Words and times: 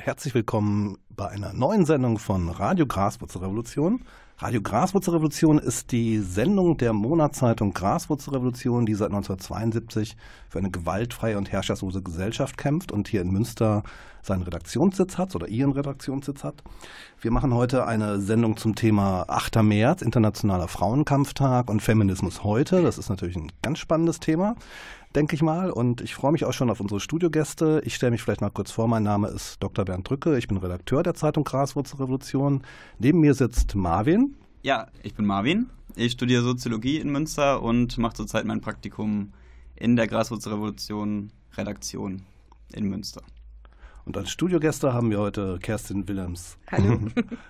Herzlich 0.00 0.34
willkommen 0.34 0.96
bei 1.10 1.28
einer 1.28 1.52
neuen 1.52 1.84
Sendung 1.84 2.18
von 2.18 2.48
Radio 2.48 2.86
Graswurzelrevolution. 2.86 4.02
Radio 4.38 4.62
Graswurzelrevolution 4.62 5.58
ist 5.58 5.92
die 5.92 6.20
Sendung 6.20 6.78
der 6.78 6.94
Monatszeitung 6.94 7.74
Graswurzelrevolution, 7.74 8.86
die 8.86 8.94
seit 8.94 9.08
1972 9.08 10.16
für 10.48 10.58
eine 10.58 10.70
gewaltfreie 10.70 11.36
und 11.36 11.52
herrscherslose 11.52 12.00
Gesellschaft 12.00 12.56
kämpft 12.56 12.90
und 12.90 13.08
hier 13.08 13.20
in 13.20 13.30
Münster 13.30 13.82
seinen 14.22 14.42
Redaktionssitz 14.42 15.18
hat 15.18 15.34
oder 15.36 15.48
ihren 15.48 15.72
Redaktionssitz 15.72 16.44
hat. 16.44 16.62
Wir 17.20 17.30
machen 17.30 17.52
heute 17.52 17.86
eine 17.86 18.18
Sendung 18.20 18.56
zum 18.56 18.74
Thema 18.74 19.26
8. 19.28 19.62
März, 19.62 20.00
Internationaler 20.00 20.68
Frauenkampftag 20.68 21.68
und 21.68 21.82
Feminismus 21.82 22.42
heute. 22.42 22.80
Das 22.80 22.96
ist 22.96 23.10
natürlich 23.10 23.36
ein 23.36 23.52
ganz 23.60 23.78
spannendes 23.78 24.20
Thema 24.20 24.56
denke 25.14 25.34
ich 25.34 25.42
mal. 25.42 25.70
Und 25.70 26.00
ich 26.00 26.14
freue 26.14 26.32
mich 26.32 26.44
auch 26.44 26.52
schon 26.52 26.70
auf 26.70 26.80
unsere 26.80 27.00
Studiogäste. 27.00 27.82
Ich 27.84 27.94
stelle 27.94 28.12
mich 28.12 28.22
vielleicht 28.22 28.40
mal 28.40 28.50
kurz 28.50 28.70
vor. 28.70 28.88
Mein 28.88 29.02
Name 29.02 29.28
ist 29.28 29.62
Dr. 29.62 29.84
Bernd 29.84 30.08
Drücke. 30.08 30.38
Ich 30.38 30.48
bin 30.48 30.56
Redakteur 30.56 31.02
der 31.02 31.14
Zeitung 31.14 31.44
Graswurzelrevolution. 31.44 32.62
Neben 32.98 33.20
mir 33.20 33.34
sitzt 33.34 33.74
Marvin. 33.74 34.36
Ja, 34.62 34.88
ich 35.02 35.14
bin 35.14 35.26
Marvin. 35.26 35.70
Ich 35.96 36.12
studiere 36.12 36.42
Soziologie 36.42 36.98
in 36.98 37.10
Münster 37.10 37.62
und 37.62 37.98
mache 37.98 38.14
zurzeit 38.14 38.44
mein 38.44 38.60
Praktikum 38.60 39.32
in 39.74 39.96
der 39.96 40.06
Graswurzelrevolution 40.06 41.32
Redaktion 41.56 42.22
in 42.72 42.84
Münster. 42.88 43.22
Und 44.04 44.16
als 44.16 44.30
Studiogäste 44.30 44.92
haben 44.92 45.10
wir 45.10 45.18
heute 45.18 45.58
Kerstin 45.60 46.08
Willems. 46.08 46.58
Hallo. 46.70 46.98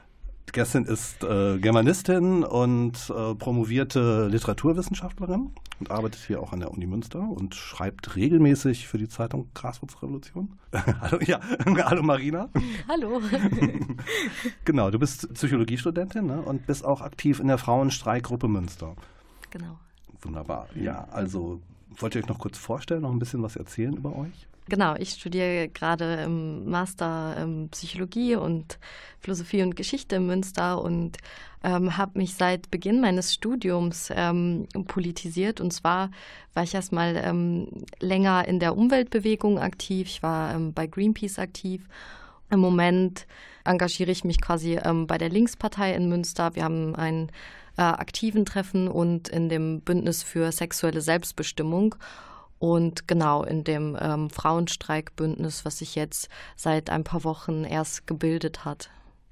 Kerstin 0.52 0.84
ist 0.84 1.22
äh, 1.22 1.58
Germanistin 1.58 2.44
und 2.44 3.10
äh, 3.10 3.34
promovierte 3.34 4.28
Literaturwissenschaftlerin 4.28 5.52
und 5.78 5.90
arbeitet 5.90 6.22
hier 6.26 6.40
auch 6.40 6.52
an 6.52 6.60
der 6.60 6.70
Uni 6.70 6.86
Münster 6.86 7.20
und 7.20 7.54
schreibt 7.54 8.16
regelmäßig 8.16 8.86
für 8.88 8.98
die 8.98 9.08
Zeitung 9.08 9.48
Graswurzrevolution. 9.54 10.58
hallo, 11.00 11.18
ja, 11.24 11.40
hallo 11.66 12.02
Marina. 12.02 12.48
Hallo. 12.88 13.20
genau, 14.64 14.90
du 14.90 14.98
bist 14.98 15.32
Psychologiestudentin 15.34 16.26
ne, 16.26 16.42
und 16.42 16.66
bist 16.66 16.84
auch 16.84 17.00
aktiv 17.00 17.40
in 17.40 17.48
der 17.48 17.58
Frauenstreikgruppe 17.58 18.48
Münster. 18.48 18.96
Genau. 19.50 19.78
Wunderbar. 20.22 20.68
Ja, 20.74 21.06
also 21.10 21.60
wollt 21.96 22.14
ihr 22.14 22.22
euch 22.22 22.28
noch 22.28 22.38
kurz 22.38 22.58
vorstellen, 22.58 23.02
noch 23.02 23.12
ein 23.12 23.18
bisschen 23.18 23.42
was 23.42 23.56
erzählen 23.56 23.94
über 23.94 24.16
euch? 24.16 24.46
Genau, 24.68 24.94
ich 24.94 25.10
studiere 25.10 25.68
gerade 25.68 26.22
im 26.22 26.70
Master 26.70 27.36
ähm, 27.38 27.68
Psychologie 27.72 28.36
und 28.36 28.78
Philosophie 29.18 29.62
und 29.62 29.74
Geschichte 29.74 30.16
in 30.16 30.26
Münster 30.26 30.80
und 30.80 31.18
ähm, 31.64 31.96
habe 31.96 32.18
mich 32.18 32.34
seit 32.34 32.70
Beginn 32.70 33.00
meines 33.00 33.34
Studiums 33.34 34.12
ähm, 34.14 34.68
politisiert. 34.86 35.60
Und 35.60 35.72
zwar 35.72 36.10
war 36.54 36.62
ich 36.62 36.74
erstmal 36.74 37.16
ähm, 37.16 37.66
länger 37.98 38.46
in 38.46 38.60
der 38.60 38.76
Umweltbewegung 38.76 39.58
aktiv. 39.58 40.06
Ich 40.06 40.22
war 40.22 40.54
ähm, 40.54 40.72
bei 40.72 40.86
Greenpeace 40.86 41.40
aktiv. 41.40 41.88
Im 42.50 42.60
Moment 42.60 43.26
engagiere 43.64 44.12
ich 44.12 44.24
mich 44.24 44.40
quasi 44.40 44.78
ähm, 44.84 45.06
bei 45.08 45.18
der 45.18 45.30
Linkspartei 45.30 45.94
in 45.94 46.08
Münster. 46.08 46.54
Wir 46.54 46.62
haben 46.62 46.94
ein 46.94 47.30
äh, 47.80 47.82
aktiven 47.82 48.44
Treffen 48.44 48.88
und 48.88 49.30
in 49.30 49.48
dem 49.48 49.80
Bündnis 49.80 50.22
für 50.22 50.52
sexuelle 50.52 51.00
Selbstbestimmung. 51.00 51.94
Und 52.58 53.08
genau 53.08 53.42
in 53.42 53.64
dem 53.64 53.96
ähm, 53.98 54.28
Frauenstreikbündnis, 54.28 55.64
was 55.64 55.78
sich 55.78 55.94
jetzt 55.94 56.28
seit 56.56 56.90
ein 56.90 57.04
paar 57.04 57.24
Wochen 57.24 57.64
erst 57.64 58.06
gebildet 58.06 58.66
hat. 58.66 58.90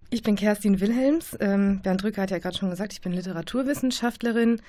Ich 0.08 0.22
bin 0.22 0.34
Kerstin 0.34 0.81
Wilhelms. 0.81 1.37
Ähm, 1.38 1.82
Bernd 1.82 2.03
Drücker 2.03 2.22
hat 2.22 2.31
ja 2.31 2.38
gerade 2.38 2.56
schon 2.56 2.70
gesagt, 2.70 2.94
ich 2.94 3.03
bin 3.03 3.12
Literaturwissenschaftlerin. 3.12 4.62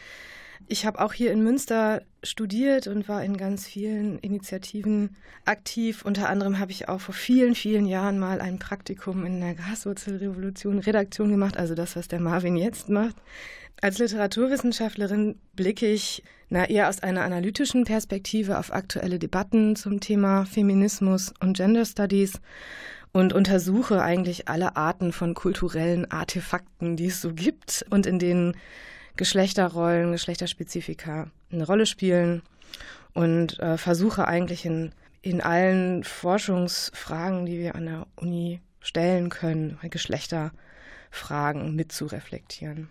Ich 0.68 0.86
habe 0.86 1.00
auch 1.00 1.14
hier 1.14 1.32
in 1.32 1.44
Münster 1.44 2.02
studiert 2.24 2.88
und 2.88 3.08
war 3.08 3.24
in 3.24 3.38
ganz 3.38 3.66
vielen 3.66 4.20
Initiativen 4.20 5.16
aktiv. 5.46 6.04
Unter 6.06 6.30
anderem 6.30 6.60
habe 6.60 6.72
ich 6.72 6.90
auch 6.90 7.02
vor 7.02 7.16
vielen, 7.16 7.56
vielen 7.56 7.86
Jahren 7.86 8.20
mal 8.20 8.42
ein 8.42 8.60
Praktikum 8.60 9.26
in 9.26 9.40
der 9.40 9.56
Graswurzelrevolution 9.56 10.80
Redaktion 10.80 11.32
gemacht, 11.32 11.58
also 11.58 11.76
das, 11.76 11.96
was 11.96 12.08
der 12.08 12.20
Marvin 12.20 12.56
jetzt 12.56 12.90
macht. 12.90 13.16
Als 13.82 13.98
Literaturwissenschaftlerin 13.98 15.40
blicke 15.56 15.88
ich 15.88 16.24
na, 16.50 16.68
eher 16.68 16.90
aus 16.90 17.02
einer 17.02 17.24
analytischen 17.24 17.86
Perspektive 17.86 18.58
auf 18.58 18.74
aktuelle 18.74 19.20
Debatten 19.20 19.76
zum 19.76 20.00
Thema 20.00 20.46
Feminismus 20.46 21.34
und 21.40 21.56
Gender 21.56 21.86
Studies 21.86 22.42
und 23.12 23.34
untersuche 23.34 24.02
eigentlich 24.02 24.48
alle 24.48 24.76
Arten 24.76 25.12
von 25.12 25.34
kulturellen 25.34 26.10
Artefakten, 26.12 26.96
die 26.96 27.08
es 27.08 27.22
so 27.22 27.34
gibt 27.34 27.86
und 27.90 28.06
in 28.06 28.20
denen 28.20 28.56
Geschlechterrollen, 29.20 30.14
Geschlechterspezifika 30.14 31.30
eine 31.52 31.66
Rolle 31.66 31.86
spielen 31.86 32.42
und 33.14 33.60
äh, 33.60 33.78
versuche 33.78 34.30
eigentlich 34.30 34.64
in, 34.66 34.94
in 35.22 35.42
allen 35.42 36.06
Forschungsfragen, 36.06 37.46
die 37.46 37.60
wir 37.60 37.76
an 37.76 37.86
der 37.86 38.08
Uni 38.16 38.62
stellen 38.80 39.28
können, 39.28 39.78
Geschlechterfragen 39.82 41.76
mit 41.76 41.92
zu 41.92 42.06
reflektieren. 42.06 42.88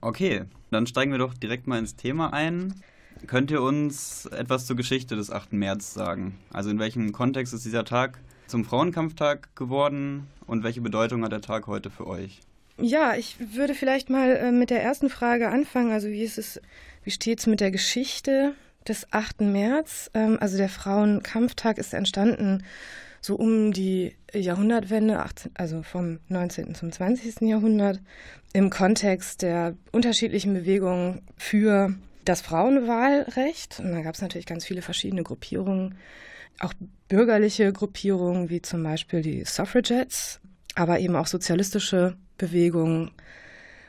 Okay, 0.00 0.44
dann 0.70 0.86
steigen 0.86 1.12
wir 1.12 1.18
doch 1.18 1.34
direkt 1.34 1.66
mal 1.66 1.78
ins 1.78 1.94
Thema 1.94 2.32
ein. 2.32 2.72
Könnt 3.26 3.50
ihr 3.50 3.60
uns 3.60 4.24
etwas 4.24 4.64
zur 4.64 4.76
Geschichte 4.76 5.14
des 5.14 5.30
8. 5.30 5.52
März 5.52 5.92
sagen? 5.92 6.38
Also 6.54 6.70
in 6.70 6.78
welchem 6.78 7.12
Kontext 7.12 7.52
ist 7.52 7.66
dieser 7.66 7.84
Tag 7.84 8.18
zum 8.46 8.64
Frauenkampftag 8.64 9.54
geworden 9.54 10.26
und 10.46 10.62
welche 10.62 10.80
Bedeutung 10.80 11.22
hat 11.22 11.32
der 11.32 11.42
Tag 11.42 11.66
heute 11.66 11.90
für 11.90 12.06
euch? 12.06 12.40
Ja, 12.78 13.14
ich 13.16 13.36
würde 13.54 13.74
vielleicht 13.74 14.10
mal 14.10 14.36
äh, 14.36 14.52
mit 14.52 14.70
der 14.70 14.82
ersten 14.82 15.08
Frage 15.08 15.48
anfangen. 15.48 15.92
Also 15.92 16.08
wie 16.08 16.22
ist 16.22 16.38
es, 16.38 16.60
wie 17.04 17.10
steht 17.10 17.38
es 17.38 17.46
mit 17.46 17.60
der 17.60 17.70
Geschichte 17.70 18.54
des 18.86 19.12
8. 19.12 19.40
März? 19.40 20.10
Ähm, 20.12 20.36
also 20.40 20.58
der 20.58 20.68
Frauenkampftag 20.68 21.78
ist 21.78 21.94
entstanden 21.94 22.62
so 23.22 23.34
um 23.34 23.72
die 23.72 24.14
Jahrhundertwende, 24.32 25.18
18, 25.18 25.52
also 25.54 25.82
vom 25.82 26.20
19. 26.28 26.74
zum 26.74 26.92
20. 26.92 27.40
Jahrhundert, 27.40 28.00
im 28.52 28.70
Kontext 28.70 29.42
der 29.42 29.74
unterschiedlichen 29.90 30.54
Bewegungen 30.54 31.22
für 31.36 31.94
das 32.24 32.40
Frauenwahlrecht. 32.42 33.80
Und 33.80 33.92
da 33.92 34.02
gab 34.02 34.14
es 34.14 34.22
natürlich 34.22 34.46
ganz 34.46 34.64
viele 34.64 34.82
verschiedene 34.82 35.24
Gruppierungen, 35.24 35.96
auch 36.60 36.72
bürgerliche 37.08 37.72
Gruppierungen 37.72 38.48
wie 38.48 38.62
zum 38.62 38.82
Beispiel 38.82 39.22
die 39.22 39.44
Suffragettes, 39.44 40.40
aber 40.74 41.00
eben 41.00 41.16
auch 41.16 41.26
sozialistische 41.26 42.16
Bewegungen 42.38 43.10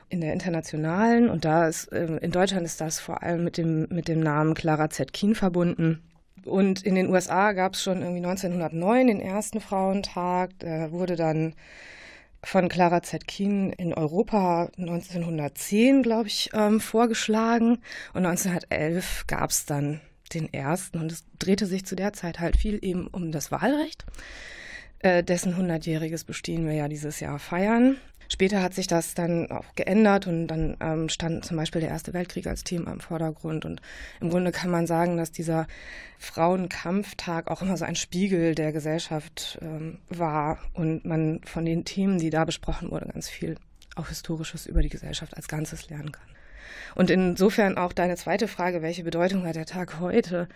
in 0.10 0.22
der 0.22 0.34
internationalen. 0.34 1.30
Und 1.30 1.46
da 1.46 1.68
ist 1.68 1.90
ähm, 1.92 2.18
in 2.20 2.32
Deutschland 2.32 2.66
ist 2.66 2.82
das 2.82 3.00
vor 3.00 3.24
allem 3.24 3.44
mit 3.44 3.58
dem, 3.58 3.88
mit 3.90 4.08
dem 4.08 4.20
Namen 4.20 4.54
Clara 4.54 4.90
Zetkin 4.90 5.36
verbunden. 5.36 6.02
Und 6.46 6.84
in 6.84 6.96
den 6.96 7.10
USA 7.10 7.52
gab 7.52 7.74
es 7.74 7.84
schon 7.84 8.02
irgendwie 8.02 8.26
1909 8.26 9.08
den 9.08 9.20
ersten 9.20 9.60
Frauentag. 9.60 10.52
Da 10.60 10.92
wurde 10.92 11.16
dann 11.16 11.54
von 12.44 12.70
Clara 12.70 13.04
Zetkin 13.04 13.74
in 13.74 13.94
Europa 13.94 14.70
1910, 14.78 16.04
glaube 16.04 16.28
ich, 16.28 16.50
ähm, 16.54 16.80
vorgeschlagen. 16.80 17.80
Und 18.14 18.26
1911 18.26 19.26
gab 19.28 19.50
es 19.50 19.66
dann 19.66 20.00
den 20.34 20.54
ersten. 20.54 21.00
Und 21.00 21.12
es 21.12 21.26
drehte 21.40 21.66
sich 21.66 21.86
zu 21.86 21.96
der 21.96 22.14
Zeit 22.14 22.40
halt 22.40 22.56
viel 22.56 22.80
eben 22.82 23.08
um 23.08 23.32
das 23.32 23.52
Wahlrecht, 23.52 24.06
äh, 25.00 25.24
dessen 25.24 25.56
100-jähriges 25.56 26.26
Bestehen 26.26 26.66
wir 26.66 26.74
ja 26.74 26.88
dieses 26.88 27.20
Jahr 27.20 27.40
feiern. 27.40 27.98
Später 28.30 28.62
hat 28.62 28.74
sich 28.74 28.88
das 28.88 29.14
dann 29.14 29.50
auch 29.52 29.76
geändert 29.76 30.28
und 30.28 30.48
dann 30.48 30.78
ähm, 30.80 31.10
stand 31.10 31.46
zum 31.46 31.58
Beispiel 31.58 31.82
der 31.82 31.90
Erste 31.90 32.14
Weltkrieg 32.14 32.48
als 32.48 32.64
Thema 32.64 32.92
im 32.92 33.00
Vordergrund. 33.00 33.66
Und 33.66 33.82
im 34.20 34.30
Grunde 34.30 34.52
kann 34.52 34.70
man 34.70 34.88
sagen, 34.88 35.18
dass 35.18 35.32
dieser 35.32 35.68
Frauenkampftag 36.20 37.50
auch 37.50 37.62
immer 37.62 37.78
so 37.78 37.86
ein 37.86 37.96
Spiegel 37.96 38.56
der 38.56 38.72
Gesellschaft 38.72 39.60
ähm, 39.62 40.00
war 40.10 40.60
und 40.74 41.06
man 41.06 41.42
von 41.46 41.66
den 41.66 41.86
Themen, 41.86 42.20
die 42.20 42.30
da 42.30 42.46
besprochen 42.46 42.92
wurden, 42.92 43.12
ganz 43.12 43.30
viel 43.30 43.56
auch 43.96 44.10
Historisches 44.10 44.66
über 44.66 44.82
die 44.82 44.90
Gesellschaft 44.90 45.36
als 45.36 45.48
Ganzes 45.48 45.90
lernen 45.90 46.12
kann. 46.12 46.28
Und 46.96 47.10
insofern 47.10 47.78
auch 47.78 47.94
deine 47.94 48.16
zweite 48.16 48.48
Frage, 48.48 48.82
welche 48.82 49.04
Bedeutung 49.04 49.46
hat 49.46 49.56
der 49.56 49.66
Tag 49.66 50.00
heute? 50.00 50.48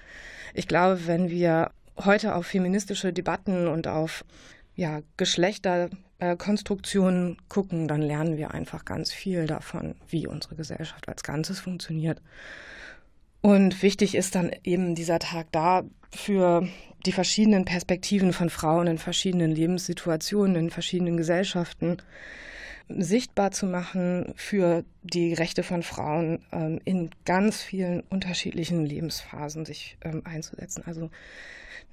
Ich 0.54 0.68
glaube, 0.68 1.08
wenn 1.08 1.30
wir 1.30 1.72
heute 1.98 2.36
auf 2.36 2.48
feministische 2.48 3.14
Debatten 3.14 3.68
und 3.68 3.88
auf 3.88 4.26
ja, 4.76 5.02
Geschlechterkonstruktionen 6.22 7.38
gucken, 7.50 7.88
dann 7.88 8.02
lernen 8.02 8.38
wir 8.38 8.52
einfach 8.52 8.86
ganz 8.86 9.12
viel 9.12 9.48
davon, 9.48 9.96
wie 10.08 10.28
unsere 10.28 10.56
Gesellschaft 10.56 11.10
als 11.10 11.24
Ganzes 11.24 11.60
funktioniert. 11.60 12.22
Und 13.42 13.82
wichtig 13.82 14.14
ist 14.14 14.36
dann 14.36 14.52
eben 14.64 14.94
dieser 14.94 15.18
Tag 15.18 15.48
da 15.52 15.84
für 16.12 16.68
die 17.08 17.12
verschiedenen 17.12 17.66
Perspektiven 17.66 18.34
von 18.34 18.52
Frauen 18.52 18.86
in 18.86 18.98
verschiedenen 19.00 19.52
Lebenssituationen, 19.52 20.56
in 20.56 20.70
verschiedenen 20.70 21.18
Gesellschaften 21.18 21.98
sichtbar 23.00 23.52
zu 23.52 23.66
machen 23.66 24.34
für 24.36 24.84
die 25.04 25.34
Rechte 25.34 25.64
von 25.64 25.84
Frauen 25.84 26.40
ähm, 26.52 26.80
in 26.84 27.12
ganz 27.26 27.62
vielen 27.62 28.02
unterschiedlichen 28.10 28.86
Lebensphasen 28.86 29.66
sich 29.66 29.98
ähm, 30.02 30.22
einzusetzen. 30.26 30.84
Also 30.86 31.10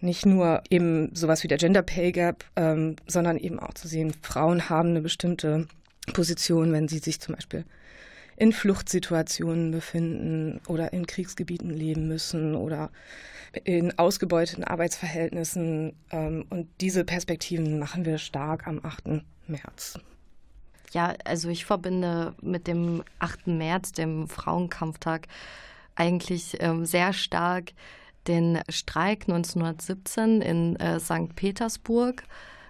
nicht 0.00 0.26
nur 0.26 0.62
eben 0.70 1.14
sowas 1.14 1.42
wie 1.42 1.48
der 1.48 1.58
Gender 1.58 1.82
Pay 1.82 2.12
Gap, 2.12 2.44
ähm, 2.56 2.96
sondern 3.06 3.36
eben 3.36 3.58
auch 3.58 3.74
zu 3.74 3.88
sehen, 3.88 4.14
Frauen 4.22 4.68
haben 4.68 4.90
eine 4.90 5.00
bestimmte 5.00 5.66
Position, 6.12 6.72
wenn 6.72 6.88
sie 6.88 6.98
sich 6.98 7.20
zum 7.20 7.34
Beispiel 7.34 7.64
in 8.36 8.52
Fluchtsituationen 8.52 9.72
befinden 9.72 10.60
oder 10.68 10.92
in 10.92 11.06
Kriegsgebieten 11.06 11.70
leben 11.70 12.06
müssen 12.06 12.54
oder 12.54 12.90
in 13.64 13.98
ausgebeuteten 13.98 14.64
Arbeitsverhältnissen. 14.64 15.94
Ähm, 16.10 16.46
und 16.48 16.68
diese 16.80 17.04
Perspektiven 17.04 17.78
machen 17.78 18.04
wir 18.04 18.18
stark 18.18 18.66
am 18.66 18.80
8. 18.84 19.22
März. 19.48 19.98
Ja, 20.92 21.14
also 21.24 21.48
ich 21.48 21.64
verbinde 21.64 22.34
mit 22.40 22.66
dem 22.66 23.02
8. 23.18 23.46
März, 23.48 23.92
dem 23.92 24.28
Frauenkampftag, 24.28 25.26
eigentlich 25.94 26.56
ähm, 26.60 26.86
sehr 26.86 27.12
stark 27.12 27.72
den 28.26 28.60
Streik 28.68 29.22
1917 29.22 30.42
in 30.42 30.76
äh, 30.76 31.00
St. 31.00 31.34
Petersburg, 31.34 32.22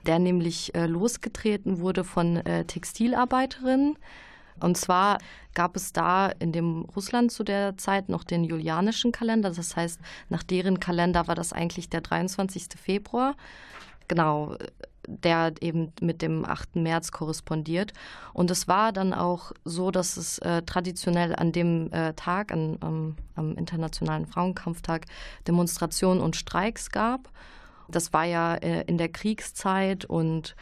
der 0.06 0.18
nämlich 0.18 0.74
äh, 0.74 0.86
losgetreten 0.86 1.80
wurde 1.80 2.04
von 2.04 2.36
äh, 2.36 2.64
Textilarbeiterinnen. 2.64 3.98
Und 4.60 4.76
zwar 4.76 5.18
gab 5.54 5.76
es 5.76 5.92
da 5.92 6.28
in 6.28 6.52
dem 6.52 6.82
Russland 6.96 7.30
zu 7.30 7.44
der 7.44 7.76
Zeit 7.76 8.08
noch 8.08 8.24
den 8.24 8.44
julianischen 8.44 9.12
Kalender. 9.12 9.50
Das 9.50 9.76
heißt, 9.76 10.00
nach 10.28 10.42
deren 10.42 10.80
Kalender 10.80 11.28
war 11.28 11.34
das 11.34 11.52
eigentlich 11.52 11.88
der 11.88 12.00
23. 12.00 12.68
Februar. 12.76 13.34
Genau, 14.08 14.56
der 15.08 15.54
eben 15.60 15.92
mit 16.00 16.22
dem 16.22 16.44
8. 16.44 16.76
März 16.76 17.10
korrespondiert. 17.12 17.92
Und 18.32 18.50
es 18.50 18.68
war 18.68 18.92
dann 18.92 19.14
auch 19.14 19.52
so, 19.64 19.90
dass 19.90 20.16
es 20.16 20.38
äh, 20.40 20.62
traditionell 20.62 21.34
an 21.34 21.52
dem 21.52 21.90
äh, 21.92 22.12
Tag, 22.14 22.52
an, 22.52 22.78
ähm, 22.82 23.16
am 23.34 23.56
Internationalen 23.56 24.26
Frauenkampftag, 24.26 25.06
Demonstrationen 25.46 26.22
und 26.22 26.36
Streiks 26.36 26.90
gab. 26.90 27.30
Das 27.88 28.12
war 28.12 28.24
ja 28.24 28.54
äh, 28.56 28.82
in 28.82 28.98
der 28.98 29.08
Kriegszeit 29.08 30.04
und 30.04 30.54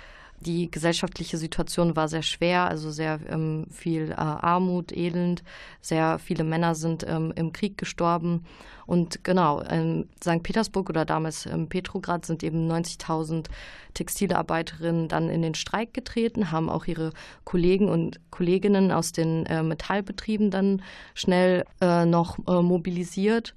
die 0.47 0.71
gesellschaftliche 0.71 1.37
Situation 1.37 1.97
war 1.97 2.09
sehr 2.09 2.23
schwer, 2.23 2.69
also 2.69 2.91
sehr 2.91 3.19
ähm, 3.29 3.67
viel 3.71 4.13
äh, 4.13 4.15
Armut, 4.15 4.93
Elend. 4.97 5.43
Sehr 5.81 6.19
viele 6.19 6.45
Männer 6.45 6.75
sind 6.75 7.05
ähm, 7.07 7.33
im 7.35 7.53
Krieg 7.53 7.77
gestorben. 7.77 8.45
Und 8.87 9.25
genau, 9.25 9.61
in 9.61 10.09
St. 10.23 10.43
Petersburg 10.43 10.89
oder 10.89 11.05
damals 11.05 11.45
in 11.47 11.69
Petrograd 11.69 12.25
sind 12.25 12.45
eben 12.45 12.71
90.000 12.71 13.47
Textilarbeiterinnen 13.95 15.09
dann 15.09 15.29
in 15.29 15.43
den 15.43 15.55
Streik 15.55 15.93
getreten, 15.93 16.53
haben 16.53 16.71
auch 16.71 16.87
ihre 16.87 17.13
Kollegen 17.45 17.89
und 17.89 18.21
Kolleginnen 18.31 18.93
aus 18.93 19.11
den 19.11 19.45
äh, 19.47 19.65
Metallbetrieben 19.65 20.51
dann 20.51 20.83
schnell 21.15 21.65
äh, 21.81 22.07
noch 22.07 22.39
äh, 22.47 22.63
mobilisiert. 22.63 23.55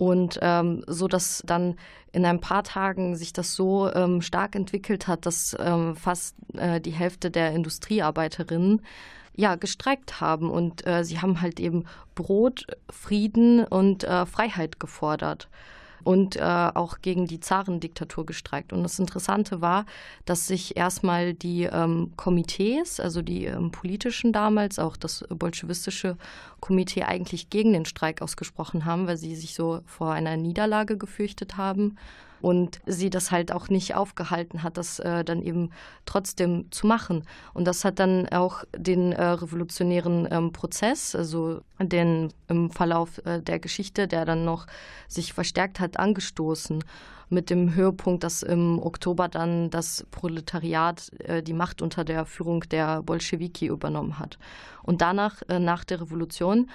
Und 0.00 0.38
ähm, 0.40 0.82
so, 0.86 1.08
dass 1.08 1.42
dann 1.44 1.76
in 2.10 2.24
ein 2.24 2.40
paar 2.40 2.64
Tagen 2.64 3.16
sich 3.16 3.34
das 3.34 3.54
so 3.54 3.92
ähm, 3.92 4.22
stark 4.22 4.54
entwickelt 4.54 5.06
hat, 5.06 5.26
dass 5.26 5.54
ähm, 5.60 5.94
fast 5.94 6.36
äh, 6.56 6.80
die 6.80 6.92
Hälfte 6.92 7.30
der 7.30 7.52
Industriearbeiterinnen 7.52 8.80
ja 9.36 9.56
gestreikt 9.56 10.22
haben. 10.22 10.50
Und 10.50 10.86
äh, 10.86 11.04
sie 11.04 11.20
haben 11.20 11.42
halt 11.42 11.60
eben 11.60 11.84
Brot, 12.14 12.64
Frieden 12.88 13.62
und 13.62 14.04
äh, 14.04 14.24
Freiheit 14.24 14.80
gefordert 14.80 15.50
und 16.04 16.36
äh, 16.36 16.40
auch 16.40 17.00
gegen 17.02 17.26
die 17.26 17.40
Zarendiktatur 17.40 18.26
gestreikt. 18.26 18.72
Und 18.72 18.82
das 18.82 18.98
Interessante 18.98 19.60
war, 19.60 19.86
dass 20.24 20.46
sich 20.46 20.76
erstmal 20.76 21.34
die 21.34 21.64
ähm, 21.64 22.12
Komitees, 22.16 23.00
also 23.00 23.22
die 23.22 23.46
ähm, 23.46 23.70
politischen 23.70 24.32
damals, 24.32 24.78
auch 24.78 24.96
das 24.96 25.24
bolschewistische 25.28 26.16
Komitee 26.60 27.02
eigentlich 27.02 27.50
gegen 27.50 27.72
den 27.72 27.84
Streik 27.84 28.22
ausgesprochen 28.22 28.84
haben, 28.84 29.06
weil 29.06 29.16
sie 29.16 29.34
sich 29.36 29.54
so 29.54 29.80
vor 29.86 30.12
einer 30.12 30.36
Niederlage 30.36 30.96
gefürchtet 30.96 31.56
haben 31.56 31.96
und 32.40 32.80
sie 32.86 33.10
das 33.10 33.30
halt 33.30 33.52
auch 33.52 33.68
nicht 33.68 33.94
aufgehalten 33.94 34.62
hat, 34.62 34.76
das 34.76 34.98
äh, 34.98 35.24
dann 35.24 35.42
eben 35.42 35.70
trotzdem 36.06 36.70
zu 36.70 36.86
machen. 36.86 37.24
Und 37.54 37.66
das 37.66 37.84
hat 37.84 37.98
dann 37.98 38.28
auch 38.28 38.64
den 38.76 39.12
äh, 39.12 39.22
revolutionären 39.22 40.28
ähm, 40.30 40.52
Prozess, 40.52 41.14
also 41.14 41.60
den 41.78 42.32
im 42.48 42.70
Verlauf 42.70 43.18
äh, 43.24 43.40
der 43.40 43.58
Geschichte, 43.58 44.08
der 44.08 44.24
dann 44.24 44.44
noch 44.44 44.66
sich 45.08 45.32
verstärkt 45.32 45.80
hat, 45.80 45.98
angestoßen 45.98 46.82
mit 47.30 47.48
dem 47.48 47.74
Höhepunkt, 47.74 48.24
dass 48.24 48.42
im 48.42 48.80
Oktober 48.82 49.28
dann 49.28 49.70
das 49.70 50.04
Proletariat 50.10 51.10
äh, 51.20 51.42
die 51.42 51.52
Macht 51.52 51.80
unter 51.80 52.04
der 52.04 52.26
Führung 52.26 52.62
der 52.70 53.02
Bolschewiki 53.02 53.66
übernommen 53.66 54.18
hat. 54.18 54.38
Und 54.82 55.00
danach, 55.00 55.40
äh, 55.48 55.58
nach 55.58 55.84
der 55.84 56.00
Revolution, 56.00 56.68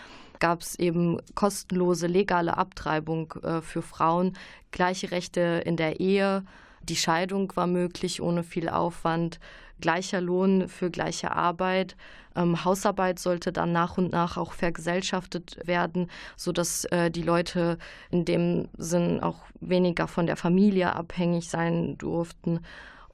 gab 0.46 0.62
es 0.62 0.78
eben 0.78 1.18
kostenlose 1.34 2.06
legale 2.06 2.56
Abtreibung 2.56 3.34
äh, 3.42 3.62
für 3.62 3.82
Frauen, 3.82 4.38
gleiche 4.70 5.10
Rechte 5.10 5.64
in 5.66 5.76
der 5.76 6.00
Ehe, 6.00 6.44
die 6.84 6.96
Scheidung 6.96 7.52
war 7.56 7.66
möglich 7.66 8.22
ohne 8.22 8.44
viel 8.44 8.70
Aufwand, 8.70 9.40
gleicher 9.82 10.22
Lohn 10.22 10.70
für 10.70 10.92
gleiche 10.92 11.32
Arbeit. 11.32 11.96
Ähm, 12.36 12.64
Hausarbeit 12.64 13.18
sollte 13.18 13.52
dann 13.52 13.72
nach 13.72 13.98
und 13.98 14.12
nach 14.12 14.38
auch 14.38 14.54
vergesellschaftet 14.54 15.58
werden, 15.66 16.12
sodass 16.36 16.86
äh, 16.92 17.10
die 17.10 17.24
Leute 17.24 17.80
in 18.12 18.24
dem 18.24 18.68
Sinn 18.78 19.22
auch 19.22 19.40
weniger 19.62 20.08
von 20.08 20.28
der 20.28 20.38
Familie 20.38 20.96
abhängig 20.96 21.50
sein 21.50 21.98
durften 21.98 22.60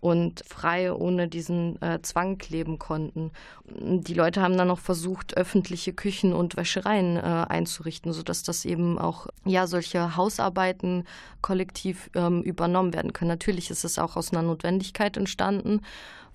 und 0.02 0.44
frei 0.48 0.92
ohne 0.92 1.28
diesen 1.28 1.80
äh, 1.82 2.02
Zwang 2.02 2.42
leben 2.50 2.80
konnten. 2.80 3.32
Die 3.70 4.16
Leute 4.16 4.42
haben 4.42 4.58
dann 4.58 4.68
noch 4.68 4.80
versucht, 4.80 5.38
öffentliche 5.38 5.94
Küchen 5.94 6.34
und 6.34 6.58
Wäschereien 6.58 7.18
äh, 7.18 7.22
einzurichten, 7.22 8.12
sodass 8.12 8.42
das 8.42 8.66
eben 8.66 8.98
auch 8.98 9.28
ja 9.46 9.68
solche 9.68 10.18
Hausarbeiten 10.18 11.06
kollektiv 11.42 12.10
ähm, 12.16 12.42
übernommen 12.42 12.94
werden 12.96 13.14
können. 13.14 13.30
Natürlich 13.30 13.70
ist 13.70 13.86
es 13.86 14.00
auch 14.00 14.18
aus 14.18 14.34
einer 14.34 14.42
Notwendigkeit 14.42 15.18
entstanden, 15.18 15.82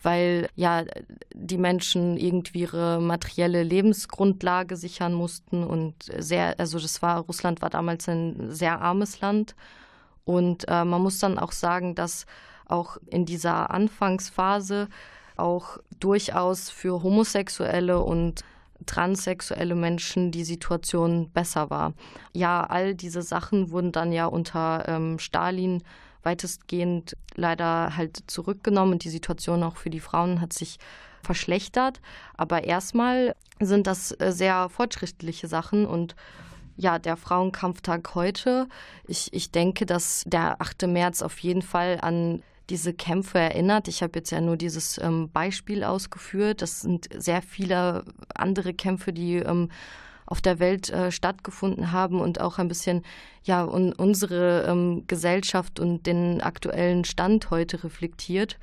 weil 0.01 0.49
ja 0.55 0.85
die 1.35 1.59
Menschen 1.59 2.17
irgendwie 2.17 2.61
ihre 2.61 3.01
materielle 3.01 3.65
Lebensgrundlage 3.65 4.77
sichern 4.77 5.13
mussten 5.13 5.65
und 5.65 5.95
sehr, 6.19 6.55
also 6.61 6.79
das 6.79 7.03
war 7.03 7.19
Russland 7.23 7.63
war 7.63 7.71
damals 7.71 8.09
ein 8.09 8.53
sehr 8.53 8.81
armes 8.81 9.21
Land 9.21 9.57
und 10.25 10.69
äh, 10.69 10.85
man 10.85 11.03
muss 11.03 11.19
dann 11.19 11.39
auch 11.39 11.53
sagen, 11.53 11.97
dass 11.97 12.27
auch 12.67 12.97
in 13.07 13.27
dieser 13.27 13.71
Anfangsphase 13.71 14.89
auch 15.37 15.79
durchaus 16.01 16.71
für 16.71 17.03
homosexuelle 17.03 18.01
und 18.01 18.45
transsexuelle 18.85 19.75
Menschen 19.75 20.31
die 20.31 20.45
Situation 20.45 21.31
besser 21.31 21.71
war. 21.71 21.95
Ja, 22.33 22.65
all 22.65 22.95
diese 22.95 23.23
Sachen 23.23 23.71
wurden 23.71 23.93
dann 23.93 24.13
ja 24.13 24.27
unter 24.27 24.87
ähm, 24.87 25.19
Stalin 25.19 25.83
weitestgehend 26.23 27.17
leider 27.35 27.97
halt 27.97 28.25
zurückgenommen 28.27 28.95
und 28.95 29.05
die 29.05 29.11
Situation 29.11 29.63
auch 29.63 29.77
für 29.77 29.91
die 29.91 30.01
Frauen 30.01 30.41
hat 30.41 30.53
sich 30.53 30.79
verschlechtert. 31.23 32.01
Aber 32.37 32.65
erstmal 32.65 33.35
sind 33.61 33.87
das 33.87 34.13
äh, 34.21 34.33
sehr 34.33 34.69
fortschrittliche 34.69 35.49
Sachen 35.49 35.87
und 35.87 36.15
ja, 36.79 36.99
der 36.99 37.17
Frauenkampftag 37.17 38.15
heute. 38.15 38.69
Ich, 39.07 39.33
ich 39.33 39.51
denke, 39.51 39.87
dass 39.87 40.25
der 40.27 40.61
8. 40.61 40.87
März 40.87 41.23
auf 41.23 41.39
jeden 41.39 41.63
Fall 41.63 41.99
an 42.03 42.43
diese 42.71 42.93
Kämpfe 42.93 43.39
erinnert. 43.39 43.89
Ich 43.89 44.03
habe 44.03 44.19
jetzt 44.19 44.31
ja 44.31 44.41
nur 44.41 44.57
dieses 44.57 44.99
ähm, 44.99 45.31
Beispiel 45.31 45.85
ausgeführt. 45.85 46.63
Das 46.63 46.81
sind 46.81 47.09
sehr 47.17 47.43
viele 47.43 48.05
andere 48.35 48.75
Kämpfe, 48.75 49.13
die 49.13 49.37
ähm, 49.37 49.71
auf 50.27 50.41
der 50.41 50.59
Welt 50.59 50.91
äh, 50.91 51.13
stattgefunden 51.13 51.93
haben 51.93 52.21
und 52.21 52.41
auch 52.41 52.59
ein 52.59 52.69
bisschen 52.69 53.05
ja 53.45 53.65
un 53.65 53.93
unsere 53.93 54.67
ähm, 54.69 55.05
Gesellschaft 55.07 55.79
und 55.79 56.07
den 56.07 56.41
aktuellen 56.41 57.05
Stand 57.05 57.51
heute 57.51 57.85
reflektiert 57.85 58.59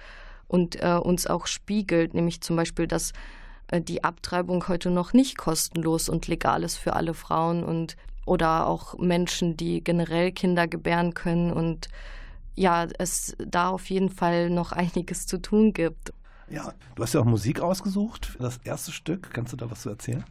und 0.47 0.81
äh, 0.83 0.99
uns 1.01 1.25
auch 1.25 1.47
spiegelt, 1.47 2.13
nämlich 2.13 2.41
zum 2.41 2.57
Beispiel, 2.57 2.85
dass 2.85 3.13
äh, 3.67 3.81
die 3.81 4.03
Abtreibung 4.03 4.67
heute 4.67 4.89
noch 4.89 5.13
nicht 5.13 5.37
kostenlos 5.37 6.09
und 6.09 6.27
legal 6.27 6.63
ist 6.63 6.77
für 6.77 6.93
alle 6.93 7.13
Frauen 7.13 7.63
und 7.63 7.95
oder 8.25 8.67
auch 8.67 8.97
Menschen, 8.99 9.57
die 9.57 9.83
generell 9.83 10.31
Kinder 10.31 10.67
gebären 10.67 11.13
können 11.13 11.51
und 11.51 11.89
ja, 12.55 12.87
es 12.97 13.35
da 13.39 13.69
auf 13.69 13.89
jeden 13.89 14.09
Fall 14.09 14.49
noch 14.49 14.71
einiges 14.73 15.27
zu 15.27 15.41
tun 15.41 15.73
gibt. 15.73 16.13
Ja, 16.49 16.73
du 16.95 17.03
hast 17.03 17.13
ja 17.13 17.21
auch 17.21 17.25
Musik 17.25 17.61
ausgesucht 17.61 18.25
für 18.25 18.39
das 18.39 18.57
erste 18.63 18.91
Stück. 18.91 19.31
Kannst 19.33 19.53
du 19.53 19.57
da 19.57 19.71
was 19.71 19.81
zu 19.81 19.89
erzählen? 19.89 20.23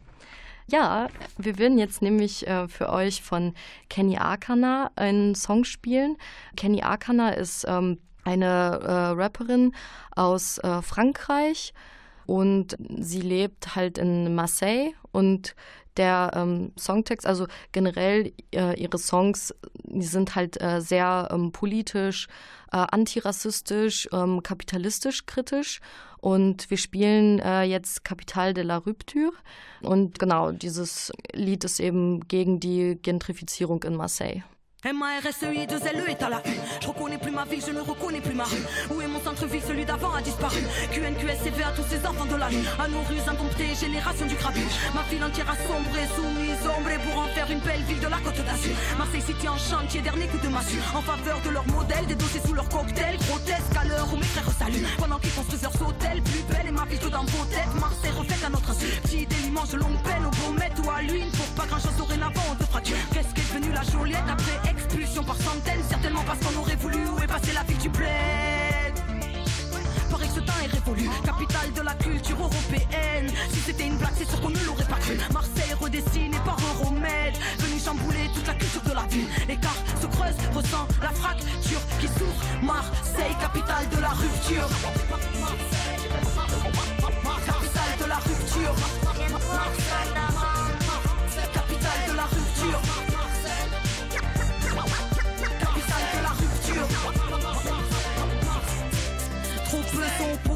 Ja, 0.67 1.09
wir 1.37 1.59
würden 1.59 1.77
jetzt 1.77 2.01
nämlich 2.01 2.47
äh, 2.47 2.67
für 2.69 2.89
euch 2.89 3.21
von 3.21 3.53
Kenny 3.89 4.17
Arkana 4.17 4.91
einen 4.95 5.35
Song 5.35 5.65
spielen. 5.65 6.15
Kenny 6.55 6.81
Arkana 6.81 7.31
ist 7.31 7.65
ähm, 7.67 7.99
eine 8.23 8.45
äh, 8.81 8.91
Rapperin 9.21 9.73
aus 10.15 10.59
äh, 10.59 10.81
Frankreich 10.81 11.73
Und 12.25 12.77
sie 12.99 13.21
lebt 13.21 13.75
halt 13.75 13.97
in 13.97 14.35
Marseille 14.35 14.91
und 15.11 15.55
der 15.97 16.31
ähm, 16.33 16.71
Songtext, 16.77 17.27
also 17.27 17.47
generell 17.71 18.33
äh, 18.53 18.79
ihre 18.79 18.97
Songs, 18.97 19.53
die 19.83 20.05
sind 20.05 20.35
halt 20.35 20.61
äh, 20.61 20.81
sehr 20.81 21.29
ähm, 21.31 21.51
politisch, 21.51 22.27
äh, 22.71 22.77
antirassistisch, 22.77 24.09
ähm, 24.11 24.41
kapitalistisch 24.41 25.25
kritisch. 25.25 25.81
Und 26.19 26.69
wir 26.69 26.77
spielen 26.77 27.39
äh, 27.39 27.63
jetzt 27.63 28.03
Capital 28.05 28.53
de 28.53 28.63
la 28.63 28.77
Rupture. 28.77 29.33
Und 29.81 30.19
genau, 30.19 30.51
dieses 30.51 31.11
Lied 31.33 31.63
ist 31.63 31.79
eben 31.79 32.27
gegen 32.27 32.59
die 32.59 32.97
Gentrifizierung 33.01 33.83
in 33.83 33.95
Marseille. 33.95 34.43
M-A-R-S-E-I, 34.85 35.65
2 35.65 35.75
L-E 35.95 36.09
est 36.09 36.21
à 36.21 36.29
la 36.29 36.41
une. 36.45 36.59
Je 36.81 36.87
reconnais 36.87 37.17
plus 37.17 37.31
ma 37.31 37.45
ville, 37.45 37.63
je 37.65 37.71
ne 37.71 37.79
reconnais 37.79 38.19
plus 38.19 38.33
ma 38.33 38.43
rue. 38.43 38.63
Où 38.91 38.99
est 38.99 39.07
mon 39.07 39.21
centre-ville, 39.21 39.61
celui 39.65 39.85
d'avant 39.85 40.13
a 40.13 40.21
disparu. 40.21 40.59
QNQSCV 40.91 41.63
à 41.63 41.71
tous 41.71 41.87
ces 41.87 42.05
enfants 42.05 42.25
de 42.25 42.35
la 42.35 42.47
rue. 42.47 42.67
À 42.77 42.89
nos 42.89 42.99
rues 43.07 43.23
indomptées, 43.25 43.75
génération 43.79 44.25
du 44.25 44.35
grabuge. 44.35 44.75
Ma 44.93 45.03
ville 45.03 45.23
entière 45.23 45.49
a 45.49 45.55
sombré, 45.55 46.03
soumise, 46.15 46.67
ombrée 46.67 46.99
pour 46.99 47.17
en 47.23 47.27
faire 47.27 47.49
une 47.49 47.61
belle 47.61 47.81
ville 47.83 48.01
de 48.01 48.07
la 48.07 48.17
côte 48.17 48.43
d'Azur. 48.43 48.75
Marseille 48.97 49.21
City 49.21 49.47
en 49.47 49.57
chantier, 49.57 50.01
dernier 50.01 50.27
coup 50.27 50.39
de 50.43 50.49
massue. 50.49 50.83
En 50.93 51.01
faveur 51.01 51.39
de 51.45 51.49
leur 51.51 51.65
modèle, 51.67 52.05
des 52.05 52.15
dossiers 52.15 52.41
sous 52.45 52.53
leur 52.53 52.67
cocktail. 52.67 53.15
Grotesque 53.23 53.75
à 53.79 53.85
l'heure 53.85 54.09
où 54.11 54.17
mes 54.17 54.31
frères 54.35 54.51
saluent. 54.51 54.83
Pendant 54.99 55.19
qu'ils 55.19 55.31
construisent 55.31 55.63
leurs 55.63 55.81
hôtels, 55.81 56.21
plus 56.23 56.43
belle 56.51 56.67
et 56.67 56.75
ma 56.75 56.83
ville 56.83 56.99
tout 56.99 57.09
dans 57.09 57.23
vos 57.23 57.45
têtes. 57.45 57.71
Marseille 57.79 58.11
refaite 58.19 58.43
à 58.43 58.49
notre 58.49 58.71
insu. 58.71 58.87
Petit 59.03 59.27
de 59.71 59.77
longue 59.77 60.01
peine, 60.03 60.25
au 60.25 60.31
Beaumet 60.43 60.71
ou 60.83 60.91
à 60.91 61.01
l'huile. 61.01 61.31
Pour 61.31 61.47
pas 61.55 61.65
grand 61.65 61.79
chose 61.79 61.95
dorénavant, 61.97 62.42
fracture. 62.69 62.97
Qu'est-ce 63.13 63.33
qu'est 63.33 63.53
devenu 63.53 63.73
la 63.73 63.83
Joliette 63.83 64.29
après 64.29 64.71
expulsion 64.71 65.23
par 65.23 65.37
centaines 65.37 65.83
Certainement 65.89 66.23
parce 66.25 66.39
qu'on 66.39 66.59
aurait 66.59 66.75
voulu 66.75 66.97
où 67.07 67.19
est 67.19 67.53
la 67.53 67.63
ville 67.63 67.77
du 67.77 67.89
bled 67.89 68.93
Pareil 70.09 70.27
que 70.29 70.35
ce 70.35 70.39
temps 70.41 70.53
est 70.63 70.67
révolu, 70.67 71.09
capitale 71.25 71.73
de 71.75 71.81
la 71.81 71.93
culture 71.95 72.37
européenne. 72.39 73.31
Si 73.51 73.59
c'était 73.59 73.87
une 73.87 73.97
blague, 73.97 74.13
c'est 74.15 74.29
sûr 74.29 74.39
qu'on 74.41 74.51
ne 74.51 74.63
l'aurait 74.65 74.85
pas 74.85 74.97
cru. 74.97 75.17
Marseille 75.33 75.73
redessiné 75.79 76.37
par 76.45 76.57
Euromède, 76.75 77.33
venu 77.59 77.79
chambouler 77.79 78.29
toute 78.33 78.47
la 78.47 78.53
culture 78.53 78.81
de 78.83 78.93
la 78.93 79.03
ville. 79.07 79.27
L'écart 79.47 79.77
se 79.99 80.07
creuse, 80.07 80.35
ressent 80.53 80.87
la 81.01 81.09
fracture 81.09 81.81
qui 81.99 82.07
s'ouvre. 82.07 82.43
Marseille, 82.61 83.35
capitale 83.39 83.89
de 83.89 84.01
la 84.01 84.09
rupture. 84.09 84.69
Capitale 87.45 87.97
de 87.99 88.05
la 88.05 88.15
rupture. 88.15 88.75
Capitale 89.03 90.42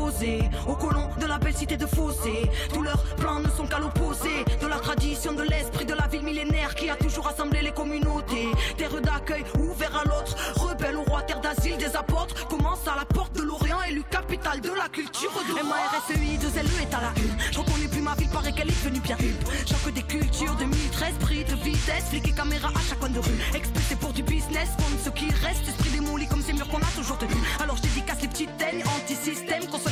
sont 0.07 0.23
opposés 0.23 0.39
aux 0.67 0.75
colons 0.75 1.09
de 1.19 1.25
la 1.25 1.37
belle 1.37 1.55
cité 1.55 1.77
de 1.77 1.85
Fossé. 1.85 2.49
Tous 2.73 2.81
leurs 2.81 3.03
plans 3.15 3.39
ne 3.39 3.49
sont 3.49 3.67
qu'à 3.67 3.79
l'opposé 3.79 4.45
de 4.61 4.67
la 4.67 4.77
tradition 4.77 5.33
de 5.33 5.43
l'esprit 5.43 5.85
de 5.85 5.93
la 5.93 6.07
ville 6.07 6.23
millénaire 6.23 6.75
qui 6.75 6.89
a 6.89 6.95
toujours 6.95 7.25
rassemblé 7.25 7.61
les 7.61 7.71
communautés. 7.71 8.47
Terre 8.77 9.01
d'accueil 9.01 9.43
ouvert 9.59 9.95
à 9.95 10.03
l'autre, 10.05 10.35
rebelle 10.55 10.97
au 10.97 11.03
roi, 11.03 11.21
terre 11.23 11.41
d'asile 11.41 11.77
des 11.77 11.95
apôtres. 11.95 12.47
Commence 12.47 12.87
à 12.87 12.95
la 12.95 13.05
porte 13.05 13.35
de 13.35 13.43
l'Orient, 13.43 13.81
élu 13.89 14.03
capitale 14.09 14.61
de 14.61 14.71
la 14.71 14.87
culture. 14.89 15.31
M-A-R-S-E-I, 15.49 16.37
2 16.37 16.47
L-E 16.59 16.81
est 16.81 16.93
à 16.93 17.01
la 17.01 17.21
une. 17.21 17.37
Je 17.51 17.59
reconnais 17.59 17.87
plus 17.87 18.01
ma 18.01 18.15
ville, 18.15 18.29
paraît 18.29 18.51
qu'elle 18.51 18.69
est 18.69 18.83
devenue 18.83 18.99
bien 18.99 19.17
huppe. 19.19 19.49
Choc 19.67 19.93
des 19.93 20.03
cultures, 20.03 20.55
2013, 20.55 21.13
prix 21.19 21.43
de 21.43 21.55
vitesse, 21.55 22.05
flic 22.09 22.27
et 22.27 22.31
caméra 22.31 22.69
à 22.69 22.81
chaque 22.87 22.99
coin 22.99 23.09
de 23.09 23.19
rue. 23.19 23.39
Expulsé 23.53 23.95
pour 23.95 24.13
du 24.13 24.23
business, 24.23 24.69
compte 24.77 24.99
ce 25.03 25.09
qui 25.09 25.29
reste, 25.45 25.67
esprit 25.67 25.89
démoli 25.89 26.27
comme 26.27 26.41
ces 26.41 26.53
murs 26.53 26.67
qu'on 26.67 26.77
a 26.77 26.91
toujours 26.95 27.17
tenus. 27.17 27.37
Alors 27.61 27.77
je 27.77 27.83
dédicace 27.83 28.21
les 28.21 28.27
petites 28.27 28.57
teignes, 28.57 28.83
anti-système, 28.85 29.65
qu'on 29.67 29.79
se 29.79 29.89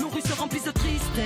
Nos 0.00 0.08
rues 0.08 0.22
se 0.22 0.32
remplissent 0.32 0.64
de 0.64 0.72
tristesse. 0.72 1.22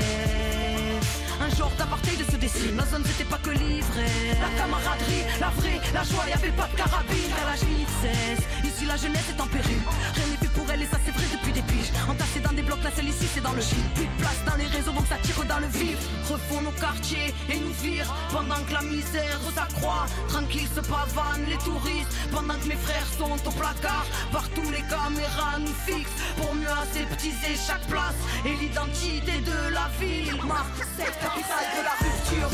Un 1.40 1.48
genre 1.56 1.72
d'apartheid 1.78 2.18
se 2.30 2.36
dessine, 2.36 2.76
la 2.76 2.84
zone 2.84 3.02
c'était 3.06 3.28
pas 3.28 3.38
que 3.38 3.50
l'ivresse. 3.50 4.38
La 4.40 4.50
camaraderie, 4.60 5.24
la 5.40 5.48
vraie, 5.50 5.80
la 5.94 6.02
joie, 6.02 6.24
y'avait 6.28 6.50
pas 6.50 6.68
de 6.68 6.76
carabine. 6.76 7.30
Car 7.34 7.46
la 7.46 7.56
cesse, 7.56 8.44
la 8.86 8.96
jeunesse 8.96 9.28
est 9.30 9.40
en 9.40 9.46
péril. 9.46 9.80
Rien 10.14 10.26
n'est 10.26 10.36
fait 10.36 10.52
pour 10.54 10.70
elle 10.70 10.82
et 10.82 10.86
ça 10.86 10.98
c'est 11.04 11.12
vrai 11.12 11.24
depuis 11.32 11.52
des 11.52 11.62
piges. 11.62 11.92
Entassés 12.08 12.40
dans 12.40 12.52
des 12.52 12.62
blocs, 12.62 12.82
la 12.82 12.90
celle 12.90 13.08
ici 13.08 13.26
c'est 13.32 13.40
dans 13.40 13.52
le 13.52 13.60
gym. 13.60 13.82
Plus 13.94 14.06
de 14.06 14.16
place 14.18 14.40
dans 14.46 14.56
les 14.56 14.66
réseaux 14.66 14.92
donc 14.92 15.06
ça 15.08 15.16
tire 15.22 15.44
dans 15.44 15.58
le 15.58 15.66
vif. 15.66 15.98
Refont 16.30 16.62
nos 16.62 16.72
quartiers 16.72 17.34
et 17.50 17.58
nous 17.58 17.74
virent 17.82 18.12
pendant 18.30 18.60
que 18.66 18.72
la 18.72 18.82
misère 18.82 19.40
s'accroît. 19.54 20.06
Tranquille 20.28 20.68
se 20.74 20.80
pavanent 20.80 21.46
les 21.48 21.58
touristes 21.58 22.14
pendant 22.30 22.54
que 22.54 22.66
mes 22.68 22.80
frères 22.86 23.10
sont 23.18 23.48
au 23.48 23.52
placard. 23.52 24.06
Partout 24.32 24.68
les 24.70 24.84
caméras 24.86 25.58
nous 25.58 25.76
fixent 25.86 26.18
pour 26.36 26.54
mieux 26.54 26.74
aseptiser 26.84 27.54
chaque 27.66 27.86
place 27.88 28.18
et 28.44 28.54
l'identité 28.60 29.40
de 29.40 29.74
la 29.74 29.88
ville. 30.00 30.36
Marseille, 30.46 31.14
capitale 31.20 31.68
de 31.76 31.82
la 31.88 31.94
rupture. 32.02 32.50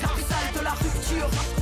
Capitale 0.00 0.48
de 0.56 0.60
la 0.64 0.70
rupture. 0.70 1.59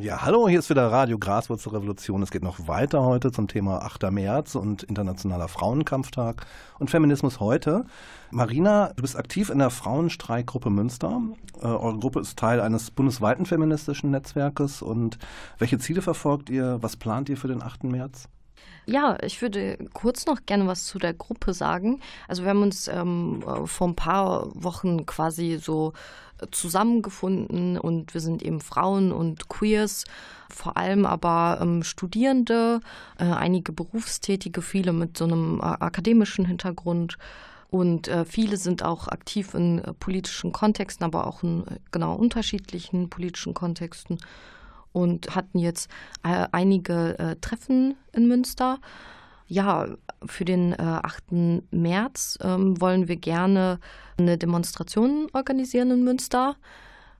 Ja, 0.00 0.22
hallo, 0.22 0.48
hier 0.48 0.60
ist 0.60 0.70
wieder 0.70 0.90
Radio 0.90 1.18
Graswurzelrevolution. 1.18 2.22
Es 2.22 2.30
geht 2.30 2.42
noch 2.42 2.66
weiter 2.66 3.02
heute 3.02 3.32
zum 3.32 3.48
Thema 3.48 3.82
8. 3.82 4.10
März 4.10 4.54
und 4.54 4.82
Internationaler 4.82 5.46
Frauenkampftag 5.46 6.46
und 6.78 6.90
Feminismus 6.90 7.38
heute. 7.38 7.84
Marina, 8.30 8.94
du 8.96 9.02
bist 9.02 9.14
aktiv 9.14 9.50
in 9.50 9.58
der 9.58 9.68
Frauenstreikgruppe 9.68 10.70
Münster. 10.70 11.20
Äh, 11.60 11.66
eure 11.66 11.98
Gruppe 11.98 12.20
ist 12.20 12.38
Teil 12.38 12.62
eines 12.62 12.90
bundesweiten 12.90 13.44
feministischen 13.44 14.10
Netzwerkes. 14.10 14.80
Und 14.80 15.18
welche 15.58 15.78
Ziele 15.78 16.00
verfolgt 16.00 16.48
ihr? 16.48 16.78
Was 16.80 16.96
plant 16.96 17.28
ihr 17.28 17.36
für 17.36 17.48
den 17.48 17.62
8. 17.62 17.84
März? 17.84 18.26
Ja, 18.86 19.18
ich 19.22 19.42
würde 19.42 19.76
kurz 19.92 20.26
noch 20.26 20.46
gerne 20.46 20.66
was 20.66 20.86
zu 20.86 20.98
der 20.98 21.12
Gruppe 21.12 21.52
sagen. 21.52 22.00
Also 22.26 22.42
wir 22.42 22.50
haben 22.50 22.62
uns 22.62 22.88
ähm, 22.88 23.44
vor 23.66 23.88
ein 23.88 23.96
paar 23.96 24.48
Wochen 24.54 25.04
quasi 25.04 25.58
so 25.60 25.92
zusammengefunden 26.50 27.78
und 27.78 28.14
wir 28.14 28.20
sind 28.20 28.42
eben 28.42 28.60
Frauen 28.60 29.12
und 29.12 29.48
Queers, 29.48 30.04
vor 30.48 30.76
allem 30.76 31.06
aber 31.06 31.58
ähm, 31.60 31.82
Studierende, 31.82 32.80
äh, 33.18 33.24
einige 33.24 33.72
Berufstätige, 33.72 34.62
viele 34.62 34.92
mit 34.92 35.16
so 35.16 35.24
einem 35.24 35.60
äh, 35.60 35.64
akademischen 35.64 36.44
Hintergrund. 36.44 37.16
Und 37.70 38.08
äh, 38.08 38.24
viele 38.24 38.56
sind 38.56 38.82
auch 38.82 39.06
aktiv 39.06 39.54
in 39.54 39.78
äh, 39.78 39.92
politischen 39.94 40.52
Kontexten, 40.52 41.04
aber 41.04 41.26
auch 41.26 41.42
in 41.42 41.66
äh, 41.66 41.78
genau 41.92 42.16
unterschiedlichen 42.16 43.08
politischen 43.08 43.54
Kontexten 43.54 44.18
und 44.92 45.36
hatten 45.36 45.58
jetzt 45.58 45.88
äh, 46.24 46.48
einige 46.50 47.36
Treffen 47.40 47.94
in 48.12 48.26
Münster. 48.26 48.78
Ja, 49.46 49.86
für 50.26 50.44
den 50.44 50.72
äh, 50.72 50.76
8. 50.76 51.32
März 51.70 52.38
ähm, 52.42 52.80
wollen 52.80 53.08
wir 53.08 53.16
gerne 53.16 53.78
eine 54.18 54.38
Demonstration 54.38 55.28
organisieren 55.32 55.90
in 55.90 56.04
Münster. 56.04 56.56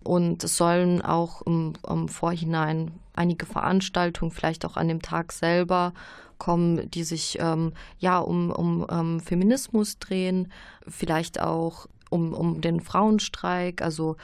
Und 0.02 0.44
es 0.44 0.56
sollen 0.56 1.02
auch 1.02 1.42
im, 1.42 1.74
im 1.86 2.08
Vorhinein 2.08 2.92
einige 3.14 3.44
Veranstaltungen, 3.44 4.30
vielleicht 4.30 4.64
auch 4.64 4.76
an 4.76 4.88
dem 4.88 5.02
Tag 5.02 5.32
selber, 5.32 5.92
kommen, 6.38 6.90
die 6.90 7.04
sich 7.04 7.36
ähm, 7.38 7.74
ja 7.98 8.18
um, 8.18 8.50
um 8.50 8.82
um 8.82 9.20
Feminismus 9.20 9.98
drehen, 9.98 10.50
vielleicht 10.88 11.40
auch 11.40 11.86
um, 12.08 12.32
um 12.32 12.60
den 12.60 12.80
Frauenstreik. 12.80 13.82
Also 13.82 14.16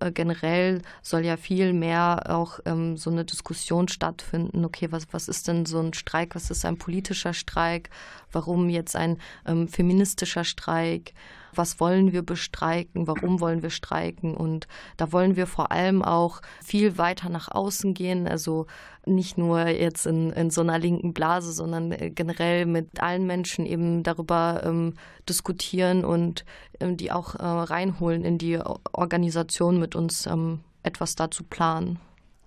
äh, 0.00 0.10
generell 0.12 0.82
soll 1.02 1.24
ja 1.24 1.36
viel 1.36 1.72
mehr 1.72 2.24
auch 2.28 2.60
ähm, 2.64 2.96
so 2.96 3.10
eine 3.10 3.24
Diskussion 3.24 3.88
stattfinden. 3.88 4.64
Okay, 4.64 4.90
was, 4.90 5.06
was 5.12 5.28
ist 5.28 5.48
denn 5.48 5.66
so 5.66 5.80
ein 5.80 5.94
Streik? 5.94 6.34
Was 6.34 6.50
ist 6.50 6.64
ein 6.64 6.78
politischer 6.78 7.32
Streik? 7.34 7.90
Warum 8.32 8.68
jetzt 8.68 8.96
ein 8.96 9.18
ähm, 9.46 9.68
feministischer 9.68 10.44
Streik? 10.44 11.14
Was 11.56 11.80
wollen 11.80 12.12
wir 12.12 12.22
bestreiken? 12.22 13.06
Warum 13.06 13.40
wollen 13.40 13.62
wir 13.62 13.70
streiken? 13.70 14.36
Und 14.36 14.66
da 14.96 15.12
wollen 15.12 15.36
wir 15.36 15.46
vor 15.46 15.72
allem 15.72 16.02
auch 16.02 16.40
viel 16.62 16.98
weiter 16.98 17.28
nach 17.28 17.50
außen 17.50 17.94
gehen. 17.94 18.26
Also 18.28 18.66
nicht 19.06 19.38
nur 19.38 19.68
jetzt 19.68 20.06
in, 20.06 20.30
in 20.30 20.50
so 20.50 20.60
einer 20.60 20.78
linken 20.78 21.12
Blase, 21.12 21.52
sondern 21.52 21.92
äh, 21.92 22.10
generell 22.10 22.66
mit 22.66 23.00
allen 23.00 23.26
Menschen 23.26 23.66
eben 23.66 24.02
darüber 24.02 24.62
ähm, 24.64 24.94
diskutieren 25.28 26.04
und 26.04 26.44
ähm, 26.80 26.96
die 26.96 27.12
auch 27.12 27.34
äh, 27.34 27.42
reinholen 27.42 28.24
in 28.24 28.38
die 28.38 28.58
Organisation 28.92 29.78
mit 29.78 29.94
uns 29.94 30.26
ähm, 30.26 30.60
etwas 30.82 31.14
dazu 31.16 31.44
planen. 31.44 31.98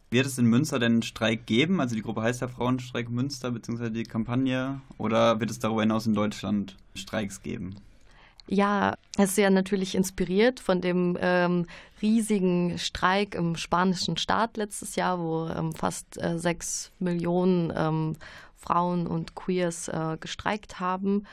Wird 0.10 0.26
es 0.26 0.38
in 0.38 0.46
Münster 0.46 0.80
denn 0.80 0.94
einen 0.94 1.02
Streik 1.02 1.46
geben? 1.46 1.82
Also 1.82 1.96
die 1.96 2.02
Gruppe 2.02 2.22
heißt 2.22 2.40
ja 2.40 2.48
Frauenstreik 2.48 3.10
Münster, 3.10 3.52
beziehungsweise 3.52 3.92
die 3.92 4.04
Kampagne. 4.04 4.80
Oder 4.98 5.42
wird 5.42 5.52
es 5.52 5.60
darüber 5.60 5.82
hinaus 5.82 6.08
in 6.08 6.14
Deutschland 6.14 6.78
Streiks 6.96 7.42
geben? 7.42 7.76
Ja, 8.50 8.98
es 9.18 9.32
ist 9.32 9.38
ja 9.38 9.50
natürlich 9.50 9.94
inspiriert 9.94 10.62
von 10.62 10.80
dem 10.80 11.18
ähm, 11.20 11.66
riesigen 12.02 12.78
Streik 12.80 13.36
im 13.36 13.58
spanischen 13.58 14.16
Staat 14.16 14.56
letztes 14.56 14.96
Jahr, 14.96 15.20
wo 15.20 15.48
ähm, 15.50 15.74
fast 15.74 16.22
äh, 16.22 16.40
sechs 16.40 16.92
Millionen 17.00 17.74
ähm, 17.76 18.16
Frauen 18.56 19.06
und 19.06 19.36
Queers 19.36 19.90
äh, 19.90 20.18
gestreikt 20.20 20.80
haben. 20.80 21.26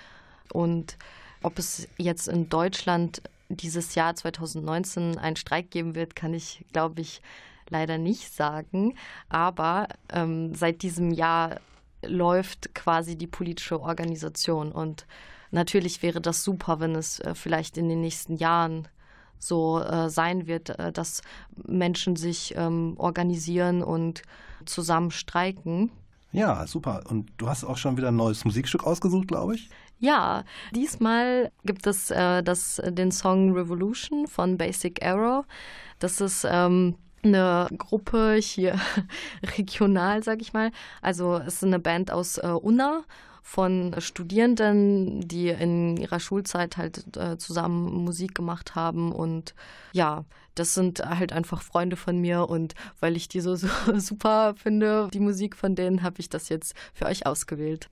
Und 0.53 0.97
ob 1.43 1.59
es 1.59 1.87
jetzt 1.99 2.27
in 2.27 2.49
Deutschland 2.49 3.23
dieses 3.49 3.95
Jahr 3.95 4.17
2019 4.17 5.19
einen 5.19 5.37
Streik 5.37 5.71
geben 5.71 5.95
wird, 5.95 6.17
kann 6.17 6.35
ich, 6.35 6.65
glaube 6.73 7.01
ich, 7.01 7.23
leider 7.69 7.97
nicht 7.97 8.35
sagen. 8.35 8.97
Aber 9.29 9.89
ähm, 10.13 10.55
seit 10.55 10.83
diesem 10.83 11.13
Jahr 11.13 11.61
läuft 12.05 12.75
quasi 12.75 13.17
die 13.17 13.27
politische 13.27 13.81
Organisation 13.81 14.73
und 14.73 15.07
Natürlich 15.55 16.03
wäre 16.03 16.21
das 16.21 16.43
super, 16.43 16.81
wenn 16.81 16.97
es 16.97 17.21
äh, 17.21 17.35
vielleicht 17.37 17.79
in 17.79 17.89
den 17.89 18.01
nächsten 18.01 18.35
Jahren 18.37 18.89
so 19.39 19.81
äh, 19.81 20.11
sein 20.11 20.49
wird, 20.49 20.71
äh, 20.71 20.91
dass 20.91 21.23
Menschen 21.65 22.17
sich 22.17 22.55
ähm, 22.57 22.95
organisieren 22.99 23.85
und 23.85 24.23
zusammen 24.65 25.13
streiken. 25.13 25.93
Ja, 26.33 26.67
super. 26.67 27.05
Und 27.09 27.31
du 27.37 27.49
hast 27.49 27.63
auch 27.63 27.77
schon 27.77 27.97
wieder 27.97 28.09
ein 28.09 28.17
neues 28.17 28.45
Musikstück 28.45 28.85
ausgesucht, 28.85 29.29
glaube 29.29 29.55
ich? 29.55 29.71
Ja, 30.01 30.43
diesmal 30.75 31.53
gibt 31.65 31.87
es 31.87 32.11
äh, 32.11 32.43
das, 32.43 32.83
den 32.85 33.13
Song 33.13 33.53
Revolution 33.53 34.27
von 34.27 34.59
Basic 34.59 35.05
Arrow. 35.07 35.45
Das 36.01 36.21
ist 36.21 36.45
ähm, 36.51 36.97
eine 37.23 37.69
Gruppe 37.79 38.39
hier 38.41 38.81
regional, 39.57 40.25
sag 40.25 40.41
ich 40.41 40.53
mal. 40.53 40.73
Also 41.01 41.37
es 41.37 41.55
ist 41.55 41.65
eine 41.65 41.79
Band 41.79 42.11
aus 42.11 42.39
äh, 42.39 42.49
Unna 42.49 43.05
von 43.47 43.95
Studierenden, 43.99 45.29
die 45.29 45.51
in 45.51 45.99
ihrer 45.99 46.19
Schulzeit 46.19 46.79
halt 46.79 47.17
äh, 47.17 47.37
zusammen 47.37 47.93
Musik 48.03 48.35
gemacht 48.35 48.75
haben 48.75 49.13
und 49.13 49.55
ja, 49.93 50.25
das 50.55 50.73
sind 50.73 51.01
halt 51.01 51.33
einfach 51.33 51.61
Freunde 51.61 51.97
von 51.97 52.19
mir 52.19 52.49
und 52.49 52.75
weil 53.01 53.17
ich 53.17 53.29
die 53.29 53.41
so, 53.41 53.55
so 53.55 53.69
super 53.99 54.55
finde, 54.57 55.09
die 55.13 55.21
Musik 55.21 55.57
von 55.57 55.75
denen, 55.75 56.03
habe 56.03 56.21
ich 56.21 56.31
das 56.31 56.49
jetzt 56.49 56.75
für 56.95 57.05
euch 57.05 57.27
ausgewählt. 57.27 57.91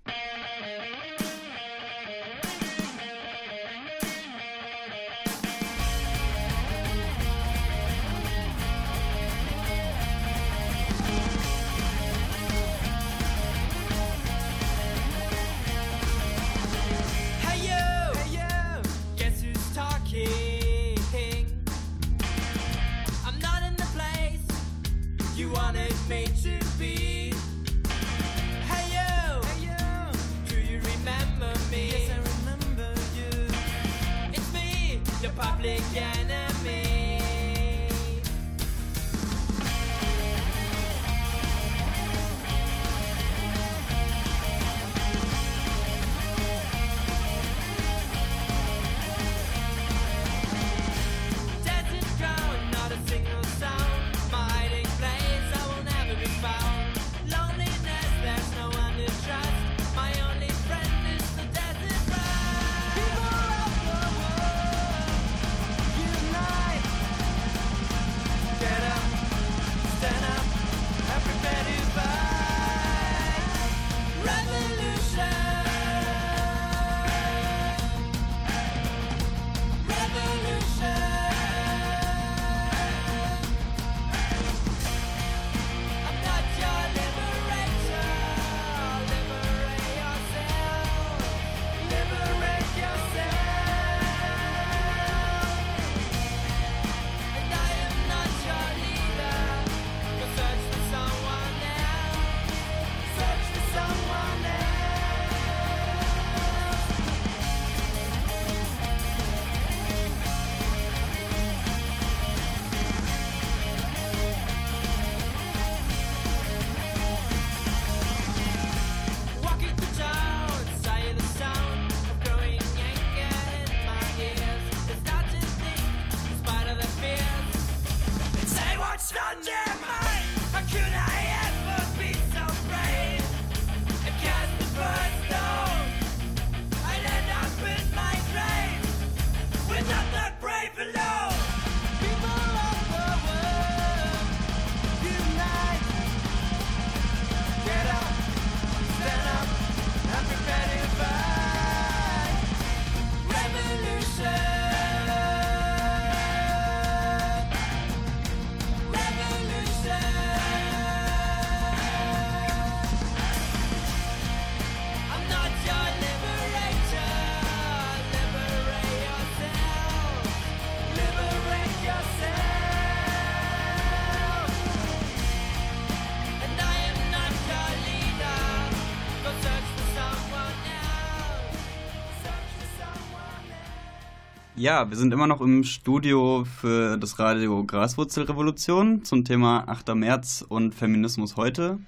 Ja, 184.63 184.89
wir 184.89 184.97
sind 184.97 185.13
immer 185.13 185.27
noch 185.27 185.41
im 185.41 185.65
Studio 185.65 186.45
für 186.45 186.97
das 186.97 187.19
Radio 187.19 187.65
Graswurzelrevolution 187.65 189.05
zum 189.05 189.25
Thema 189.25 189.65
8. 189.67 189.97
März 189.97 190.45
und 190.49 190.73
Feminismus 190.73 191.37
heute 191.37 191.81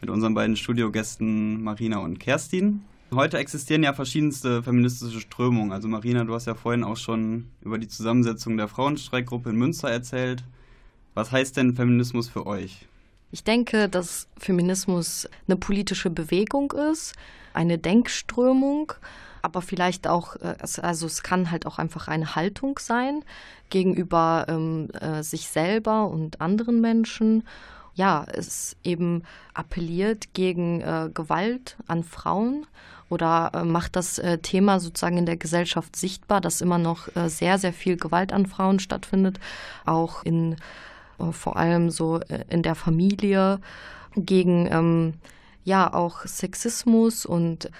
mit 0.00 0.08
unseren 0.08 0.32
beiden 0.32 0.56
Studiogästen 0.56 1.62
Marina 1.62 1.98
und 1.98 2.18
Kerstin. 2.18 2.82
Heute 3.12 3.36
existieren 3.36 3.82
ja 3.82 3.92
verschiedenste 3.92 4.62
feministische 4.62 5.20
Strömungen. 5.20 5.70
Also 5.70 5.86
Marina, 5.86 6.24
du 6.24 6.32
hast 6.32 6.46
ja 6.46 6.54
vorhin 6.54 6.82
auch 6.82 6.96
schon 6.96 7.50
über 7.60 7.76
die 7.76 7.88
Zusammensetzung 7.88 8.56
der 8.56 8.68
Frauenstreikgruppe 8.68 9.50
in 9.50 9.56
Münster 9.56 9.90
erzählt. 9.90 10.44
Was 11.12 11.30
heißt 11.30 11.58
denn 11.58 11.76
Feminismus 11.76 12.30
für 12.30 12.46
euch? 12.46 12.86
Ich 13.32 13.44
denke, 13.44 13.90
dass 13.90 14.28
Feminismus 14.38 15.28
eine 15.46 15.58
politische 15.58 16.08
Bewegung 16.08 16.72
ist, 16.90 17.12
eine 17.52 17.76
Denkströmung 17.76 18.94
aber 19.44 19.62
vielleicht 19.62 20.08
auch, 20.08 20.36
äh, 20.36 20.56
also 20.82 21.06
es 21.06 21.22
kann 21.22 21.50
halt 21.50 21.66
auch 21.66 21.78
einfach 21.78 22.08
eine 22.08 22.34
Haltung 22.34 22.78
sein 22.80 23.22
gegenüber 23.70 24.46
ähm, 24.48 24.88
äh, 25.00 25.22
sich 25.22 25.48
selber 25.48 26.08
und 26.08 26.40
anderen 26.40 26.80
Menschen. 26.80 27.44
ja, 27.96 28.26
es 28.32 28.76
eben 28.82 29.22
appelliert 29.52 30.34
gegen 30.34 30.80
äh, 30.80 31.10
Gewalt 31.14 31.76
an 31.86 32.02
Frauen 32.02 32.66
oder 33.08 33.52
äh, 33.54 33.64
macht 33.64 33.94
das 33.94 34.18
äh, 34.18 34.38
Thema 34.38 34.80
sozusagen 34.80 35.18
in 35.18 35.26
der 35.26 35.36
Gesellschaft 35.36 35.94
sichtbar, 35.94 36.40
dass 36.40 36.60
immer 36.60 36.78
noch 36.78 37.14
äh, 37.14 37.28
sehr, 37.28 37.58
sehr 37.58 37.72
viel 37.72 37.96
Gewalt 37.96 38.32
an 38.32 38.46
Frauen 38.46 38.80
stattfindet, 38.80 39.38
auch 39.84 40.24
in 40.24 40.56
vor 41.30 41.56
allem 41.56 41.90
so 41.90 42.18
in 42.48 42.64
der 42.64 42.74
Familie 42.74 43.60
gegen 44.16 44.66
ähm, 44.66 45.14
ja 45.62 45.94
auch 45.94 46.26
Sexismus 46.26 47.24
und 47.24 47.70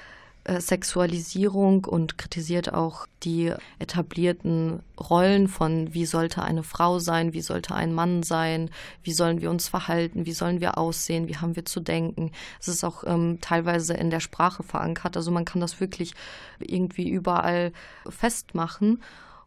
Sexualisierung 0.47 1.85
und 1.85 2.19
kritisiert 2.19 2.75
auch 2.75 3.07
die 3.23 3.53
etablierten 3.79 4.81
Rollen 5.01 5.49
von, 5.49 5.95
wie 5.95 6.05
sollte 6.05 6.43
eine 6.43 6.63
Frau 6.63 6.99
sein, 6.99 7.33
wie 7.33 7.41
sollte 7.41 7.75
ein 7.75 7.95
Mann 7.95 8.23
sein, 8.23 8.71
wie 9.03 9.13
sollen 9.13 9.41
wir 9.41 9.51
uns 9.51 9.69
verhalten, 9.69 10.27
wie 10.27 10.33
sollen 10.33 10.61
wir 10.61 10.77
aussehen, 10.77 11.29
wie 11.29 11.37
haben 11.37 11.57
wir 11.57 11.65
zu 11.65 11.81
denken. 11.81 12.31
Es 12.61 12.69
ist 12.69 12.85
auch 12.85 13.05
ähm, 13.07 13.39
teilweise 13.41 13.95
in 13.95 14.11
der 14.11 14.21
Sprache 14.21 14.63
verankert, 14.63 15.17
also 15.17 15.31
man 15.31 15.47
kann 15.47 15.63
das 15.63 15.81
wirklich 15.81 16.15
irgendwie 16.59 17.09
überall 17.09 17.73
festmachen 18.09 19.03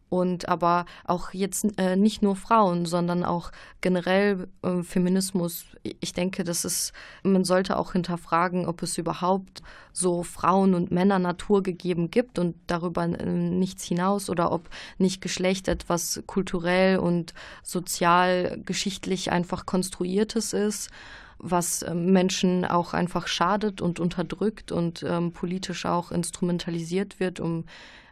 und 0.08 0.48
aber 0.48 0.86
auch 1.04 1.32
jetzt 1.32 1.66
äh, 1.78 1.96
nicht 1.96 2.22
nur 2.22 2.36
Frauen, 2.36 2.86
sondern 2.86 3.24
auch 3.24 3.50
generell 3.80 4.48
äh, 4.62 4.82
Feminismus. 4.82 5.64
Ich 5.82 6.12
denke, 6.12 6.44
das 6.44 6.64
ist, 6.64 6.92
man 7.22 7.44
sollte 7.44 7.76
auch 7.76 7.92
hinterfragen, 7.92 8.66
ob 8.66 8.82
es 8.82 8.98
überhaupt 8.98 9.62
so 9.92 10.22
Frauen 10.22 10.74
und 10.74 10.90
Männer 10.90 11.18
naturgegeben 11.18 12.10
gibt 12.10 12.38
und 12.38 12.56
darüber 12.66 13.04
äh, 13.04 13.26
nichts 13.26 13.84
hinaus 13.84 14.30
oder 14.30 14.52
ob 14.52 14.68
nicht 14.98 15.20
Geschlecht 15.20 15.68
etwas 15.68 16.22
kulturell 16.26 16.98
und 16.98 17.34
sozial 17.62 18.60
geschichtlich 18.64 19.30
einfach 19.30 19.66
konstruiertes 19.66 20.52
ist 20.52 20.90
was 21.38 21.82
ähm, 21.82 22.12
Menschen 22.12 22.64
auch 22.64 22.94
einfach 22.94 23.26
schadet 23.26 23.80
und 23.80 24.00
unterdrückt 24.00 24.72
und 24.72 25.04
ähm, 25.06 25.32
politisch 25.32 25.86
auch 25.86 26.10
instrumentalisiert 26.10 27.20
wird, 27.20 27.40
um 27.40 27.64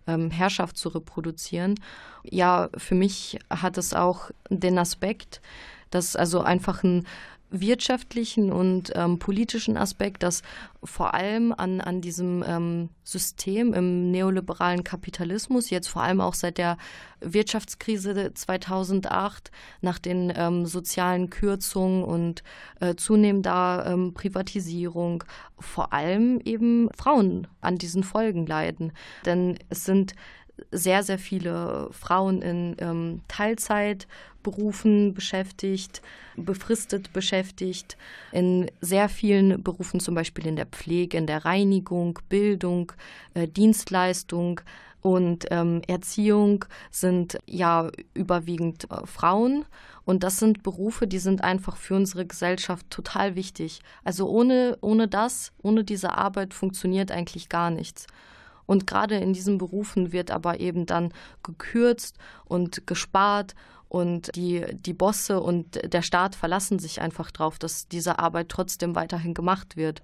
ähm, 0.06 0.30
Herrschaft 0.30 0.76
zu 0.76 0.88
reproduzieren. 0.88 1.74
Ja, 2.22 2.68
für 2.76 2.94
mich 2.94 3.38
hat 3.50 3.78
es 3.78 3.94
auch 3.94 4.30
den 4.48 4.78
Aspekt, 4.78 5.40
dass 5.90 6.16
also 6.16 6.40
einfach 6.40 6.82
ein 6.82 7.06
wirtschaftlichen 7.50 8.52
und 8.52 8.92
ähm, 8.94 9.18
politischen 9.18 9.76
Aspekt, 9.76 10.22
dass 10.22 10.42
vor 10.82 11.14
allem 11.14 11.52
an, 11.56 11.80
an 11.80 12.00
diesem 12.00 12.44
ähm, 12.46 12.88
System 13.04 13.72
im 13.72 14.10
neoliberalen 14.10 14.84
Kapitalismus, 14.84 15.70
jetzt 15.70 15.88
vor 15.88 16.02
allem 16.02 16.20
auch 16.20 16.34
seit 16.34 16.58
der 16.58 16.76
Wirtschaftskrise 17.20 18.32
2008, 18.34 19.50
nach 19.80 19.98
den 19.98 20.32
ähm, 20.34 20.66
sozialen 20.66 21.30
Kürzungen 21.30 22.04
und 22.04 22.42
äh, 22.80 22.94
zunehmender 22.94 23.84
ähm, 23.86 24.12
Privatisierung, 24.12 25.24
vor 25.58 25.92
allem 25.92 26.40
eben 26.44 26.88
Frauen 26.96 27.46
an 27.60 27.78
diesen 27.78 28.02
Folgen 28.02 28.46
leiden. 28.46 28.92
Denn 29.24 29.58
es 29.68 29.84
sind 29.84 30.14
sehr, 30.70 31.02
sehr 31.02 31.18
viele 31.18 31.88
Frauen 31.92 32.42
in 32.42 32.76
ähm, 32.78 33.20
Teilzeitberufen 33.28 35.14
beschäftigt, 35.14 36.02
befristet 36.36 37.12
beschäftigt, 37.12 37.96
in 38.32 38.70
sehr 38.80 39.08
vielen 39.08 39.62
Berufen, 39.62 40.00
zum 40.00 40.14
Beispiel 40.14 40.46
in 40.46 40.56
der 40.56 40.66
Pflege, 40.66 41.16
in 41.18 41.26
der 41.26 41.44
Reinigung, 41.44 42.18
Bildung, 42.28 42.92
äh, 43.34 43.46
Dienstleistung 43.48 44.60
und 45.06 45.46
ähm, 45.50 45.82
Erziehung 45.86 46.64
sind 46.90 47.38
ja 47.46 47.92
überwiegend 48.14 48.90
äh, 48.90 49.06
Frauen. 49.06 49.64
Und 50.04 50.22
das 50.24 50.38
sind 50.38 50.62
Berufe, 50.62 51.06
die 51.06 51.18
sind 51.18 51.44
einfach 51.44 51.76
für 51.76 51.94
unsere 51.94 52.26
Gesellschaft 52.26 52.90
total 52.90 53.34
wichtig. 53.36 53.80
Also 54.04 54.28
ohne, 54.28 54.78
ohne 54.80 55.06
das, 55.06 55.52
ohne 55.62 55.84
diese 55.84 56.16
Arbeit 56.16 56.54
funktioniert 56.54 57.12
eigentlich 57.12 57.48
gar 57.48 57.70
nichts. 57.70 58.06
Und 58.66 58.86
gerade 58.86 59.16
in 59.16 59.32
diesen 59.32 59.58
Berufen 59.58 60.12
wird 60.12 60.30
aber 60.30 60.60
eben 60.60 60.86
dann 60.86 61.12
gekürzt 61.42 62.16
und 62.44 62.86
gespart 62.86 63.54
und 63.88 64.34
die, 64.34 64.64
die 64.72 64.92
Bosse 64.92 65.40
und 65.40 65.80
der 65.92 66.02
Staat 66.02 66.34
verlassen 66.34 66.78
sich 66.78 67.00
einfach 67.00 67.30
darauf, 67.30 67.58
dass 67.58 67.88
diese 67.88 68.18
Arbeit 68.18 68.48
trotzdem 68.48 68.94
weiterhin 68.94 69.34
gemacht 69.34 69.76
wird. 69.76 70.02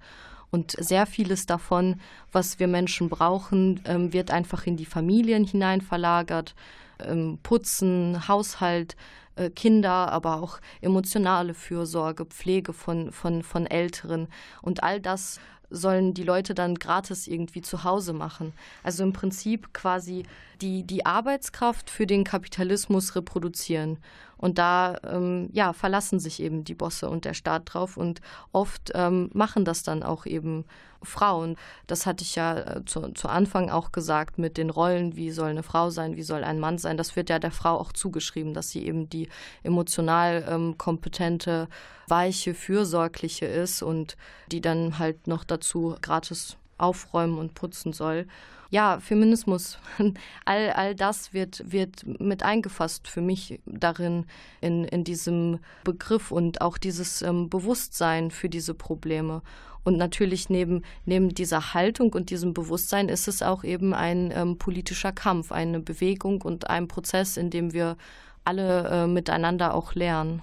Und 0.51 0.73
sehr 0.79 1.07
vieles 1.07 1.47
davon, 1.47 2.01
was 2.31 2.59
wir 2.59 2.69
Menschen 2.69 3.09
brauchen, 3.09 3.81
ähm, 3.87 4.13
wird 4.13 4.31
einfach 4.31 4.67
in 4.67 4.77
die 4.77 4.85
Familien 4.85 5.45
hinein 5.45 5.81
verlagert. 5.81 6.55
Ähm, 7.01 7.39
Putzen, 7.43 8.29
Haushalt, 8.29 8.97
äh, 9.35 9.49
Kinder, 9.49 10.13
aber 10.13 10.43
auch 10.43 10.61
emotionale 10.83 11.55
Fürsorge, 11.55 12.27
Pflege 12.27 12.75
von, 12.75 13.13
von, 13.13 13.43
von 13.43 13.67
Älteren. 13.67 14.29
Und 14.61 14.83
all 14.83 15.01
das 15.01 15.41
sollen 15.73 16.15
die 16.15 16.23
Leute 16.23 16.55
dann 16.55 16.77
gratis 16.77 17.27
irgendwie 17.27 17.63
zu 17.63 17.85
Hause 17.85 18.13
machen. 18.13 18.53
Also 18.83 19.03
im 19.03 19.13
Prinzip 19.13 19.73
quasi 19.73 20.25
die, 20.61 20.85
die 20.85 21.05
Arbeitskraft 21.07 21.91
für 21.91 22.07
den 22.07 22.25
Kapitalismus 22.25 23.17
reproduzieren. 23.17 23.99
Und 24.43 24.59
da 24.59 24.99
ähm, 25.05 25.51
ja, 25.53 25.73
verlassen 25.73 26.19
sich 26.19 26.43
eben 26.43 26.65
die 26.65 26.75
Bosse 26.75 27.09
und 27.09 27.25
der 27.25 27.33
Staat 27.33 27.63
drauf 27.67 27.97
und 27.97 28.21
oft 28.51 28.91
ähm, 28.93 29.31
machen 29.33 29.65
das 29.65 29.85
dann 29.85 30.03
auch 30.03 30.27
eben 30.27 30.65
Frauen. 31.01 31.57
Das 31.87 32.07
hatte 32.07 32.25
ich 32.25 32.35
ja 32.35 32.59
äh, 32.59 32.85
zu, 32.85 33.13
zu 33.13 33.29
Anfang 33.29 33.71
auch 33.71 33.93
gesagt 33.93 34.39
mit 34.39 34.57
den 34.57 34.71
Rollen, 34.71 35.15
wie 35.15 35.31
soll 35.31 35.51
eine 35.51 35.63
Frau 35.63 35.91
sein, 35.91 36.17
wie 36.17 36.25
soll 36.25 36.43
ein 36.43 36.59
Mann 36.59 36.77
sein. 36.79 36.97
Das 36.97 37.15
wird 37.15 37.31
ja 37.31 37.39
der 37.39 37.53
Frau 37.53 37.79
auch 37.79 37.93
zugeschrieben, 37.93 38.53
dass 38.53 38.71
sie 38.71 38.85
eben 38.85 39.09
die 39.09 39.29
emotional 39.63 40.45
ähm, 40.49 40.77
kompetente, 40.77 41.69
weiche, 42.09 42.55
fürsorgliche 42.55 43.47
ist 43.47 43.81
und 43.81 44.17
die 44.51 44.61
dann 44.61 44.99
halt 44.99 45.29
noch 45.29 45.45
dazu 45.45 45.95
gratis 46.03 46.57
aufräumen 46.79 47.39
und 47.39 47.55
putzen 47.55 47.93
soll 47.93 48.27
ja, 48.73 49.01
Feminismus, 49.01 49.79
all, 50.47 50.71
all 50.71 50.95
das 50.95 51.35
wird, 51.35 51.63
wird 51.71 52.07
mit 52.19 52.43
eingefasst 52.43 53.07
für 53.07 53.21
mich 53.21 53.61
darin, 53.67 54.25
in, 54.63 54.85
in 54.85 55.05
diesem 55.05 55.59
Begriff 55.85 56.31
und 56.31 56.63
auch 56.63 56.79
dieses 56.79 57.21
ähm, 57.21 57.51
Bewusstsein 57.51 58.31
für 58.31 58.49
diese 58.49 58.73
Probleme. 58.73 59.43
Und 59.85 59.99
natürlich 59.99 60.49
neben, 60.49 60.85
neben 61.05 61.35
dieser 61.35 61.75
Haltung 61.75 62.15
und 62.15 62.31
diesem 62.31 62.55
Bewusstsein 62.55 63.11
ist 63.11 63.29
es 63.29 63.43
auch 63.43 63.63
eben 63.63 63.93
ein 63.93 64.33
ähm, 64.35 64.57
politischer 64.57 65.13
Kampf, 65.13 65.53
eine 65.53 65.81
Bewegung 65.81 66.41
und 66.41 66.71
ein 66.71 66.89
Prozess, 66.89 67.37
in 67.37 67.51
dem 67.51 67.75
wir 67.75 67.99
alle 68.43 68.89
äh, 68.89 69.07
miteinander 69.07 69.75
auch 69.75 69.95
lernen. 69.95 70.41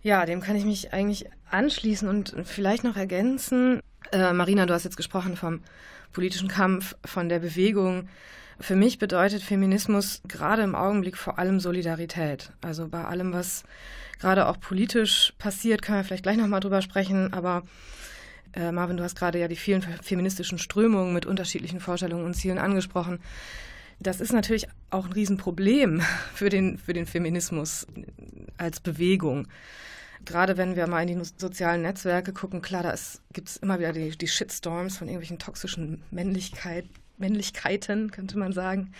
Ja, 0.00 0.26
dem 0.26 0.40
kann 0.40 0.54
ich 0.54 0.64
mich 0.64 0.92
eigentlich 0.92 1.28
anschließen 1.50 2.08
und 2.08 2.36
vielleicht 2.44 2.84
noch 2.84 2.96
ergänzen. 2.96 3.80
Äh, 4.12 4.32
Marina, 4.32 4.64
du 4.64 4.74
hast 4.74 4.84
jetzt 4.84 4.96
gesprochen 4.96 5.34
vom 5.34 5.62
politischen 6.16 6.48
Kampf, 6.48 6.96
von 7.04 7.28
der 7.28 7.40
Bewegung. 7.40 8.08
Für 8.58 8.74
mich 8.74 8.98
bedeutet 8.98 9.42
Feminismus 9.42 10.22
gerade 10.26 10.62
im 10.62 10.74
Augenblick 10.74 11.18
vor 11.18 11.38
allem 11.38 11.60
Solidarität. 11.60 12.52
Also 12.62 12.88
bei 12.88 13.04
allem, 13.04 13.34
was 13.34 13.64
gerade 14.18 14.46
auch 14.46 14.58
politisch 14.58 15.34
passiert, 15.36 15.82
können 15.82 15.98
wir 15.98 16.04
vielleicht 16.04 16.22
gleich 16.22 16.38
nochmal 16.38 16.60
drüber 16.60 16.80
sprechen. 16.80 17.34
Aber 17.34 17.64
äh, 18.54 18.72
Marvin, 18.72 18.96
du 18.96 19.04
hast 19.04 19.18
gerade 19.18 19.38
ja 19.38 19.46
die 19.46 19.56
vielen 19.56 19.82
feministischen 19.82 20.56
Strömungen 20.56 21.12
mit 21.12 21.26
unterschiedlichen 21.26 21.80
Vorstellungen 21.80 22.24
und 22.24 22.32
Zielen 22.32 22.56
angesprochen. 22.56 23.20
Das 24.00 24.22
ist 24.22 24.32
natürlich 24.32 24.68
auch 24.88 25.04
ein 25.04 25.12
Riesenproblem 25.12 26.00
für 26.34 26.48
den, 26.48 26.78
für 26.78 26.94
den 26.94 27.04
Feminismus 27.04 27.86
als 28.56 28.80
Bewegung 28.80 29.48
gerade 30.24 30.56
wenn 30.56 30.76
wir 30.76 30.86
mal 30.86 31.08
in 31.08 31.18
die 31.18 31.30
sozialen 31.36 31.82
Netzwerke 31.82 32.32
gucken, 32.32 32.62
klar, 32.62 32.82
da 32.82 32.94
gibt 33.32 33.48
es 33.48 33.56
immer 33.56 33.78
wieder 33.78 33.92
die, 33.92 34.10
die 34.16 34.28
Shitstorms 34.28 34.96
von 34.96 35.08
irgendwelchen 35.08 35.38
toxischen 35.38 36.02
Männlichkeit, 36.10 36.86
Männlichkeiten, 37.18 38.10
könnte 38.10 38.38
man 38.38 38.52
sagen. 38.52 38.92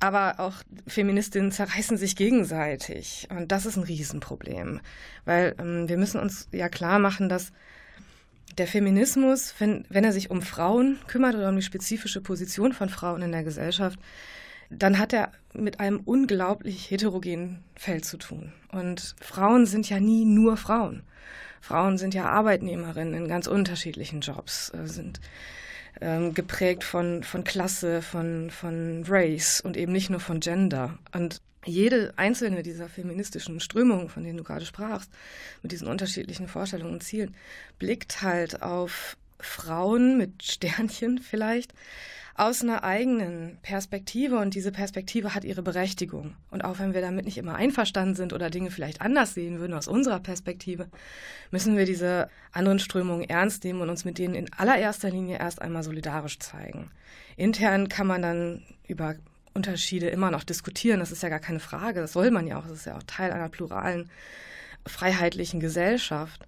Aber 0.00 0.38
auch 0.38 0.54
Feministinnen 0.86 1.50
zerreißen 1.50 1.96
sich 1.96 2.14
gegenseitig. 2.14 3.26
Und 3.30 3.50
das 3.50 3.66
ist 3.66 3.76
ein 3.76 3.82
Riesenproblem. 3.82 4.80
Weil 5.24 5.54
ähm, 5.58 5.88
wir 5.88 5.96
müssen 5.96 6.20
uns 6.20 6.48
ja 6.52 6.68
klar 6.68 6.98
machen, 6.98 7.28
dass 7.28 7.52
der 8.56 8.66
Feminismus, 8.66 9.54
wenn, 9.58 9.84
wenn 9.88 10.04
er 10.04 10.12
sich 10.12 10.30
um 10.30 10.42
Frauen 10.42 10.98
kümmert 11.06 11.34
oder 11.34 11.48
um 11.48 11.56
die 11.56 11.62
spezifische 11.62 12.20
Position 12.20 12.72
von 12.72 12.88
Frauen 12.88 13.22
in 13.22 13.32
der 13.32 13.44
Gesellschaft, 13.44 13.98
dann 14.70 14.98
hat 14.98 15.12
er 15.12 15.32
mit 15.54 15.80
einem 15.80 16.00
unglaublich 16.00 16.90
heterogenen 16.90 17.64
Feld 17.74 18.04
zu 18.04 18.16
tun. 18.18 18.52
Und 18.70 19.14
Frauen 19.20 19.66
sind 19.66 19.88
ja 19.88 20.00
nie 20.00 20.24
nur 20.24 20.56
Frauen. 20.56 21.02
Frauen 21.60 21.98
sind 21.98 22.14
ja 22.14 22.26
Arbeitnehmerinnen 22.26 23.14
in 23.14 23.28
ganz 23.28 23.46
unterschiedlichen 23.46 24.20
Jobs, 24.20 24.72
äh, 24.74 24.86
sind 24.86 25.20
ähm, 26.00 26.34
geprägt 26.34 26.84
von, 26.84 27.24
von 27.24 27.44
Klasse, 27.44 28.02
von, 28.02 28.50
von 28.50 29.04
Race 29.08 29.60
und 29.60 29.76
eben 29.76 29.92
nicht 29.92 30.10
nur 30.10 30.20
von 30.20 30.40
Gender. 30.40 30.98
Und 31.12 31.40
jede 31.64 32.12
einzelne 32.16 32.62
dieser 32.62 32.88
feministischen 32.88 33.60
Strömungen, 33.60 34.08
von 34.08 34.22
denen 34.22 34.38
du 34.38 34.44
gerade 34.44 34.64
sprachst, 34.64 35.10
mit 35.62 35.72
diesen 35.72 35.88
unterschiedlichen 35.88 36.48
Vorstellungen 36.48 36.94
und 36.94 37.02
Zielen, 37.02 37.34
blickt 37.78 38.22
halt 38.22 38.62
auf 38.62 39.16
Frauen 39.40 40.16
mit 40.18 40.42
Sternchen 40.42 41.18
vielleicht 41.18 41.72
aus 42.38 42.62
einer 42.62 42.84
eigenen 42.84 43.58
Perspektive 43.62 44.38
und 44.38 44.54
diese 44.54 44.70
Perspektive 44.70 45.34
hat 45.34 45.42
ihre 45.44 45.62
Berechtigung. 45.62 46.36
Und 46.50 46.64
auch 46.64 46.78
wenn 46.78 46.94
wir 46.94 47.00
damit 47.00 47.24
nicht 47.24 47.36
immer 47.36 47.56
einverstanden 47.56 48.14
sind 48.14 48.32
oder 48.32 48.48
Dinge 48.48 48.70
vielleicht 48.70 49.00
anders 49.00 49.34
sehen 49.34 49.58
würden 49.58 49.74
aus 49.74 49.88
unserer 49.88 50.20
Perspektive, 50.20 50.86
müssen 51.50 51.76
wir 51.76 51.84
diese 51.84 52.30
anderen 52.52 52.78
Strömungen 52.78 53.28
ernst 53.28 53.64
nehmen 53.64 53.80
und 53.80 53.90
uns 53.90 54.04
mit 54.04 54.18
denen 54.18 54.36
in 54.36 54.52
allererster 54.52 55.10
Linie 55.10 55.38
erst 55.38 55.60
einmal 55.60 55.82
solidarisch 55.82 56.38
zeigen. 56.38 56.92
Intern 57.36 57.88
kann 57.88 58.06
man 58.06 58.22
dann 58.22 58.62
über 58.86 59.16
Unterschiede 59.52 60.08
immer 60.08 60.30
noch 60.30 60.44
diskutieren, 60.44 61.00
das 61.00 61.10
ist 61.10 61.24
ja 61.24 61.30
gar 61.30 61.40
keine 61.40 61.60
Frage, 61.60 62.00
das 62.00 62.12
soll 62.12 62.30
man 62.30 62.46
ja 62.46 62.60
auch, 62.60 62.62
das 62.62 62.78
ist 62.78 62.86
ja 62.86 62.96
auch 62.96 63.02
Teil 63.04 63.32
einer 63.32 63.48
pluralen, 63.48 64.10
freiheitlichen 64.86 65.58
Gesellschaft. 65.58 66.46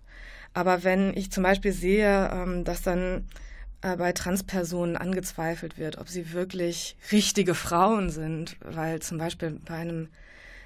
Aber 0.54 0.84
wenn 0.84 1.16
ich 1.16 1.32
zum 1.32 1.42
Beispiel 1.42 1.72
sehe, 1.72 2.30
ähm, 2.32 2.62
dass 2.62 2.82
dann 2.82 3.26
bei 3.80 4.12
Transpersonen 4.12 4.96
angezweifelt 4.96 5.78
wird, 5.78 5.98
ob 5.98 6.08
sie 6.08 6.32
wirklich 6.32 6.96
richtige 7.12 7.54
Frauen 7.54 8.10
sind, 8.10 8.56
weil 8.60 9.00
zum 9.00 9.18
Beispiel 9.18 9.58
bei 9.64 9.74
einem 9.74 10.08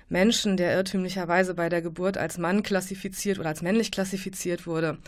Menschen, 0.09 0.57
der 0.57 0.75
irrtümlicherweise 0.75 1.55
bei 1.55 1.69
der 1.69 1.81
Geburt 1.81 2.19
als 2.19 2.39
Mann 2.39 2.63
klassifiziert 2.63 3.39
oder 3.39 3.49
als 3.49 3.63
männlich 3.63 3.91
klassifiziert 3.91 4.67
wurde, 4.67 4.99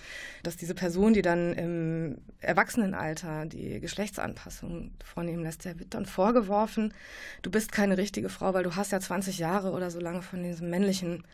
dass 0.43 0.57
diese 0.57 0.75
Person, 0.75 1.13
die 1.13 1.23
dann 1.23 1.53
im 1.53 2.19
Erwachsenenalter 2.41 3.47
die 3.47 3.81
Geschlechtsanpassung 3.81 4.93
vornehmen 5.05 5.43
lässt, 5.43 5.65
der 5.65 5.79
wird 5.79 5.95
dann 5.95 6.07
vorgeworfen, 6.07 6.95
du 7.43 7.51
bist 7.51 7.73
keine 7.73 7.99
richtige 7.99 8.29
Frau, 8.29 8.55
weil 8.55 8.65
du 8.65 8.75
hast 8.75 8.93
ja 8.93 9.01
20 9.01 9.39
Jahre 9.39 9.73
oder 9.73 9.91
so 9.91 10.01
lange 10.01 10.23
von 10.23 10.43
diesen 10.43 10.71
männlichen 10.71 11.25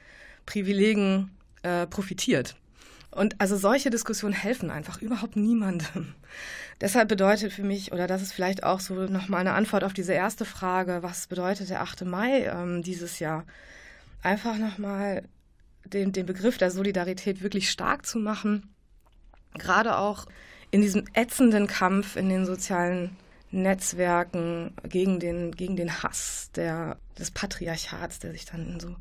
Privilegien 0.44 1.30
äh, 1.62 1.86
profitiert. 1.86 2.56
Und 3.12 3.40
also 3.40 3.56
solche 3.58 3.90
Diskussionen 3.90 4.32
helfen 4.32 4.70
einfach 4.70 5.00
überhaupt 5.02 5.36
niemandem. 5.36 6.14
Deshalb 6.80 7.08
bedeutet 7.08 7.52
für 7.52 7.62
mich, 7.62 7.92
oder 7.92 8.06
das 8.06 8.22
ist 8.22 8.32
vielleicht 8.32 8.64
auch 8.64 8.80
so 8.80 8.94
nochmal 8.94 9.40
eine 9.40 9.52
Antwort 9.52 9.84
auf 9.84 9.92
diese 9.92 10.14
erste 10.14 10.46
Frage, 10.46 11.02
was 11.02 11.26
bedeutet 11.26 11.68
der 11.68 11.82
8. 11.82 12.06
Mai 12.06 12.46
ähm, 12.46 12.82
dieses 12.82 13.18
Jahr? 13.18 13.44
Einfach 14.22 14.56
nochmal 14.56 15.24
den, 15.84 16.12
den 16.12 16.24
Begriff 16.24 16.56
der 16.56 16.70
Solidarität 16.70 17.42
wirklich 17.42 17.70
stark 17.70 18.06
zu 18.06 18.18
machen, 18.18 18.74
gerade 19.54 19.98
auch 19.98 20.26
in 20.70 20.80
diesem 20.80 21.04
ätzenden 21.12 21.66
Kampf 21.66 22.16
in 22.16 22.30
den 22.30 22.46
sozialen 22.46 23.16
Netzwerken 23.50 24.74
gegen 24.88 25.20
den, 25.20 25.52
gegen 25.52 25.76
den 25.76 26.02
Hass 26.02 26.50
der, 26.54 26.96
des 27.18 27.30
Patriarchats, 27.30 28.20
der 28.20 28.32
sich 28.32 28.46
dann 28.46 28.66
in 28.66 28.80
so 28.80 28.96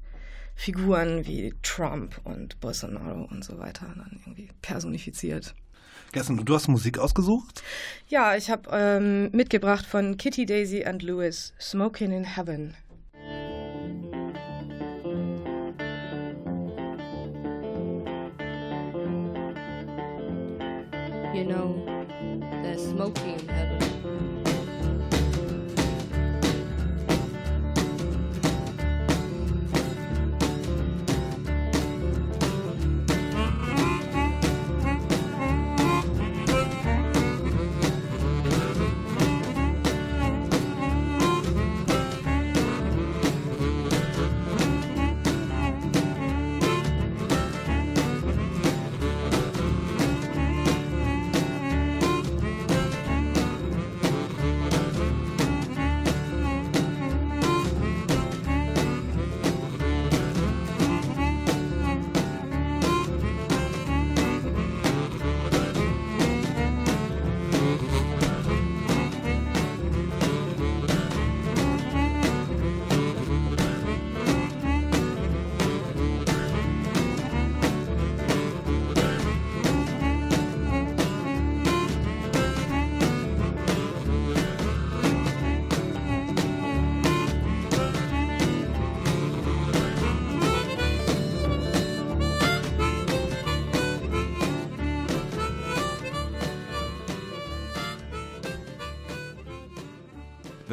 Figuren 0.56 1.26
wie 1.26 1.54
Trump 1.64 2.20
und 2.24 2.60
Bolsonaro 2.60 3.28
und 3.32 3.44
so 3.44 3.58
weiter 3.58 3.88
dann 3.96 4.20
irgendwie 4.26 4.50
personifiziert. 4.62 5.56
Gestern, 6.12 6.44
du 6.44 6.54
hast 6.54 6.68
Musik 6.68 7.00
ausgesucht? 7.00 7.64
Ja, 8.08 8.36
ich 8.36 8.50
habe 8.50 8.70
ähm, 8.74 9.30
mitgebracht 9.32 9.86
von 9.86 10.18
Kitty 10.18 10.46
Daisy 10.46 10.84
and 10.84 11.02
Lewis, 11.04 11.54
Smoking 11.60 12.12
in 12.12 12.36
Heaven. 12.36 12.76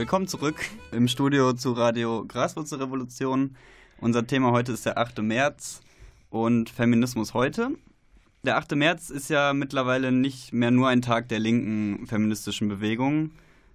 Willkommen 0.09 0.27
zurück 0.27 0.59
im 0.91 1.07
Studio 1.07 1.53
zu 1.53 1.73
Radio 1.73 2.25
Graswurzelrevolution. 2.27 3.57
Unser 4.01 4.27
Thema 4.27 4.53
heute 4.53 4.73
ist 4.73 4.87
der 4.87 4.97
8. 4.97 5.19
März 5.21 5.83
und 6.31 6.71
Feminismus 6.71 7.35
heute. 7.35 7.73
Der 8.43 8.57
8. 8.57 8.75
März 8.75 9.11
ist 9.11 9.29
ja 9.29 9.53
mittlerweile 9.53 10.11
nicht 10.11 10.55
mehr 10.55 10.71
nur 10.71 10.89
ein 10.89 11.03
Tag 11.03 11.29
der 11.29 11.41
linken 11.41 12.07
feministischen 12.07 12.69
Bewegung, 12.71 13.33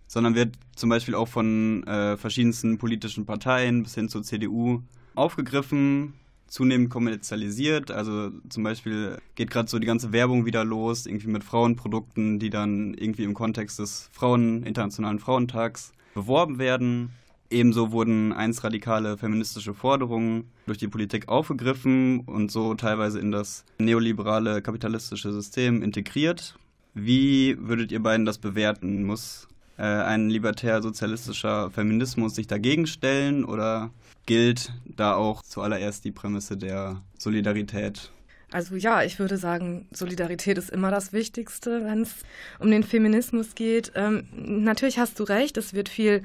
sondern 0.08 0.34
wird 0.34 0.56
zum 0.76 0.90
Beispiel 0.90 1.14
auch 1.14 1.28
von 1.28 1.84
äh, 1.84 2.18
verschiedensten 2.18 2.80
politischen 2.80 3.28
Parteien 3.28 3.84
bis 3.84 3.94
hin 3.94 4.10
zur 4.10 4.24
CDU 4.24 4.82
aufgegriffen, 5.14 6.16
zunehmend 6.54 6.92
kommerzialisiert. 6.92 7.90
Also 7.90 8.30
zum 8.48 8.64
Beispiel 8.64 9.18
geht 9.34 9.50
gerade 9.50 9.68
so 9.68 9.80
die 9.80 9.88
ganze 9.88 10.12
Werbung 10.12 10.46
wieder 10.46 10.64
los, 10.64 11.08
irgendwie 11.08 11.30
mit 11.30 11.44
Frauenprodukten, 11.44 12.38
die 12.38 12.52
dann 12.52 12.94
irgendwie 12.94 13.24
im 13.24 13.34
Kontext 13.34 13.80
des 13.80 14.10
Frauen, 14.14 14.62
Internationalen 14.62 15.18
Frauentags 15.18 15.94
beworben 16.14 16.60
werden. 16.60 17.10
Ebenso 17.50 17.92
wurden 17.92 18.34
einst 18.34 18.64
radikale 18.64 19.18
feministische 19.18 19.74
Forderungen 19.74 20.52
durch 20.68 20.78
die 20.78 20.88
Politik 20.88 21.28
aufgegriffen 21.28 22.20
und 22.22 22.52
so 22.52 22.76
teilweise 22.76 23.20
in 23.20 23.32
das 23.32 23.66
neoliberale 23.80 24.62
kapitalistische 24.62 25.34
System 25.34 25.82
integriert. 25.82 26.56
Wie 26.94 27.58
würdet 27.60 27.92
ihr 27.92 28.02
beiden 28.02 28.28
das 28.28 28.38
bewerten? 28.38 29.04
Muss 29.04 29.48
äh, 29.78 29.84
ein 29.84 30.30
libertär-sozialistischer 30.30 31.72
Feminismus 31.72 32.36
sich 32.36 32.48
dagegen 32.48 32.88
stellen 32.88 33.44
oder 33.46 33.90
gilt 34.26 34.72
da 34.86 35.16
auch 35.16 35.42
zuallererst 35.42 36.06
die 36.06 36.12
Prämisse 36.12 36.58
der 36.58 37.02
Solidarität? 37.18 38.12
Also 38.52 38.76
ja, 38.76 39.02
ich 39.02 39.18
würde 39.18 39.38
sagen, 39.38 39.88
Solidarität 39.92 40.60
ist 40.60 40.70
immer 40.70 40.92
das 40.92 41.12
Wichtigste, 41.12 41.84
wenn 41.86 42.04
es 42.04 42.18
um 42.60 42.70
den 42.70 42.84
Feminismus 42.84 43.56
geht. 43.56 43.92
Ähm, 43.96 44.28
natürlich 44.36 45.00
hast 45.00 45.20
du 45.20 45.24
recht, 45.24 45.58
es 45.58 45.74
wird 45.74 45.90
viel 45.90 46.22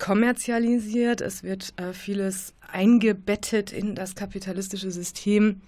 kommerzialisiert, 0.00 1.20
es 1.20 1.44
wird 1.44 1.72
äh, 1.76 1.92
vieles 1.92 2.54
eingebettet 2.72 3.72
in 3.72 3.94
das 3.94 4.16
kapitalistische 4.16 4.90
System. 4.90 5.60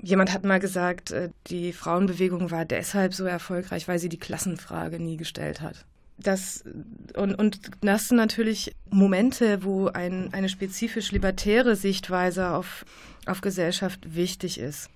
Jemand 0.00 0.32
hat 0.32 0.44
mal 0.44 0.60
gesagt, 0.60 1.10
äh, 1.10 1.28
die 1.48 1.74
Frauenbewegung 1.74 2.50
war 2.50 2.64
deshalb 2.64 3.12
so 3.12 3.26
erfolgreich, 3.26 3.88
weil 3.88 3.98
sie 3.98 4.08
die 4.08 4.18
Klassenfrage 4.18 4.98
nie 4.98 5.18
gestellt 5.18 5.60
hat 5.60 5.84
das 6.22 6.64
und, 7.14 7.34
und 7.34 7.60
das 7.80 8.08
sind 8.08 8.16
natürlich 8.16 8.74
Momente, 8.90 9.64
wo 9.64 9.88
ein, 9.88 10.32
eine 10.32 10.48
spezifisch 10.48 11.12
libertäre 11.12 11.76
Sichtweise 11.76 12.50
auf, 12.50 12.84
auf 13.26 13.40
Gesellschaft 13.40 14.14
wichtig 14.14 14.58
ist. 14.58 14.90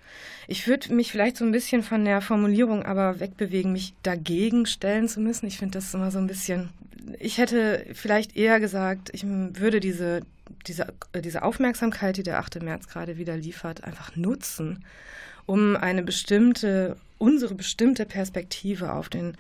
Ich 0.47 0.67
würde 0.67 0.93
mich 0.95 1.11
vielleicht 1.11 1.37
so 1.37 1.45
ein 1.45 1.53
bisschen 1.53 1.83
von 1.83 2.05
der 2.05 2.21
Formulierung 2.21 2.85
aber 2.85 3.21
wegbewegen, 3.21 3.73
mich 3.73 3.95
dagegen 4.03 4.67
stellen 4.67 5.09
zu 5.09 5.21
müssen. 5.21 5.47
Ich 5.47 5.59
finde 5.59 5.79
das 5.79 5.95
immer 5.95 6.11
so 6.11 6.19
ein 6.19 6.27
bisschen. 6.27 6.71
Ich 7.19 7.39
hätte 7.39 7.87
vielleicht 7.93 8.37
eher 8.37 8.61
gesagt, 8.61 9.11
ich 9.13 9.25
würde 9.27 9.81
diese, 9.81 10.21
diese, 10.67 10.93
diese 11.23 11.43
Aufmerksamkeit, 11.43 12.17
die 12.17 12.23
der 12.23 12.39
8. 12.39 12.63
März 12.63 12.89
gerade 12.89 13.19
wieder 13.19 13.37
liefert, 13.37 13.85
einfach 13.85 14.17
nutzen, 14.17 14.85
um 15.47 15.77
eine 15.77 16.03
bestimmte, 16.03 16.97
unsere 17.19 17.55
bestimmte 17.55 18.07
Perspektive 18.07 18.93
auf 18.93 19.09
den 19.09 19.37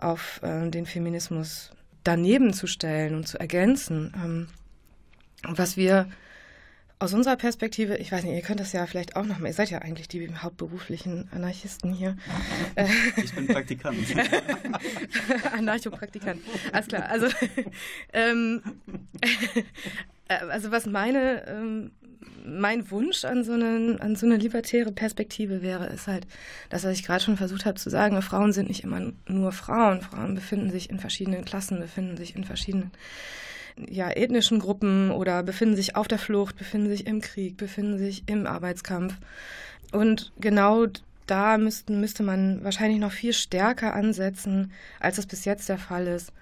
auf 0.00 0.40
äh, 0.42 0.68
den 0.70 0.86
Feminismus 0.86 1.70
daneben 2.04 2.52
zu 2.52 2.66
stellen 2.66 3.14
und 3.14 3.28
zu 3.28 3.38
ergänzen. 3.38 4.12
Ähm, 4.16 4.48
was 5.42 5.76
wir 5.76 6.08
aus 7.00 7.14
unserer 7.14 7.36
Perspektive, 7.36 7.96
ich 7.96 8.12
weiß 8.12 8.24
nicht, 8.24 8.34
ihr 8.34 8.42
könnt 8.42 8.60
das 8.60 8.72
ja 8.72 8.86
vielleicht 8.86 9.16
auch 9.16 9.24
noch 9.24 9.38
mal, 9.38 9.48
ihr 9.48 9.54
seid 9.54 9.70
ja 9.70 9.78
eigentlich 9.78 10.06
die 10.06 10.34
hauptberuflichen 10.36 11.30
Anarchisten 11.32 11.94
hier. 11.94 12.14
Ich 13.16 13.34
bin 13.34 13.46
Praktikant. 13.46 13.96
Anarchopraktikant. 15.56 16.42
Alles 16.72 16.88
klar. 16.88 17.08
Also, 17.08 17.28
ähm, 18.12 18.62
also 20.28 20.70
was 20.72 20.84
meine, 20.84 21.46
ähm, 21.48 21.92
mein 22.44 22.90
Wunsch 22.90 23.24
an 23.24 23.44
so, 23.44 23.52
eine, 23.52 23.98
an 24.00 24.16
so 24.16 24.26
eine 24.26 24.36
libertäre 24.36 24.92
Perspektive 24.92 25.62
wäre, 25.62 25.86
ist 25.86 26.06
halt, 26.06 26.26
das, 26.68 26.84
was 26.84 26.92
ich 26.92 27.04
gerade 27.04 27.22
schon 27.22 27.36
versucht 27.36 27.64
habe 27.64 27.76
zu 27.76 27.90
sagen, 27.90 28.20
Frauen 28.22 28.52
sind 28.52 28.68
nicht 28.68 28.84
immer 28.84 29.12
nur 29.28 29.52
Frauen. 29.52 30.02
Frauen 30.02 30.34
befinden 30.34 30.70
sich 30.70 30.90
in 30.90 30.98
verschiedenen 30.98 31.44
Klassen, 31.44 31.80
befinden 31.80 32.16
sich 32.16 32.36
in 32.36 32.44
verschiedenen 32.44 32.90
ja, 33.88 34.10
ethnischen 34.10 34.58
Gruppen 34.58 35.10
oder 35.10 35.42
befinden 35.42 35.76
sich 35.76 35.96
auf 35.96 36.08
der 36.08 36.18
Flucht, 36.18 36.56
befinden 36.56 36.88
sich 36.88 37.06
im 37.06 37.20
Krieg, 37.20 37.56
befinden 37.56 37.98
sich 37.98 38.24
im 38.26 38.46
Arbeitskampf. 38.46 39.14
Und 39.92 40.32
genau 40.38 40.86
da 41.26 41.58
müssten, 41.58 42.00
müsste 42.00 42.22
man 42.22 42.62
wahrscheinlich 42.64 42.98
noch 42.98 43.12
viel 43.12 43.32
stärker 43.32 43.94
ansetzen, 43.94 44.72
als 44.98 45.16
das 45.16 45.26
bis 45.26 45.44
jetzt 45.44 45.68
der 45.68 45.78
Fall 45.78 46.06
ist, 46.06 46.32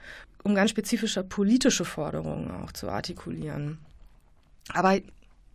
um 0.42 0.54
ganz 0.54 0.70
spezifische 0.70 1.22
politische 1.22 1.84
Forderungen 1.84 2.50
auch 2.50 2.72
zu 2.72 2.88
artikulieren. 2.88 3.78
Aber 4.72 4.98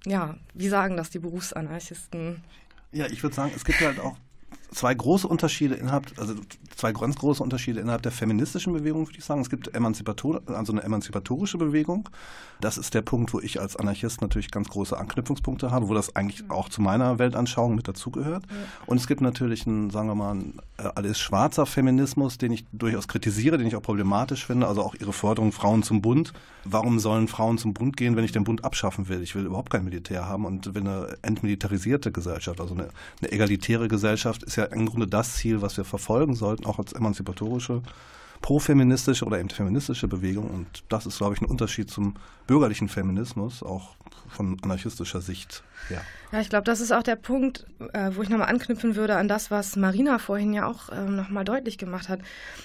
ja, 0.05 0.35
wie 0.53 0.67
sagen 0.67 0.97
das 0.97 1.09
die 1.09 1.19
Berufsanarchisten? 1.19 2.43
Ja, 2.91 3.07
ich 3.07 3.23
würde 3.23 3.35
sagen, 3.35 3.51
es 3.55 3.65
gibt 3.65 3.79
halt 3.81 3.99
auch 3.99 4.17
zwei 4.73 4.93
große 4.93 5.27
Unterschiede 5.27 5.75
innerhalb, 5.75 6.11
also 6.17 6.35
zwei 6.75 6.91
ganz 6.91 7.15
große 7.15 7.41
Unterschiede 7.41 7.79
innerhalb 7.79 8.01
der 8.01 8.11
feministischen 8.11 8.73
Bewegung, 8.73 9.07
würde 9.07 9.17
ich 9.17 9.25
sagen. 9.25 9.41
Es 9.41 9.49
gibt 9.49 9.73
Emanzipator, 9.73 10.41
also 10.47 10.73
eine 10.73 10.83
emanzipatorische 10.83 11.57
Bewegung. 11.57 12.09
Das 12.59 12.77
ist 12.77 12.93
der 12.93 13.01
Punkt, 13.01 13.33
wo 13.33 13.39
ich 13.39 13.59
als 13.59 13.75
Anarchist 13.75 14.21
natürlich 14.21 14.51
ganz 14.51 14.69
große 14.69 14.97
Anknüpfungspunkte 14.97 15.71
habe, 15.71 15.89
wo 15.89 15.93
das 15.93 16.15
eigentlich 16.15 16.49
auch 16.49 16.69
zu 16.69 16.81
meiner 16.81 17.19
Weltanschauung 17.19 17.75
mit 17.75 17.87
dazugehört. 17.87 18.45
Ja. 18.49 18.55
Und 18.85 18.97
es 18.97 19.07
gibt 19.07 19.21
natürlich 19.21 19.67
einen, 19.67 19.89
sagen 19.89 20.07
wir 20.07 20.15
mal, 20.15 20.31
einen, 20.31 20.59
äh, 20.77 20.89
alles 20.95 21.19
schwarzer 21.19 21.65
Feminismus, 21.65 22.37
den 22.37 22.51
ich 22.51 22.65
durchaus 22.71 23.07
kritisiere, 23.07 23.57
den 23.57 23.67
ich 23.67 23.75
auch 23.75 23.81
problematisch 23.81 24.45
finde. 24.45 24.67
Also 24.67 24.81
auch 24.81 24.95
ihre 24.95 25.13
Forderung 25.13 25.51
Frauen 25.51 25.83
zum 25.83 26.01
Bund. 26.01 26.33
Warum 26.65 26.99
sollen 26.99 27.27
Frauen 27.27 27.57
zum 27.57 27.73
Bund 27.73 27.97
gehen, 27.97 28.15
wenn 28.15 28.23
ich 28.23 28.31
den 28.31 28.45
Bund 28.45 28.63
abschaffen 28.63 29.09
will? 29.09 29.21
Ich 29.21 29.35
will 29.35 29.45
überhaupt 29.45 29.69
kein 29.69 29.83
Militär 29.83 30.27
haben 30.27 30.45
und 30.45 30.73
will 30.73 30.81
eine 30.81 31.17
entmilitarisierte 31.21 32.11
Gesellschaft, 32.11 32.61
also 32.61 32.73
eine, 32.73 32.87
eine 33.21 33.31
egalitäre 33.31 33.89
Gesellschaft 33.89 34.43
ist 34.43 34.55
ja 34.55 34.62
im 34.71 34.85
Grunde 34.85 35.07
das 35.07 35.35
Ziel, 35.35 35.61
was 35.61 35.77
wir 35.77 35.85
verfolgen 35.85 36.35
sollten, 36.35 36.65
auch 36.65 36.79
als 36.79 36.93
emanzipatorische, 36.93 37.81
profeministische 38.41 39.25
oder 39.25 39.39
eben 39.39 39.49
feministische 39.49 40.07
Bewegung. 40.07 40.49
Und 40.49 40.83
das 40.89 41.05
ist, 41.05 41.17
glaube 41.17 41.35
ich, 41.35 41.41
ein 41.41 41.45
Unterschied 41.45 41.89
zum 41.89 42.15
bürgerlichen 42.45 42.89
Feminismus, 42.89 43.63
auch 43.63 43.95
von 44.27 44.57
anarchistischer 44.63 45.21
Sicht 45.21 45.63
her. 45.87 46.01
Ja, 46.31 46.41
ich 46.41 46.49
glaube, 46.49 46.65
das 46.65 46.81
ist 46.81 46.91
auch 46.91 47.03
der 47.03 47.15
Punkt, 47.15 47.65
äh, 47.93 48.11
wo 48.13 48.21
ich 48.21 48.29
nochmal 48.29 48.49
anknüpfen 48.49 48.95
würde 48.95 49.15
an 49.15 49.27
das, 49.27 49.51
was 49.51 49.75
Marina 49.75 50.19
vorhin 50.19 50.53
ja 50.53 50.67
auch 50.67 50.89
äh, 50.89 51.05
nochmal 51.05 51.45
deutlich 51.45 51.77
gemacht 51.77 52.09
hat. 52.09 52.19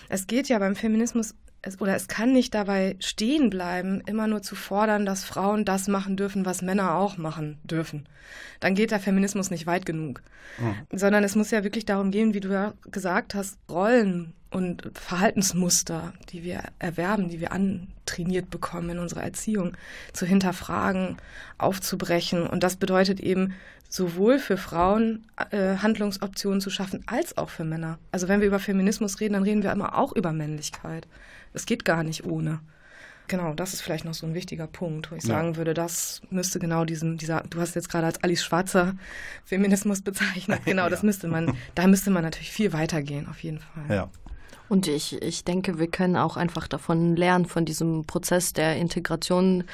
Es 0.09 0.27
geht 0.27 0.49
ja 0.49 0.59
beim 0.59 0.75
Feminismus 0.75 1.35
es, 1.63 1.81
oder 1.81 1.97
es 1.97 2.09
kann 2.09 2.33
nicht 2.33 2.55
dabei 2.55 2.97
stehen 3.01 3.51
bleiben, 3.51 4.01
immer 4.07 4.27
nur 4.27 4.43
zu 4.43 4.55
fordern, 4.55 5.05
dass 5.05 5.25
Frauen 5.25 5.65
das 5.65 5.89
machen 5.89 6.17
dürfen, 6.17 6.45
was 6.45 6.63
Männer 6.63 6.95
auch 6.95 7.17
machen 7.17 7.59
dürfen. 7.65 8.07
Dann 8.61 8.75
geht 8.75 8.91
der 8.91 9.01
Feminismus 9.01 9.51
nicht 9.51 9.67
weit 9.67 9.87
genug. 9.87 10.23
Mhm. 10.59 10.99
Sondern 10.99 11.25
es 11.25 11.35
muss 11.35 11.51
ja 11.51 11.65
wirklich 11.65 11.85
darum 11.85 12.11
gehen, 12.11 12.35
wie 12.35 12.41
du 12.41 12.53
ja 12.53 12.75
gesagt 12.91 13.35
hast, 13.35 13.59
Rollen 13.69 14.35
und 14.51 14.91
Verhaltensmuster, 14.95 16.15
die 16.31 16.43
wir 16.43 16.63
erwerben, 16.79 17.29
die 17.29 17.41
wir 17.41 17.53
antrainiert 17.53 18.51
bekommen 18.51 18.91
in 18.91 18.99
unserer 18.99 19.23
Erziehung, 19.23 19.77
zu 20.13 20.25
hinterfragen, 20.27 21.19
aufzubrechen. 21.59 22.47
Und 22.47 22.63
das 22.63 22.77
bedeutet 22.77 23.21
eben, 23.21 23.55
sowohl 23.89 24.39
für 24.39 24.57
Frauen 24.57 25.25
äh, 25.51 25.77
Handlungsoptionen 25.77 26.61
zu 26.61 26.71
schaffen, 26.71 27.03
als 27.07 27.37
auch 27.39 27.49
für 27.49 27.65
Männer. 27.65 27.99
Also 28.13 28.29
wenn 28.29 28.41
wir 28.41 28.47
über 28.47 28.59
Feminismus 28.59 29.21
reden, 29.21 29.35
dann 29.35 29.43
reden 29.43 29.63
wir 29.63 29.73
immer 29.73 29.97
auch 29.97 30.13
über 30.13 30.33
Männlichkeit. 30.33 31.09
Es 31.55 31.67
geht 31.67 31.85
gar 31.85 32.03
nicht 32.03 32.25
ohne. 32.25 32.61
Genau, 33.29 33.53
das 33.53 33.75
ist 33.75 33.83
vielleicht 33.83 34.07
noch 34.07 34.15
so 34.15 34.27
ein 34.27 34.35
wichtiger 34.35 34.67
Punkt, 34.67 35.11
wo 35.11 35.15
ich 35.15 35.23
ja. 35.25 35.35
sagen 35.35 35.57
würde, 35.57 35.75
das 35.75 36.23
müsste 36.31 36.59
genau 36.59 36.87
diesen, 36.87 37.19
dieser, 37.19 37.43
du 37.43 37.61
hast 37.61 37.75
jetzt 37.75 37.91
gerade 37.91 38.07
als 38.07 38.23
Alice 38.25 38.43
Schwarzer 38.43 38.95
Feminismus 39.45 40.01
bezeichnet, 40.01 40.63
genau, 40.65 40.83
ja. 40.85 40.89
das 40.89 41.03
müsste 41.03 41.29
man, 41.29 41.55
da 41.75 41.87
müsste 41.87 42.11
man 42.11 42.23
natürlich 42.23 42.51
viel 42.51 42.73
weitergehen, 42.73 43.29
auf 43.29 43.43
jeden 43.43 43.59
Fall. 43.59 43.85
Ja. 43.95 44.11
Und 44.71 44.87
ich, 44.87 45.21
ich 45.23 45.45
denke, 45.45 45.79
wir 45.79 45.89
können 45.89 46.17
auch 46.17 46.37
einfach 46.37 46.69
davon 46.69 47.17
lernen, 47.17 47.47
von 47.47 47.65
diesem 47.65 48.05
Prozess 48.07 48.53
der 48.53 48.77
Integration 48.77 49.65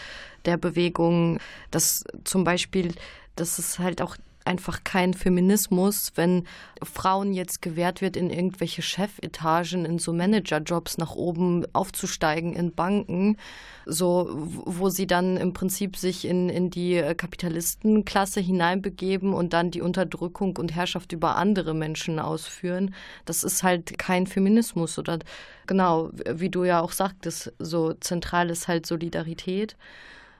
der 0.44 0.56
Bewegung, 0.56 1.38
dass 1.70 2.04
zum 2.24 2.44
Beispiel, 2.44 2.94
dass 3.36 3.58
es 3.58 3.78
halt 3.78 4.02
auch 4.02 4.16
einfach 4.44 4.84
kein 4.84 5.14
Feminismus, 5.14 6.12
wenn 6.16 6.46
Frauen 6.82 7.32
jetzt 7.32 7.62
gewährt 7.62 8.02
wird, 8.02 8.16
in 8.16 8.30
irgendwelche 8.30 8.82
Chefetagen, 8.82 9.84
in 9.84 9.98
so 9.98 10.12
Managerjobs 10.12 10.98
nach 10.98 11.14
oben 11.14 11.64
aufzusteigen 11.72 12.54
in 12.54 12.74
Banken, 12.74 13.38
so 13.86 14.28
wo 14.30 14.90
sie 14.90 15.06
dann 15.06 15.36
im 15.36 15.52
Prinzip 15.54 15.96
sich 15.96 16.26
in, 16.26 16.48
in 16.48 16.70
die 16.70 17.02
Kapitalistenklasse 17.16 18.40
hineinbegeben 18.40 19.32
und 19.32 19.52
dann 19.52 19.70
die 19.70 19.82
Unterdrückung 19.82 20.56
und 20.58 20.74
Herrschaft 20.74 21.12
über 21.12 21.36
andere 21.36 21.74
Menschen 21.74 22.18
ausführen. 22.18 22.94
Das 23.24 23.44
ist 23.44 23.62
halt 23.62 23.98
kein 23.98 24.26
Feminismus 24.26 24.98
oder 24.98 25.18
genau, 25.66 26.10
wie 26.30 26.50
du 26.50 26.64
ja 26.64 26.80
auch 26.80 26.92
sagtest, 26.92 27.52
so 27.58 27.94
zentral 27.94 28.50
ist 28.50 28.68
halt 28.68 28.84
Solidarität. 28.84 29.76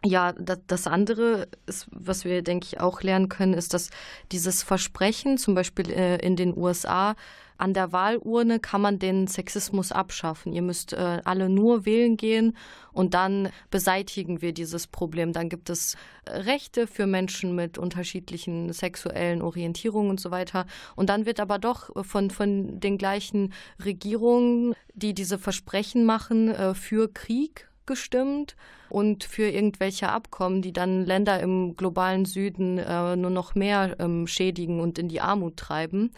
Ja, 0.06 0.32
das, 0.32 0.86
andere, 0.86 1.48
ist, 1.66 1.88
was 1.90 2.26
wir, 2.26 2.42
denke 2.42 2.66
ich, 2.66 2.80
auch 2.80 3.00
lernen 3.00 3.30
können, 3.30 3.54
ist, 3.54 3.72
dass 3.72 3.88
dieses 4.32 4.62
Versprechen, 4.62 5.38
zum 5.38 5.54
Beispiel 5.54 5.90
äh, 5.90 6.16
in 6.16 6.36
den 6.36 6.54
USA, 6.56 7.14
an 7.56 7.72
der 7.72 7.92
Wahlurne 7.92 8.60
kann 8.60 8.82
man 8.82 8.98
den 8.98 9.28
Sexismus 9.28 9.92
abschaffen. 9.92 10.52
Ihr 10.52 10.60
müsst 10.60 10.92
äh, 10.92 11.20
alle 11.24 11.48
nur 11.48 11.86
wählen 11.86 12.16
gehen 12.16 12.56
und 12.92 13.14
dann 13.14 13.48
beseitigen 13.70 14.42
wir 14.42 14.52
dieses 14.52 14.88
Problem. 14.88 15.32
Dann 15.32 15.48
gibt 15.48 15.70
es 15.70 15.96
Rechte 16.28 16.86
für 16.86 17.06
Menschen 17.06 17.54
mit 17.54 17.78
unterschiedlichen 17.78 18.72
sexuellen 18.72 19.40
Orientierungen 19.40 20.10
und 20.10 20.20
so 20.20 20.30
weiter. 20.30 20.66
Und 20.96 21.08
dann 21.08 21.26
wird 21.26 21.40
aber 21.40 21.58
doch 21.58 21.90
von, 22.04 22.30
von 22.30 22.80
den 22.80 22.98
gleichen 22.98 23.52
Regierungen, 23.82 24.74
die 24.92 25.14
diese 25.14 25.38
Versprechen 25.38 26.04
machen, 26.04 26.48
äh, 26.48 26.74
für 26.74 27.10
Krieg 27.10 27.68
gestimmt 27.86 28.56
und 28.88 29.24
für 29.24 29.48
irgendwelche 29.48 30.08
Abkommen, 30.08 30.62
die 30.62 30.72
dann 30.72 31.04
Länder 31.04 31.40
im 31.40 31.76
globalen 31.76 32.24
Süden 32.24 32.78
äh, 32.78 33.16
nur 33.16 33.30
noch 33.30 33.54
mehr 33.54 33.96
ähm, 33.98 34.26
schädigen 34.26 34.80
und 34.80 34.98
in 34.98 35.08
die 35.08 35.20
Armut 35.20 35.56
treiben. 35.56 36.12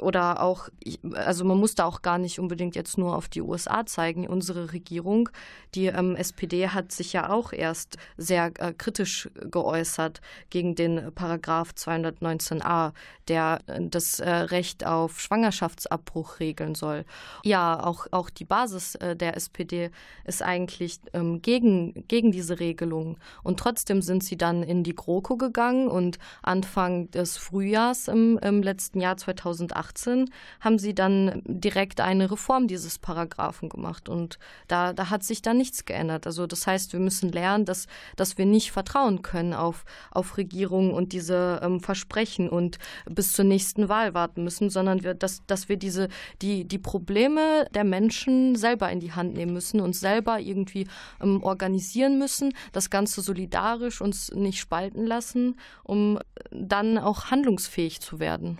Oder 0.00 0.42
auch, 0.42 0.68
also 1.12 1.44
man 1.44 1.58
muss 1.58 1.76
da 1.76 1.84
auch 1.84 2.02
gar 2.02 2.18
nicht 2.18 2.40
unbedingt 2.40 2.74
jetzt 2.74 2.98
nur 2.98 3.16
auf 3.16 3.28
die 3.28 3.42
USA 3.42 3.86
zeigen. 3.86 4.26
Unsere 4.26 4.72
Regierung, 4.72 5.28
die 5.74 5.86
ähm, 5.86 6.16
SPD, 6.16 6.68
hat 6.68 6.90
sich 6.90 7.12
ja 7.12 7.30
auch 7.30 7.52
erst 7.52 7.96
sehr 8.16 8.50
äh, 8.58 8.72
kritisch 8.72 9.30
geäußert 9.34 10.20
gegen 10.50 10.74
den 10.74 11.12
Paragraph 11.14 11.70
219a, 11.76 12.92
der 13.28 13.60
äh, 13.66 13.80
das 13.82 14.18
äh, 14.18 14.28
Recht 14.28 14.84
auf 14.84 15.20
Schwangerschaftsabbruch 15.20 16.40
regeln 16.40 16.74
soll. 16.74 17.04
Ja, 17.44 17.84
auch, 17.84 18.08
auch 18.10 18.30
die 18.30 18.44
Basis 18.44 18.96
äh, 18.96 19.14
der 19.14 19.36
SPD 19.36 19.90
ist 20.24 20.42
eigentlich 20.42 20.98
ähm, 21.12 21.40
gegen, 21.40 22.04
gegen 22.08 22.32
diese 22.32 22.58
Regelung. 22.58 23.18
Und 23.44 23.60
trotzdem 23.60 24.02
sind 24.02 24.24
sie 24.24 24.36
dann 24.36 24.64
in 24.64 24.82
die 24.82 24.96
GroKo 24.96 25.36
gegangen 25.36 25.86
und 25.86 26.18
Anfang 26.42 27.10
des 27.12 27.36
Frühjahrs 27.36 28.08
im, 28.08 28.38
im 28.38 28.62
letzten 28.62 29.00
Jahr 29.00 29.16
2018 29.16 29.83
2018 29.92 30.30
haben 30.60 30.78
sie 30.78 30.94
dann 30.94 31.42
direkt 31.46 32.00
eine 32.00 32.30
Reform 32.30 32.68
dieses 32.68 32.98
Paragraphen 32.98 33.68
gemacht 33.68 34.08
und 34.08 34.38
da, 34.68 34.92
da 34.92 35.10
hat 35.10 35.22
sich 35.22 35.42
dann 35.42 35.58
nichts 35.58 35.84
geändert. 35.84 36.26
Also 36.26 36.46
das 36.46 36.66
heißt, 36.66 36.92
wir 36.92 37.00
müssen 37.00 37.30
lernen, 37.30 37.64
dass, 37.64 37.86
dass 38.16 38.38
wir 38.38 38.46
nicht 38.46 38.72
vertrauen 38.72 39.22
können 39.22 39.54
auf, 39.54 39.84
auf 40.10 40.36
Regierungen 40.36 40.92
und 40.92 41.12
diese 41.12 41.60
ähm, 41.62 41.80
Versprechen 41.80 42.48
und 42.48 42.78
bis 43.08 43.32
zur 43.32 43.44
nächsten 43.44 43.88
Wahl 43.88 44.14
warten 44.14 44.44
müssen, 44.44 44.70
sondern 44.70 45.02
wir, 45.02 45.14
dass, 45.14 45.44
dass 45.46 45.68
wir 45.68 45.76
diese, 45.76 46.08
die, 46.42 46.64
die 46.64 46.78
Probleme 46.78 47.66
der 47.74 47.84
Menschen 47.84 48.56
selber 48.56 48.90
in 48.90 49.00
die 49.00 49.12
Hand 49.12 49.34
nehmen 49.34 49.52
müssen 49.52 49.80
und 49.80 49.94
selber 49.94 50.40
irgendwie 50.40 50.86
ähm, 51.20 51.42
organisieren 51.42 52.18
müssen, 52.18 52.54
das 52.72 52.90
Ganze 52.90 53.20
solidarisch 53.20 54.00
uns 54.00 54.32
nicht 54.32 54.60
spalten 54.60 55.06
lassen, 55.06 55.56
um 55.82 56.18
dann 56.50 56.98
auch 56.98 57.30
handlungsfähig 57.30 58.00
zu 58.00 58.18
werden. 58.18 58.58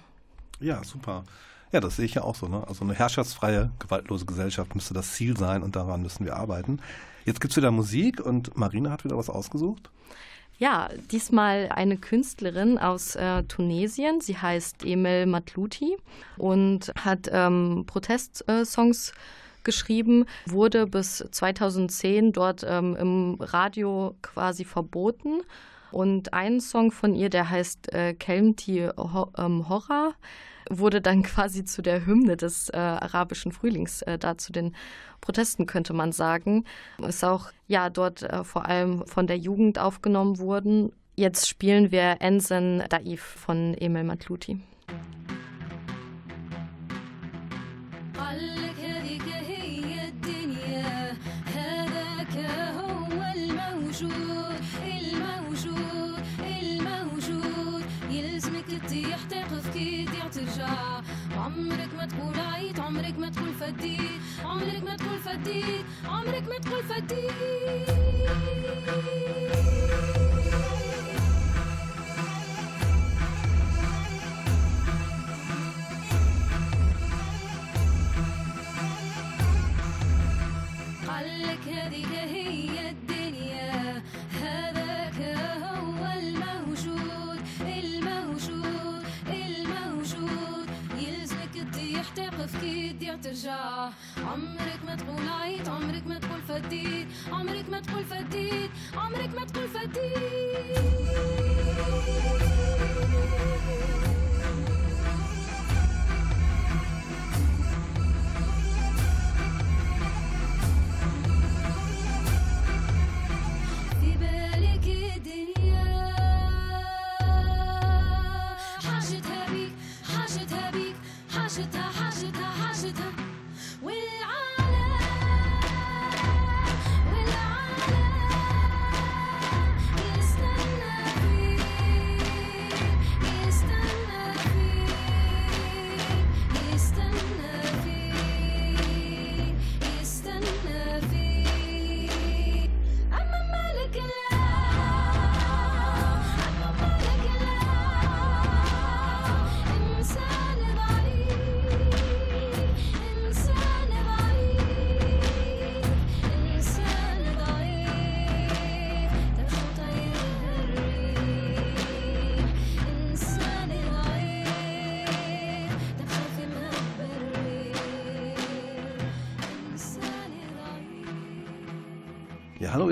Ja, 0.61 0.83
super. 0.85 1.25
Ja, 1.73 1.81
das 1.81 1.97
sehe 1.97 2.05
ich 2.05 2.15
ja 2.15 2.23
auch 2.23 2.37
so. 2.37 2.47
Ne? 2.47 2.63
Also 2.69 2.85
eine 2.85 2.95
herrschaftsfreie, 2.95 3.71
gewaltlose 3.79 4.27
Gesellschaft 4.27 4.75
müsste 4.75 4.95
das 4.95 5.13
Ziel 5.13 5.37
sein 5.37 5.63
und 5.63 5.75
daran 5.75 6.03
müssen 6.03 6.25
wir 6.25 6.37
arbeiten. 6.37 6.81
Jetzt 7.25 7.41
gibt 7.41 7.53
es 7.53 7.57
wieder 7.57 7.71
Musik 7.71 8.21
und 8.21 8.57
Marina 8.57 8.91
hat 8.91 9.05
wieder 9.05 9.17
was 9.17 9.29
ausgesucht. 9.29 9.91
Ja, 10.59 10.89
diesmal 11.11 11.69
eine 11.75 11.97
Künstlerin 11.97 12.79
aus 12.79 13.17
äh, 13.17 13.43
Tunesien. 13.45 14.21
Sie 14.21 14.39
heißt 14.39 14.85
Emel 14.85 15.27
Matluti 15.27 15.97
und 16.37 16.93
hat 16.97 17.29
ähm, 17.33 17.85
Protestsongs 17.87 19.13
geschrieben, 19.65 20.27
wurde 20.47 20.87
bis 20.87 21.25
2010 21.29 22.33
dort 22.33 22.65
ähm, 22.69 22.95
im 22.95 23.37
Radio 23.41 24.15
quasi 24.23 24.65
verboten 24.65 25.41
Und 25.95 26.35
ein 26.35 26.59
Song 26.59 26.91
von 26.91 27.15
ihr, 27.15 27.31
der 27.31 27.51
heißt 27.51 27.93
äh, 27.93 28.15
Kelmti 28.15 28.89
Ho 28.97 29.31
ähm, 29.39 29.69
Horror, 29.69 30.15
wurde 30.69 31.01
dann 31.01 31.23
quasi 31.23 31.65
zu 31.65 31.83
der 31.83 32.05
Hymne 32.05 32.37
des 32.37 32.69
äh, 32.71 32.77
arabischen 32.77 33.53
Frühlings, 33.53 34.03
äh, 34.03 34.19
da 34.19 34.37
zu 34.37 34.51
den 34.51 34.75
Protesten 35.21 35.67
könnte 35.67 35.93
man 35.93 36.11
sagen. 36.11 36.65
Ist 36.99 37.25
auch 37.25 37.53
ja 37.69 37.91
dort 37.91 38.25
äh, 38.25 38.43
vor 38.43 38.67
allem 38.67 39.07
von 39.07 39.29
der 39.29 39.39
Jugend 39.39 39.79
aufgenommen 39.79 40.41
worden. 40.41 40.91
Jetzt 41.15 41.49
spielen 41.49 41.93
wir 41.93 42.17
Ensen 42.19 42.83
Daif 42.89 43.23
von 43.23 43.75
Emil 43.75 44.03
Matluti. 44.03 44.61
عمرك 61.37 61.89
ما 61.99 62.07
تقول 62.07 62.41
عيط 62.55 62.81
عمرك 62.81 63.19
ما 63.19 63.29
تقول 63.29 63.53
فدي 63.61 63.97
عمرك 64.45 64.83
ما 64.85 64.97
تقول 64.97 65.19
فدي 65.19 65.63
عمرك 66.05 66.43
ما 66.49 66.59
تقول 66.59 66.83
فدي 66.83 67.29
قال 81.09 81.43
لك 81.43 81.69
هذه 81.69 82.05
عمرك 94.19 94.81
ما 94.87 94.95
تقول 94.97 95.29
عيط 95.29 95.69
عمرك 95.69 96.07
ما 96.07 96.19
تقول 96.19 96.41
فديت 96.49 97.09
عمرك 97.33 97.69
ما 97.71 97.81
تقول 97.81 98.05
فديت 98.05 98.71
عمرك 98.97 99.31
ما 99.35 99.45
تقول 99.45 99.69
فديت. 99.69 101.45
في 114.01 114.17
بالك 114.19 114.85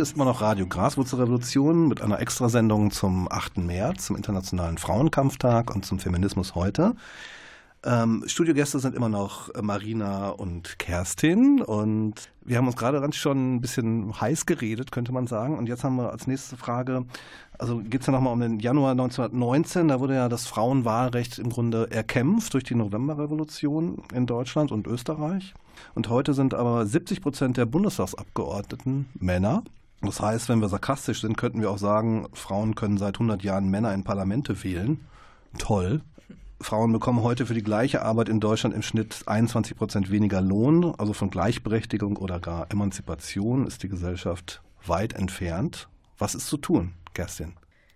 ist 0.02 0.16
immer 0.16 0.24
noch 0.24 0.40
Radio 0.40 0.66
Graswurzelrevolution 0.66 1.86
mit 1.86 2.02
einer 2.02 2.18
Extrasendung 2.18 2.90
zum 2.90 3.30
8. 3.30 3.58
März, 3.58 4.06
zum 4.06 4.16
Internationalen 4.16 4.76
Frauenkampftag 4.76 5.72
und 5.72 5.86
zum 5.86 6.00
Feminismus 6.00 6.56
heute. 6.56 6.96
Ähm, 7.84 8.24
Studiogäste 8.26 8.80
sind 8.80 8.96
immer 8.96 9.08
noch 9.08 9.50
Marina 9.62 10.30
und 10.30 10.80
Kerstin 10.80 11.62
und 11.62 12.32
wir 12.44 12.56
haben 12.56 12.66
uns 12.66 12.76
gerade 12.76 13.00
ganz 13.00 13.14
schon 13.14 13.54
ein 13.54 13.60
bisschen 13.60 14.20
heiß 14.20 14.46
geredet, 14.46 14.90
könnte 14.90 15.12
man 15.12 15.28
sagen. 15.28 15.56
Und 15.56 15.68
jetzt 15.68 15.84
haben 15.84 15.94
wir 15.96 16.10
als 16.10 16.26
nächste 16.26 16.56
Frage, 16.56 17.04
also 17.56 17.78
geht 17.78 18.00
es 18.00 18.08
ja 18.08 18.12
nochmal 18.12 18.32
um 18.32 18.40
den 18.40 18.58
Januar 18.58 18.92
1919, 18.92 19.86
da 19.86 20.00
wurde 20.00 20.16
ja 20.16 20.28
das 20.28 20.48
Frauenwahlrecht 20.48 21.38
im 21.38 21.50
Grunde 21.50 21.92
erkämpft 21.92 22.54
durch 22.54 22.64
die 22.64 22.74
Novemberrevolution 22.74 24.02
in 24.12 24.26
Deutschland 24.26 24.72
und 24.72 24.88
Österreich. 24.88 25.54
Und 25.94 26.08
heute 26.08 26.34
sind 26.34 26.54
aber 26.54 26.86
70 26.86 27.20
Prozent 27.20 27.56
der 27.56 27.66
Bundestagsabgeordneten 27.66 29.06
Männer. 29.14 29.62
Das 30.02 30.20
heißt, 30.20 30.48
wenn 30.48 30.60
wir 30.60 30.68
sarkastisch 30.68 31.20
sind, 31.20 31.36
könnten 31.36 31.60
wir 31.60 31.70
auch 31.70 31.78
sagen, 31.78 32.26
Frauen 32.32 32.74
können 32.74 32.98
seit 32.98 33.16
100 33.16 33.42
Jahren 33.42 33.68
Männer 33.68 33.94
in 33.94 34.04
Parlamente 34.04 34.62
wählen. 34.64 35.00
Toll. 35.58 36.00
Frauen 36.60 36.92
bekommen 36.92 37.22
heute 37.22 37.46
für 37.46 37.54
die 37.54 37.62
gleiche 37.62 38.02
Arbeit 38.02 38.28
in 38.28 38.40
Deutschland 38.40 38.74
im 38.74 38.82
Schnitt 38.82 39.22
21 39.26 39.76
Prozent 39.76 40.10
weniger 40.10 40.40
Lohn. 40.40 40.94
Also 40.98 41.12
von 41.12 41.30
Gleichberechtigung 41.30 42.16
oder 42.16 42.40
gar 42.40 42.70
Emanzipation 42.70 43.66
ist 43.66 43.82
die 43.82 43.88
Gesellschaft 43.88 44.62
weit 44.86 45.12
entfernt. 45.12 45.88
Was 46.18 46.34
ist 46.34 46.46
zu 46.48 46.56
tun, 46.56 46.92
Kerstin? 47.14 47.54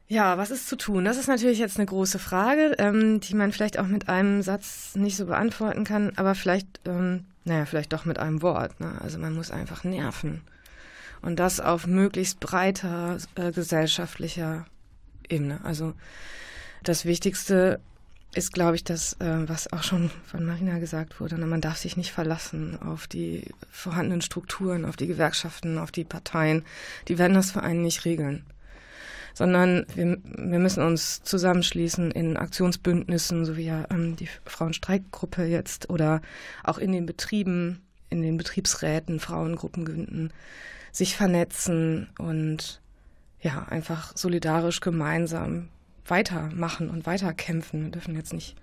Ja, 0.09 0.39
was 0.39 0.51
ist 0.51 0.69
zu 0.69 0.77
tun? 0.77 1.05
Das 1.05 1.17
ist 1.17 1.27
natürlich 1.27 1.59
jetzt 1.59 1.79
eine 1.79 1.87
große 1.87 2.21
Frage, 2.21 2.77
ähm, 2.79 3.19
die 3.21 3.35
man 3.35 3.51
vielleicht 3.51 3.79
auch 3.79 3.87
mit 3.87 4.09
einem 4.09 4.43
Satz 4.43 4.95
nicht 4.95 5.17
so 5.17 5.27
beantworten 5.27 5.83
kann, 5.83 6.13
aber 6.15 6.37
vielleicht, 6.37 6.81
ähm, 6.85 7.25
naja, 7.45 7.67
vielleicht 7.67 7.93
doch 7.93 8.05
mit 8.05 8.19
einem 8.21 8.41
Wort. 8.43 8.79
Ne? 8.79 8.93
Also 9.01 9.19
man 9.19 9.35
muss 9.35 9.51
einfach 9.51 9.83
nerven. 9.83 10.43
Und 11.27 11.41
das 11.41 11.59
auf 11.59 11.89
möglichst 11.89 12.39
breiter 12.39 13.19
äh, 13.35 13.51
gesellschaftlicher 13.51 14.65
Ebene. 15.29 15.59
Also 15.65 15.93
das 16.85 17.05
Wichtigste 17.05 17.81
ist, 18.33 18.53
glaube 18.53 18.77
ich, 18.77 18.85
das, 18.85 19.15
äh, 19.15 19.49
was 19.49 19.73
auch 19.73 19.83
schon 19.83 20.13
von 20.25 20.47
Marina 20.47 20.79
gesagt 20.79 21.19
wurde. 21.19 21.37
Ne? 21.37 21.47
Man 21.47 21.61
darf 21.61 21.79
sich 21.79 21.97
nicht 21.97 22.13
verlassen 22.13 22.81
auf 22.81 23.09
die 23.09 23.43
vorhandenen 23.73 24.21
Strukturen, 24.21 24.85
auf 24.85 24.95
die 24.95 25.09
Gewerkschaften, 25.09 25.79
auf 25.79 25.91
die 25.91 26.05
Parteien. 26.05 26.65
Die 27.09 27.19
werden 27.19 27.35
das 27.35 27.51
für 27.51 27.63
einen 27.63 27.83
nicht 27.83 28.05
regeln 28.05 28.45
sondern 29.35 29.85
wir, 29.95 30.17
wir 30.25 30.59
müssen 30.59 30.83
uns 30.83 31.23
zusammenschließen 31.23 32.11
in 32.11 32.39
Aktionsbündnissen, 32.39 33.45
so 33.45 33.59
wie 33.59 33.67
ja 33.67 33.85
ähm, 33.91 34.17
die 34.17 34.31
Frauenstreikgruppe 34.47 35.45
jetzt 35.45 35.91
oder 35.91 36.23
auch 36.65 36.79
in 36.79 36.93
den 36.93 37.05
Betrieben, 37.05 37.83
in 38.09 38.23
den 38.23 38.39
Betriebsräten, 38.39 39.21
Frauengruppen 39.21 39.85
gründen, 39.85 40.31
sich 40.97 41.15
vernetzen 41.15 42.09
und 42.19 42.81
ja, 43.41 43.67
einfach 43.69 44.17
solidarisch 44.17 44.81
gemeinsam 44.81 45.69
weitermachen 46.07 46.89
und 46.89 47.05
weiterkämpfen. 47.05 47.85
Wir 47.85 47.91
dürfen 47.91 48.15
jetzt 48.15 48.33
nicht 48.33 48.57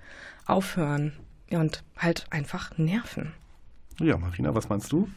aufhören 0.48 1.14
ja, 1.50 1.60
und 1.60 1.84
halt 1.96 2.26
einfach 2.32 2.76
nerven. 2.78 3.34
Ja, 4.00 4.18
Marina, 4.18 4.56
was 4.56 4.68
meinst 4.68 4.92
du? 4.92 5.08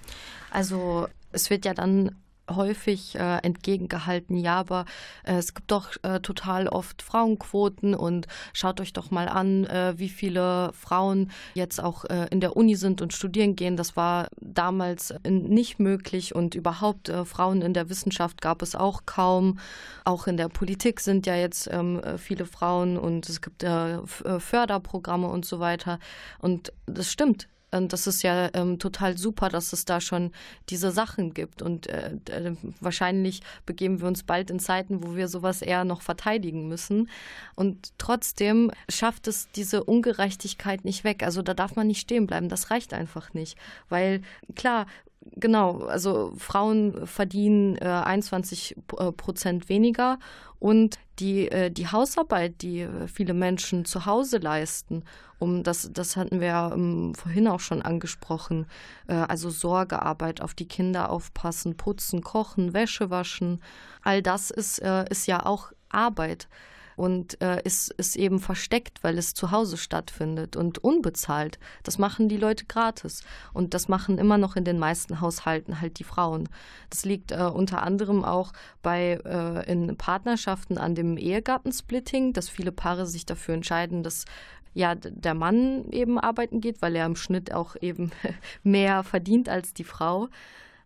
Also 0.51 1.09
es 1.33 1.49
wird 1.49 1.65
ja 1.65 1.73
dann 1.73 2.15
häufig 2.51 3.15
äh, 3.17 3.39
entgegengehalten, 3.39 4.37
ja, 4.37 4.57
aber 4.57 4.85
äh, 5.25 5.35
es 5.37 5.55
gibt 5.55 5.71
doch 5.71 5.91
äh, 6.03 6.21
total 6.21 6.69
oft 6.69 7.03
Frauenquoten 7.03 7.95
und 7.95 8.27
schaut 8.53 8.81
euch 8.81 8.93
doch 8.93 9.11
mal 9.11 9.29
an, 9.29 9.65
äh, 9.65 9.95
wie 9.97 10.09
viele 10.09 10.73
Frauen 10.73 11.31
jetzt 11.55 11.83
auch 11.83 12.05
äh, 12.05 12.27
in 12.31 12.41
der 12.41 12.57
Uni 12.57 12.77
sind 12.77 13.03
und 13.03 13.13
studieren 13.13 13.57
gehen. 13.57 13.77
Das 13.77 13.97
war 13.97 14.29
damals 14.41 15.11
äh, 15.11 15.31
nicht 15.31 15.79
möglich 15.79 16.35
und 16.35 16.55
überhaupt 16.55 17.13
Frauen 17.25 17.63
in 17.63 17.75
der 17.75 17.89
Wissenschaft 17.89 18.41
gab 18.41 18.63
es 18.63 18.75
auch 18.75 19.03
kaum. 19.07 19.59
Auch 20.05 20.27
in 20.27 20.37
der 20.37 20.49
Politik 20.49 21.01
sind 21.01 21.27
ja 21.27 21.37
jetzt 21.37 21.69
ähm, 21.73 22.01
äh, 22.01 22.19
viele 22.19 22.47
Frauen 22.47 22.97
und 22.97 23.29
es 23.29 23.41
gibt 23.41 23.65
Förderprogramme 23.65 25.29
und 25.29 25.45
so 25.45 25.61
weiter. 25.61 25.99
Und 26.39 26.73
das 26.87 27.11
stimmt. 27.11 27.49
Und 27.73 27.93
das 27.93 28.07
ist 28.07 28.23
ja 28.23 28.49
ähm, 28.55 28.79
total 28.79 29.19
super, 29.19 29.49
dass 29.49 29.73
es 29.73 29.85
da 29.85 30.01
schon 30.01 30.33
diese 30.69 30.93
Sachen 30.93 31.35
gibt. 31.35 31.63
Und 31.63 31.89
äh, 31.89 32.13
äh, 32.31 32.57
wahrscheinlich 32.81 33.43
begeben 33.67 34.01
wir 34.01 34.07
uns 34.07 34.23
bald 34.23 34.51
in 34.51 34.61
Zeiten, 34.61 35.03
wo 35.03 35.17
wir 35.17 35.29
sowas 35.29 35.63
eher 35.63 35.85
noch 35.85 36.03
verteidigen 36.03 36.69
müssen. 36.69 37.11
Und 37.55 37.93
trotzdem 37.99 38.71
schafft 38.89 39.27
es 39.27 39.51
diese 39.51 39.83
Ungerechtigkeit 39.85 40.85
nicht 40.85 41.05
weg. 41.05 41.23
Also 41.23 41.43
da 41.43 41.55
darf 41.55 41.77
man 41.77 41.89
nicht 41.89 42.01
stehen 42.01 42.27
bleiben. 42.27 42.49
Das 42.49 42.71
reicht 42.71 42.95
einfach 42.95 43.35
nicht. 43.35 43.59
Weil 43.89 44.23
klar, 44.55 44.87
genau, 45.33 45.85
also 45.85 46.33
Frauen 46.37 47.07
verdienen 47.07 47.77
äh, 47.77 47.85
21 47.85 48.77
äh, 48.99 49.13
Prozent 49.13 49.69
weniger 49.69 50.19
und 50.59 50.99
die, 51.19 51.49
äh, 51.51 51.71
die 51.71 51.89
Hausarbeit, 51.89 52.63
die 52.63 52.81
äh, 52.81 53.09
viele 53.09 53.35
Menschen 53.35 53.85
zu 53.85 54.07
Hause 54.07 54.39
leisten, 54.39 55.05
um 55.39 55.63
das, 55.63 55.91
das 55.93 56.17
hatten 56.17 56.41
wir 56.41 56.73
ähm, 56.73 57.15
vorhin 57.15 57.49
auch 57.49 57.61
schon 57.61 57.83
angesprochen, 57.83 58.67
äh, 59.07 59.15
also 59.15 59.51
Sorgearbeit, 59.51 60.41
auf 60.41 60.55
die 60.55 60.69
Kinder 60.69 61.11
aufpassen, 61.11 61.77
putzen, 61.77 62.23
kochen, 62.23 62.73
Wäsche 62.73 63.11
waschen, 63.11 63.61
all 64.03 64.23
das 64.23 64.51
ist, 64.51 64.79
äh, 64.81 65.05
ist 65.11 65.27
ja 65.27 65.45
auch 65.45 65.73
Arbeit 65.89 66.49
und 66.97 67.41
äh, 67.43 67.61
ist, 67.63 67.91
ist 67.93 68.17
eben 68.17 68.41
versteckt, 68.41 69.05
weil 69.05 69.19
es 69.19 69.35
zu 69.35 69.51
Hause 69.51 69.77
stattfindet 69.77 70.57
und 70.57 70.83
unbezahlt. 70.83 71.59
Das 71.83 71.99
machen 71.99 72.29
die 72.29 72.39
Leute 72.39 72.65
gratis 72.65 73.23
und 73.53 73.75
das 73.75 73.89
machen 73.89 74.19
immer 74.19 74.39
noch 74.39 74.57
in 74.57 74.65
den 74.65 74.79
meisten 74.79 75.21
Haushalten 75.21 75.81
halt 75.81 75.99
die 75.99 76.05
Frauen. 76.05 76.49
Das 76.89 77.05
liegt 77.05 77.33
äh, 77.33 77.51
unter 77.53 77.83
anderem 77.83 78.25
auch 78.25 78.53
bei 78.83 79.21
äh, 79.25 79.71
in 79.71 79.97
Partnerschaften 79.97 80.79
an 80.79 80.95
dem 80.95 81.19
Ehegattensplitting, 81.19 82.33
dass 82.33 82.49
viele 82.49 82.73
Paare 82.73 83.07
sich 83.07 83.27
dafür 83.27 83.55
entscheiden, 83.55 84.03
dass 84.03 84.25
ja 84.73 84.95
der 84.95 85.35
Mann 85.35 85.91
eben 85.91 86.19
arbeiten 86.19 86.61
geht, 86.61 86.81
weil 86.81 86.97
er 86.97 87.07
im 87.07 87.17
Schnitt 87.17 87.53
auch 87.53 87.77
eben 87.81 88.11
mehr 88.63 89.05
verdient 89.05 89.51
als 89.51 89.75
die 89.75 89.85
Frau 89.85 90.29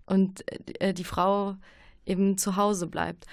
und 0.06 0.44
äh, 0.80 0.92
die 0.92 1.04
Frau 1.04 1.56
eben 2.04 2.36
zu 2.36 2.56
Hause 2.56 2.88
bleibt 2.88 3.26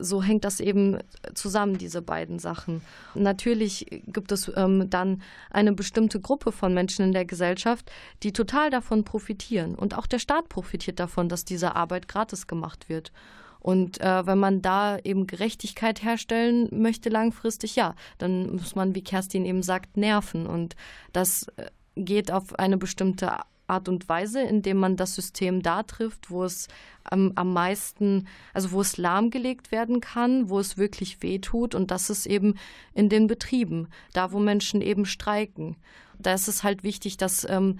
so 0.00 0.22
hängt 0.22 0.44
das 0.44 0.60
eben 0.60 0.98
zusammen, 1.34 1.78
diese 1.78 2.02
beiden 2.02 2.38
Sachen. 2.38 2.82
Natürlich 3.14 4.02
gibt 4.06 4.32
es 4.32 4.50
ähm, 4.56 4.90
dann 4.90 5.22
eine 5.50 5.72
bestimmte 5.72 6.20
Gruppe 6.20 6.52
von 6.52 6.74
Menschen 6.74 7.06
in 7.06 7.12
der 7.12 7.24
Gesellschaft, 7.24 7.90
die 8.22 8.32
total 8.32 8.70
davon 8.70 9.04
profitieren. 9.04 9.74
Und 9.74 9.96
auch 9.96 10.06
der 10.06 10.18
Staat 10.18 10.48
profitiert 10.48 10.98
davon, 10.98 11.28
dass 11.28 11.44
diese 11.44 11.76
Arbeit 11.76 12.08
gratis 12.08 12.46
gemacht 12.46 12.88
wird. 12.88 13.12
Und 13.60 14.00
äh, 14.00 14.26
wenn 14.26 14.38
man 14.38 14.62
da 14.62 14.98
eben 14.98 15.26
Gerechtigkeit 15.26 16.02
herstellen 16.02 16.68
möchte 16.72 17.10
langfristig, 17.10 17.76
ja, 17.76 17.94
dann 18.16 18.56
muss 18.56 18.74
man, 18.74 18.94
wie 18.94 19.04
Kerstin 19.04 19.44
eben 19.44 19.62
sagt, 19.62 19.98
nerven. 19.98 20.46
Und 20.46 20.76
das 21.12 21.46
äh, 21.56 21.66
geht 21.94 22.32
auf 22.32 22.58
eine 22.58 22.78
bestimmte 22.78 23.30
Art 23.70 23.88
und 23.88 24.08
Weise, 24.08 24.42
indem 24.42 24.78
man 24.78 24.96
das 24.96 25.14
System 25.14 25.62
da 25.62 25.82
trifft, 25.82 26.30
wo 26.30 26.44
es 26.44 26.68
am, 27.04 27.32
am 27.36 27.52
meisten, 27.52 28.26
also 28.52 28.72
wo 28.72 28.80
es 28.80 28.96
lahmgelegt 28.96 29.72
werden 29.72 30.00
kann, 30.00 30.48
wo 30.48 30.58
es 30.58 30.76
wirklich 30.76 31.22
wehtut. 31.22 31.74
Und 31.74 31.90
das 31.90 32.10
ist 32.10 32.26
eben 32.26 32.56
in 32.94 33.08
den 33.08 33.26
Betrieben, 33.26 33.88
da 34.12 34.32
wo 34.32 34.38
Menschen 34.38 34.82
eben 34.82 35.06
streiken. 35.06 35.76
Da 36.18 36.34
ist 36.34 36.48
es 36.48 36.62
halt 36.62 36.82
wichtig, 36.82 37.16
dass 37.16 37.48
ähm, 37.48 37.78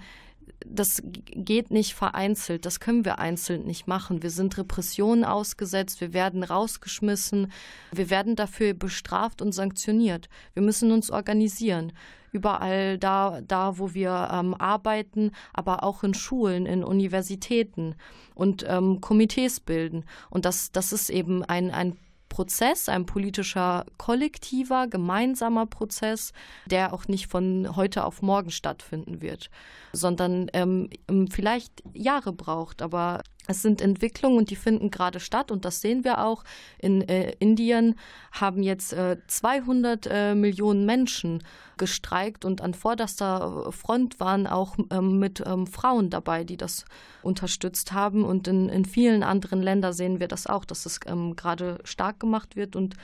das 0.65 1.01
geht 1.03 1.71
nicht 1.71 1.93
vereinzelt, 1.93 2.65
das 2.65 2.79
können 2.79 3.05
wir 3.05 3.19
einzeln 3.19 3.65
nicht 3.65 3.87
machen. 3.87 4.23
Wir 4.23 4.29
sind 4.29 4.57
Repressionen 4.57 5.23
ausgesetzt, 5.23 6.01
wir 6.01 6.13
werden 6.13 6.43
rausgeschmissen, 6.43 7.51
wir 7.91 8.09
werden 8.09 8.35
dafür 8.35 8.73
bestraft 8.73 9.41
und 9.41 9.53
sanktioniert. 9.53 10.29
Wir 10.53 10.63
müssen 10.63 10.91
uns 10.91 11.09
organisieren 11.09 11.93
überall 12.31 12.97
da, 12.97 13.41
da 13.41 13.77
wo 13.77 13.93
wir 13.93 14.29
ähm, 14.31 14.53
arbeiten, 14.55 15.31
aber 15.53 15.83
auch 15.83 16.03
in 16.03 16.13
Schulen, 16.13 16.65
in 16.65 16.83
Universitäten 16.83 17.95
und 18.35 18.65
ähm, 18.67 19.01
Komitees 19.01 19.59
bilden. 19.59 20.05
Und 20.29 20.45
das, 20.45 20.71
das 20.71 20.93
ist 20.93 21.09
eben 21.09 21.43
ein, 21.43 21.71
ein 21.71 21.97
Prozess, 22.31 22.87
ein 22.87 23.05
politischer, 23.05 23.85
kollektiver, 23.97 24.87
gemeinsamer 24.87 25.65
Prozess, 25.65 26.31
der 26.65 26.93
auch 26.93 27.09
nicht 27.09 27.27
von 27.27 27.75
heute 27.75 28.05
auf 28.05 28.21
morgen 28.21 28.51
stattfinden 28.51 29.21
wird, 29.21 29.49
sondern 29.91 30.47
ähm, 30.53 30.89
vielleicht 31.29 31.83
Jahre 31.93 32.31
braucht. 32.31 32.81
Aber 32.81 33.21
es 33.47 33.61
sind 33.61 33.81
Entwicklungen 33.81 34.37
und 34.37 34.49
die 34.49 34.55
finden 34.55 34.91
gerade 34.91 35.19
statt 35.19 35.51
und 35.51 35.65
das 35.65 35.81
sehen 35.81 36.03
wir 36.03 36.23
auch. 36.23 36.43
In 36.77 37.01
äh, 37.01 37.33
Indien 37.39 37.95
haben 38.31 38.63
jetzt 38.63 38.93
äh, 38.93 39.17
200 39.27 40.07
äh, 40.07 40.35
Millionen 40.35 40.85
Menschen 40.85 41.43
gestreikt 41.77 42.45
und 42.45 42.61
an 42.61 42.73
vorderster 42.73 43.71
Front 43.71 44.19
waren 44.19 44.45
auch 44.45 44.77
ähm, 44.91 45.17
mit 45.17 45.43
ähm, 45.45 45.65
Frauen 45.65 46.09
dabei, 46.09 46.43
die 46.43 46.57
das 46.57 46.85
unterstützt 47.23 47.91
haben. 47.91 48.23
Und 48.23 48.47
in, 48.47 48.69
in 48.69 48.85
vielen 48.85 49.23
anderen 49.23 49.61
Ländern 49.61 49.93
sehen 49.93 50.19
wir 50.19 50.27
das 50.27 50.45
auch, 50.45 50.63
dass 50.63 50.85
es 50.85 50.99
ähm, 51.07 51.35
gerade 51.35 51.79
stark 51.83 52.19
gemacht 52.19 52.55
wird 52.55 52.75
und 52.75 52.95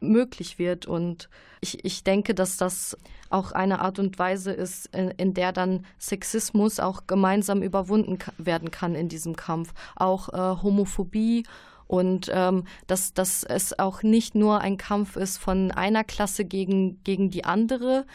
möglich 0.00 0.58
wird. 0.58 0.86
Und 0.86 1.28
ich, 1.60 1.84
ich 1.84 2.04
denke, 2.04 2.34
dass 2.34 2.56
das 2.56 2.96
auch 3.30 3.52
eine 3.52 3.80
Art 3.80 3.98
und 3.98 4.18
Weise 4.18 4.52
ist, 4.52 4.94
in, 4.94 5.10
in 5.12 5.34
der 5.34 5.52
dann 5.52 5.84
Sexismus 5.98 6.80
auch 6.80 7.06
gemeinsam 7.06 7.62
überwunden 7.62 8.18
werden 8.38 8.70
kann 8.70 8.94
in 8.94 9.08
diesem 9.08 9.36
Kampf. 9.36 9.72
Auch 9.96 10.28
äh, 10.30 10.62
Homophobie 10.62 11.44
und 11.88 12.30
ähm, 12.32 12.64
dass, 12.86 13.14
dass 13.14 13.42
es 13.42 13.78
auch 13.78 14.02
nicht 14.02 14.34
nur 14.34 14.60
ein 14.60 14.76
Kampf 14.76 15.16
ist 15.16 15.38
von 15.38 15.72
einer 15.72 16.04
Klasse 16.04 16.44
gegen, 16.44 17.02
gegen 17.02 17.30
die 17.30 17.44
andere, 17.44 18.06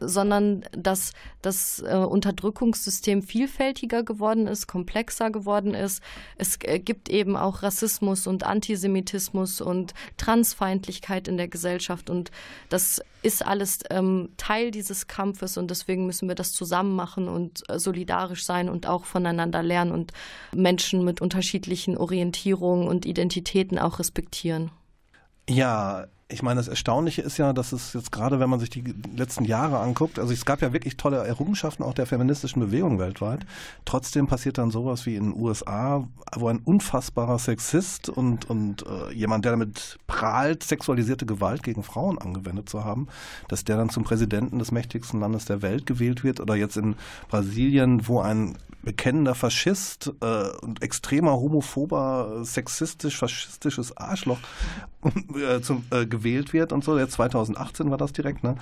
sondern 0.00 0.64
dass 0.72 1.12
das 1.42 1.82
äh, 1.86 1.94
Unterdrückungssystem 1.94 3.22
vielfältiger 3.22 4.02
geworden 4.02 4.46
ist, 4.46 4.66
komplexer 4.66 5.30
geworden 5.30 5.74
ist. 5.74 6.02
Es 6.36 6.58
äh, 6.62 6.78
gibt 6.78 7.08
eben 7.08 7.36
auch 7.36 7.62
Rassismus 7.62 8.26
und 8.26 8.44
Antisemitismus 8.44 9.60
und 9.60 9.94
Transfeindlichkeit 10.16 11.28
in 11.28 11.36
der 11.36 11.48
Gesellschaft 11.48 12.10
und 12.10 12.30
das 12.68 13.00
ist 13.22 13.44
alles 13.44 13.80
ähm, 13.90 14.30
Teil 14.36 14.70
dieses 14.70 15.06
Kampfes 15.06 15.56
und 15.56 15.70
deswegen 15.70 16.06
müssen 16.06 16.28
wir 16.28 16.34
das 16.34 16.52
zusammen 16.52 16.96
machen 16.96 17.28
und 17.28 17.68
äh, 17.68 17.78
solidarisch 17.78 18.44
sein 18.44 18.68
und 18.68 18.86
auch 18.86 19.04
voneinander 19.04 19.62
lernen 19.62 19.92
und 19.92 20.12
Menschen 20.54 21.04
mit 21.04 21.20
unterschiedlichen 21.20 21.96
Orientierungen 21.96 22.88
und 22.88 23.04
Identitäten 23.04 23.78
auch 23.78 23.98
respektieren. 23.98 24.70
Ja, 25.48 26.06
ich 26.30 26.42
meine, 26.42 26.58
das 26.58 26.68
Erstaunliche 26.68 27.22
ist 27.22 27.38
ja, 27.38 27.52
dass 27.52 27.72
es 27.72 27.92
jetzt 27.92 28.12
gerade, 28.12 28.40
wenn 28.40 28.48
man 28.48 28.60
sich 28.60 28.70
die 28.70 28.82
letzten 29.14 29.44
Jahre 29.44 29.78
anguckt, 29.78 30.18
also 30.18 30.32
es 30.32 30.44
gab 30.44 30.62
ja 30.62 30.72
wirklich 30.72 30.96
tolle 30.96 31.18
Errungenschaften 31.18 31.82
auch 31.82 31.94
der 31.94 32.06
feministischen 32.06 32.60
Bewegung 32.60 32.98
weltweit. 32.98 33.40
Trotzdem 33.84 34.26
passiert 34.26 34.58
dann 34.58 34.70
sowas 34.70 35.06
wie 35.06 35.16
in 35.16 35.32
den 35.32 35.40
USA, 35.40 36.06
wo 36.36 36.48
ein 36.48 36.58
unfassbarer 36.58 37.38
Sexist 37.38 38.08
und, 38.08 38.48
und 38.48 38.84
äh, 38.86 39.12
jemand, 39.12 39.44
der 39.44 39.52
damit 39.52 39.98
prahlt, 40.06 40.62
sexualisierte 40.62 41.26
Gewalt 41.26 41.62
gegen 41.62 41.82
Frauen 41.82 42.18
angewendet 42.18 42.68
zu 42.68 42.84
haben, 42.84 43.08
dass 43.48 43.64
der 43.64 43.76
dann 43.76 43.90
zum 43.90 44.04
Präsidenten 44.04 44.58
des 44.58 44.72
mächtigsten 44.72 45.20
Landes 45.20 45.44
der 45.44 45.62
Welt 45.62 45.86
gewählt 45.86 46.24
wird. 46.24 46.40
Oder 46.40 46.54
jetzt 46.54 46.76
in 46.76 46.96
Brasilien, 47.28 48.06
wo 48.06 48.20
ein 48.20 48.56
bekennender 48.82 49.34
Faschist 49.34 50.12
äh, 50.20 50.48
und 50.62 50.82
extremer 50.82 51.32
homophober, 51.32 52.40
sexistisch, 52.42 53.18
faschistisches 53.18 53.96
Arschloch 53.96 54.38
äh, 55.34 55.60
zum, 55.60 55.84
äh, 55.90 56.06
gewählt 56.06 56.52
wird 56.52 56.72
und 56.72 56.84
so. 56.84 56.98
Jetzt 56.98 57.12
2018 57.12 57.90
war 57.90 57.98
das 57.98 58.12
direkt, 58.12 58.42
ne? 58.42 58.56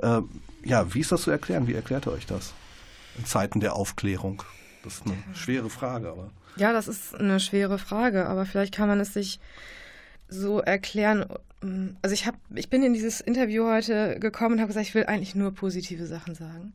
Mhm. 0.00 0.26
Äh, 0.64 0.68
ja, 0.68 0.92
wie 0.94 1.00
ist 1.00 1.12
das 1.12 1.22
zu 1.22 1.30
erklären? 1.30 1.66
Wie 1.66 1.74
erklärt 1.74 2.06
ihr 2.06 2.12
euch 2.12 2.26
das? 2.26 2.52
In 3.16 3.24
Zeiten 3.24 3.60
der 3.60 3.74
Aufklärung. 3.74 4.42
Das 4.82 4.94
ist 4.94 5.06
eine 5.06 5.16
schwere 5.34 5.70
Frage, 5.70 6.08
aber. 6.08 6.30
Ja, 6.56 6.72
das 6.72 6.88
ist 6.88 7.14
eine 7.14 7.40
schwere 7.40 7.78
Frage, 7.78 8.26
aber 8.26 8.46
vielleicht 8.46 8.74
kann 8.74 8.88
man 8.88 9.00
es 9.00 9.14
sich 9.14 9.40
so 10.28 10.60
erklären. 10.60 11.26
Also 12.02 12.14
ich 12.14 12.26
habe, 12.26 12.38
ich 12.54 12.70
bin 12.70 12.82
in 12.82 12.94
dieses 12.94 13.20
Interview 13.20 13.66
heute 13.66 14.18
gekommen 14.18 14.54
und 14.54 14.60
habe 14.60 14.68
gesagt, 14.68 14.86
ich 14.86 14.94
will 14.94 15.04
eigentlich 15.04 15.34
nur 15.34 15.52
positive 15.52 16.06
Sachen 16.06 16.34
sagen. 16.34 16.72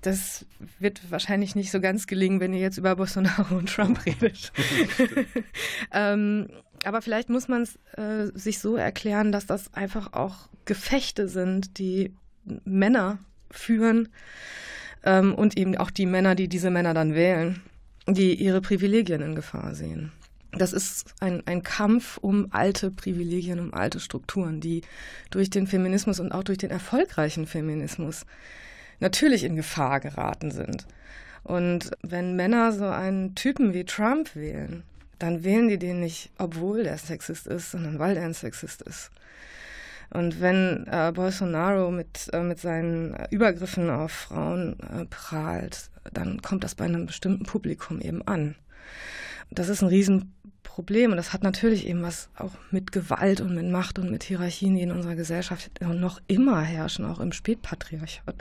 Das 0.00 0.46
wird 0.78 1.10
wahrscheinlich 1.10 1.54
nicht 1.54 1.70
so 1.70 1.80
ganz 1.80 2.06
gelingen, 2.06 2.40
wenn 2.40 2.52
ihr 2.52 2.60
jetzt 2.60 2.78
über 2.78 2.94
Bolsonaro 2.96 3.56
und 3.56 3.68
Trump 3.68 4.04
redet. 4.06 4.52
ähm, 5.92 6.48
aber 6.84 7.02
vielleicht 7.02 7.28
muss 7.28 7.48
man 7.48 7.62
es 7.62 7.78
äh, 7.96 8.30
sich 8.34 8.60
so 8.60 8.76
erklären, 8.76 9.32
dass 9.32 9.46
das 9.46 9.74
einfach 9.74 10.12
auch 10.12 10.48
Gefechte 10.64 11.28
sind, 11.28 11.78
die 11.78 12.12
Männer 12.64 13.18
führen 13.50 14.08
ähm, 15.04 15.34
und 15.34 15.58
eben 15.58 15.76
auch 15.76 15.90
die 15.90 16.06
Männer, 16.06 16.34
die 16.34 16.48
diese 16.48 16.70
Männer 16.70 16.94
dann 16.94 17.14
wählen, 17.14 17.62
die 18.06 18.34
ihre 18.34 18.60
Privilegien 18.60 19.22
in 19.22 19.34
Gefahr 19.34 19.74
sehen. 19.74 20.12
Das 20.52 20.72
ist 20.72 21.14
ein, 21.20 21.42
ein 21.46 21.62
Kampf 21.62 22.16
um 22.18 22.48
alte 22.50 22.90
Privilegien, 22.90 23.60
um 23.60 23.74
alte 23.74 24.00
Strukturen, 24.00 24.60
die 24.60 24.82
durch 25.30 25.50
den 25.50 25.66
Feminismus 25.66 26.20
und 26.20 26.32
auch 26.32 26.42
durch 26.42 26.58
den 26.58 26.70
erfolgreichen 26.70 27.46
Feminismus 27.46 28.24
natürlich 29.00 29.44
in 29.44 29.56
Gefahr 29.56 30.00
geraten 30.00 30.50
sind. 30.50 30.86
Und 31.44 31.92
wenn 32.02 32.36
Männer 32.36 32.72
so 32.72 32.86
einen 32.86 33.34
Typen 33.34 33.72
wie 33.72 33.84
Trump 33.84 34.34
wählen, 34.34 34.82
dann 35.18 35.44
wählen 35.44 35.68
die 35.68 35.78
den 35.78 36.00
nicht, 36.00 36.30
obwohl 36.38 36.84
der 36.84 36.98
Sexist 36.98 37.46
ist, 37.46 37.70
sondern 37.72 37.98
weil 37.98 38.16
er 38.16 38.24
ein 38.24 38.34
Sexist 38.34 38.82
ist. 38.82 39.10
Und 40.10 40.40
wenn 40.40 40.86
äh, 40.86 41.12
Bolsonaro 41.14 41.90
mit, 41.90 42.30
äh, 42.32 42.42
mit 42.42 42.58
seinen 42.58 43.14
Übergriffen 43.30 43.90
auf 43.90 44.12
Frauen 44.12 44.78
äh, 44.80 45.04
prahlt, 45.04 45.90
dann 46.12 46.40
kommt 46.40 46.64
das 46.64 46.74
bei 46.74 46.86
einem 46.86 47.06
bestimmten 47.06 47.44
Publikum 47.44 48.00
eben 48.00 48.26
an. 48.26 48.54
Das 49.50 49.68
ist 49.68 49.82
ein 49.82 49.88
Riesenproblem 50.68 51.10
und 51.12 51.16
das 51.16 51.32
hat 51.32 51.42
natürlich 51.42 51.86
eben 51.86 52.02
was 52.02 52.28
auch 52.36 52.52
mit 52.70 52.92
Gewalt 52.92 53.40
und 53.40 53.54
mit 53.54 53.66
Macht 53.66 53.98
und 53.98 54.10
mit 54.10 54.22
Hierarchien, 54.24 54.74
die 54.74 54.82
in 54.82 54.90
unserer 54.90 55.14
Gesellschaft 55.14 55.70
noch 55.80 56.20
immer 56.26 56.60
herrschen, 56.62 57.04
auch 57.04 57.20
im 57.20 57.32
Spätpatriarchat, 57.32 58.36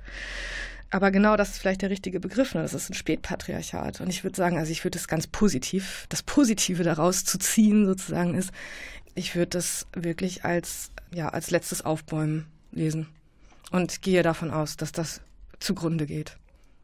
Aber 0.90 1.12
genau 1.12 1.36
das 1.36 1.52
ist 1.52 1.58
vielleicht 1.60 1.82
der 1.82 1.90
richtige 1.90 2.20
Begriff. 2.20 2.54
Ne? 2.54 2.62
Das 2.62 2.74
ist 2.74 2.90
ein 2.90 2.94
Spätpatriarchat. 2.94 4.02
Und 4.02 4.10
ich 4.10 4.24
würde 4.24 4.38
sagen, 4.38 4.58
also 4.58 4.72
ich 4.72 4.84
würde 4.84 4.98
das 4.98 5.08
ganz 5.08 5.28
positiv, 5.28 6.06
das 6.10 6.24
Positive 6.24 6.84
daraus 6.84 7.26
zu 7.26 7.38
ziehen 7.40 7.86
sozusagen 7.86 8.36
ist, 8.36 8.52
ich 9.16 9.36
würde 9.36 9.50
das 9.50 9.88
wirklich 9.94 10.46
als, 10.46 10.92
ja, 11.14 11.30
als 11.30 11.50
letztes 11.50 11.84
Aufbäumen 11.84 12.46
lesen. 12.72 13.08
Und 13.72 14.02
gehe 14.02 14.24
davon 14.24 14.52
aus, 14.52 14.78
dass 14.78 14.92
das 14.92 15.22
zugrunde 15.60 16.06
geht. 16.06 16.38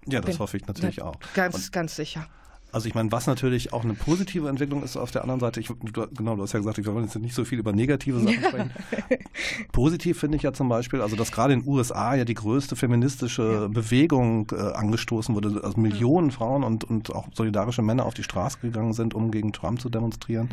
Ja, 0.05 0.19
das 0.19 0.31
Bin- 0.31 0.39
hoffe 0.39 0.57
ich 0.57 0.67
natürlich 0.67 1.01
auch. 1.01 1.15
Ganz, 1.33 1.55
Und 1.55 1.71
ganz 1.71 1.95
sicher. 1.95 2.27
Also 2.73 2.87
ich 2.87 2.95
meine, 2.95 3.11
was 3.11 3.27
natürlich 3.27 3.71
auch 3.71 3.83
eine 3.83 3.93
positive 3.93 4.49
Entwicklung 4.49 4.83
ist 4.83 4.97
auf 4.97 5.11
der 5.11 5.21
anderen 5.21 5.39
Seite, 5.39 5.59
ich, 5.59 5.67
du, 5.67 6.07
genau, 6.07 6.35
du 6.35 6.41
hast 6.41 6.53
ja 6.53 6.59
gesagt, 6.59 6.77
wir 6.77 6.85
wollen 6.87 7.05
jetzt 7.05 7.15
nicht 7.17 7.35
so 7.35 7.45
viel 7.45 7.59
über 7.59 7.71
negative 7.71 8.19
Sachen 8.19 8.43
sprechen. 8.43 8.71
Positiv 9.71 10.19
finde 10.19 10.37
ich 10.37 10.43
ja 10.43 10.53
zum 10.53 10.69
Beispiel, 10.69 11.01
also 11.01 11.15
dass 11.15 11.31
gerade 11.31 11.53
in 11.53 11.61
den 11.61 11.69
USA 11.69 12.15
ja 12.15 12.25
die 12.25 12.33
größte 12.33 12.75
feministische 12.75 13.69
Bewegung 13.69 14.47
äh, 14.51 14.55
angestoßen 14.55 15.35
wurde, 15.35 15.61
also 15.63 15.79
Millionen 15.79 16.31
Frauen 16.31 16.63
und, 16.63 16.83
und 16.83 17.13
auch 17.13 17.27
solidarische 17.33 17.83
Männer 17.83 18.05
auf 18.05 18.15
die 18.15 18.23
Straße 18.23 18.57
gegangen 18.61 18.93
sind, 18.93 19.13
um 19.13 19.29
gegen 19.29 19.53
Trump 19.53 19.79
zu 19.79 19.89
demonstrieren. 19.89 20.49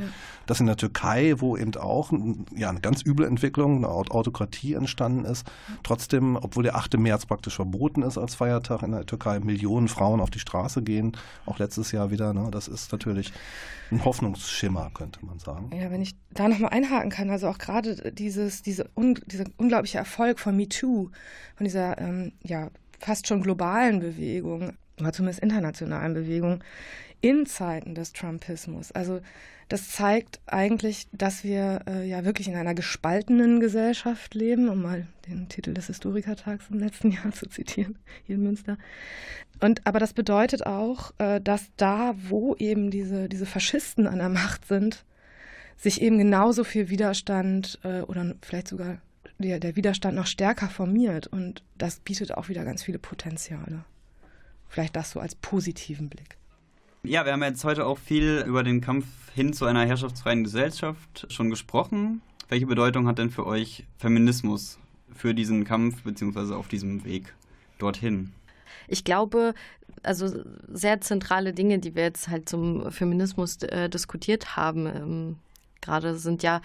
Dass 0.47 0.61
in 0.61 0.67
der 0.67 0.77
Türkei, 0.77 1.35
wo 1.39 1.57
eben 1.57 1.75
auch 1.77 2.13
ja, 2.55 2.69
eine 2.69 2.81
ganz 2.81 3.03
üble 3.05 3.27
Entwicklung, 3.27 3.79
eine 3.79 3.89
Aut- 3.89 4.11
Autokratie 4.11 4.75
entstanden 4.75 5.25
ist, 5.25 5.51
trotzdem, 5.83 6.37
obwohl 6.37 6.65
der 6.65 6.77
8. 6.77 6.99
März 6.99 7.25
praktisch 7.25 7.57
verboten 7.57 8.03
ist 8.03 8.19
als 8.19 8.35
Feiertag 8.35 8.83
in 8.83 8.93
der 8.93 9.07
Türkei, 9.07 9.41
Millionen 9.41 9.89
Frauen 9.89 10.21
auf 10.21 10.31
die 10.31 10.39
Straße 10.39 10.83
gehen, 10.83 11.17
auch 11.47 11.59
letztes 11.59 11.93
Jahr 11.93 12.10
wieder. 12.11 12.33
Ne? 12.33 12.49
Das 12.51 12.69
ist 12.69 12.93
natürlich 12.93 13.33
ein 13.91 14.05
Hoffnungsschimmer, 14.05 14.91
könnte 14.95 15.25
man 15.25 15.39
sagen. 15.39 15.71
Ja, 15.75 15.91
wenn 15.91 16.03
ich 16.03 16.15
da 16.33 16.49
nochmal 16.49 16.71
einhaken 16.71 17.11
kann, 17.11 17.31
also 17.31 17.49
auch 17.49 17.59
gerade 17.59 18.13
dieses, 18.13 18.63
diese 18.63 18.89
un, 18.97 19.19
dieser 19.27 19.45
unglaubliche 19.57 19.99
Erfolg 19.99 20.39
von 20.39 20.57
MeToo, 20.57 21.11
von 21.57 21.65
dieser 21.65 21.99
ähm, 21.99 22.33
ja 22.43 22.71
fast 22.99 23.27
schon 23.27 23.43
globalen 23.43 24.01
Bewegung, 24.01 24.73
oder 25.01 25.13
zumindest 25.13 25.43
internationalen 25.43 26.15
Bewegung, 26.15 26.63
in 27.21 27.47
Zeiten 27.47 27.95
des 27.95 28.13
Trumpismus. 28.13 28.93
Also 28.93 29.21
das 29.71 29.89
zeigt 29.89 30.41
eigentlich, 30.47 31.07
dass 31.13 31.45
wir 31.45 31.83
äh, 31.87 32.05
ja 32.05 32.25
wirklich 32.25 32.49
in 32.49 32.57
einer 32.57 32.75
gespaltenen 32.75 33.61
Gesellschaft 33.61 34.35
leben, 34.35 34.69
um 34.69 34.83
mal 34.83 35.07
den 35.29 35.49
Titel 35.49 35.73
des 35.73 35.87
Historikertags 35.87 36.65
im 36.71 36.81
letzten 36.81 37.11
Jahr 37.13 37.31
zu 37.31 37.49
zitieren, 37.49 37.97
hier 38.25 38.35
in 38.35 38.43
Münster. 38.43 38.79
Und 39.61 39.87
aber 39.87 40.01
das 40.01 40.13
bedeutet 40.13 40.67
auch, 40.67 41.13
äh, 41.19 41.41
dass 41.41 41.71
da, 41.77 42.17
wo 42.17 42.57
eben 42.57 42.91
diese, 42.91 43.29
diese 43.29 43.47
Faschisten 43.47 44.09
an 44.09 44.19
der 44.19 44.29
Macht 44.29 44.67
sind, 44.67 45.05
sich 45.77 46.03
eben 46.03 46.19
genauso 46.19 46.65
viel 46.65 46.91
Widerstand 46.91 47.79
äh, 47.85 48.01
oder 48.01 48.35
vielleicht 48.43 48.67
sogar 48.67 48.99
der, 49.39 49.61
der 49.61 49.77
Widerstand 49.77 50.17
noch 50.17 50.27
stärker 50.27 50.69
formiert. 50.69 51.29
Und 51.29 51.63
das 51.79 52.01
bietet 52.01 52.35
auch 52.35 52.49
wieder 52.49 52.65
ganz 52.65 52.83
viele 52.83 52.99
Potenziale. 52.99 53.85
Vielleicht 54.69 54.97
das 54.97 55.13
so 55.13 55.21
als 55.21 55.37
positiven 55.37 56.09
Blick. 56.09 56.40
Ja, 57.03 57.25
wir 57.25 57.33
haben 57.33 57.43
jetzt 57.43 57.65
heute 57.65 57.87
auch 57.87 57.97
viel 57.97 58.45
über 58.47 58.63
den 58.63 58.83
Kampf 58.83 59.07
hin 59.35 59.55
zu 59.55 59.65
einer 59.65 59.87
herrschaftsfreien 59.87 60.45
Gesellschaft 60.45 61.27
schon 61.31 61.49
gesprochen. 61.49 62.21
Welche 62.51 62.67
Bedeutung 62.67 63.07
hat 63.07 63.19
denn 63.19 63.31
für 63.31 63.47
euch 63.47 63.85
Feminismus 63.97 64.79
für 65.15 65.35
diesen 65.35 65.65
Kampf 65.65 66.03
beziehungsweise 66.03 66.57
auf 66.57 66.69
diesem 66.69 67.05
Weg 67.05 67.35
dorthin? 67.79 68.33
Ich 68.87 69.03
glaube, 69.03 69.55
also 70.03 70.45
sehr 70.69 71.01
zentrale 71.01 71.55
Dinge, 71.55 71.79
die 71.79 71.95
wir 71.95 72.03
jetzt 72.03 72.29
halt 72.29 72.51
zum 72.51 72.93
Feminismus 72.93 73.57
äh, 73.63 73.89
diskutiert 73.89 74.57
haben, 74.57 74.87
ähm, 74.87 75.37
gerade 75.81 76.19
sind 76.19 76.43
ja 76.43 76.61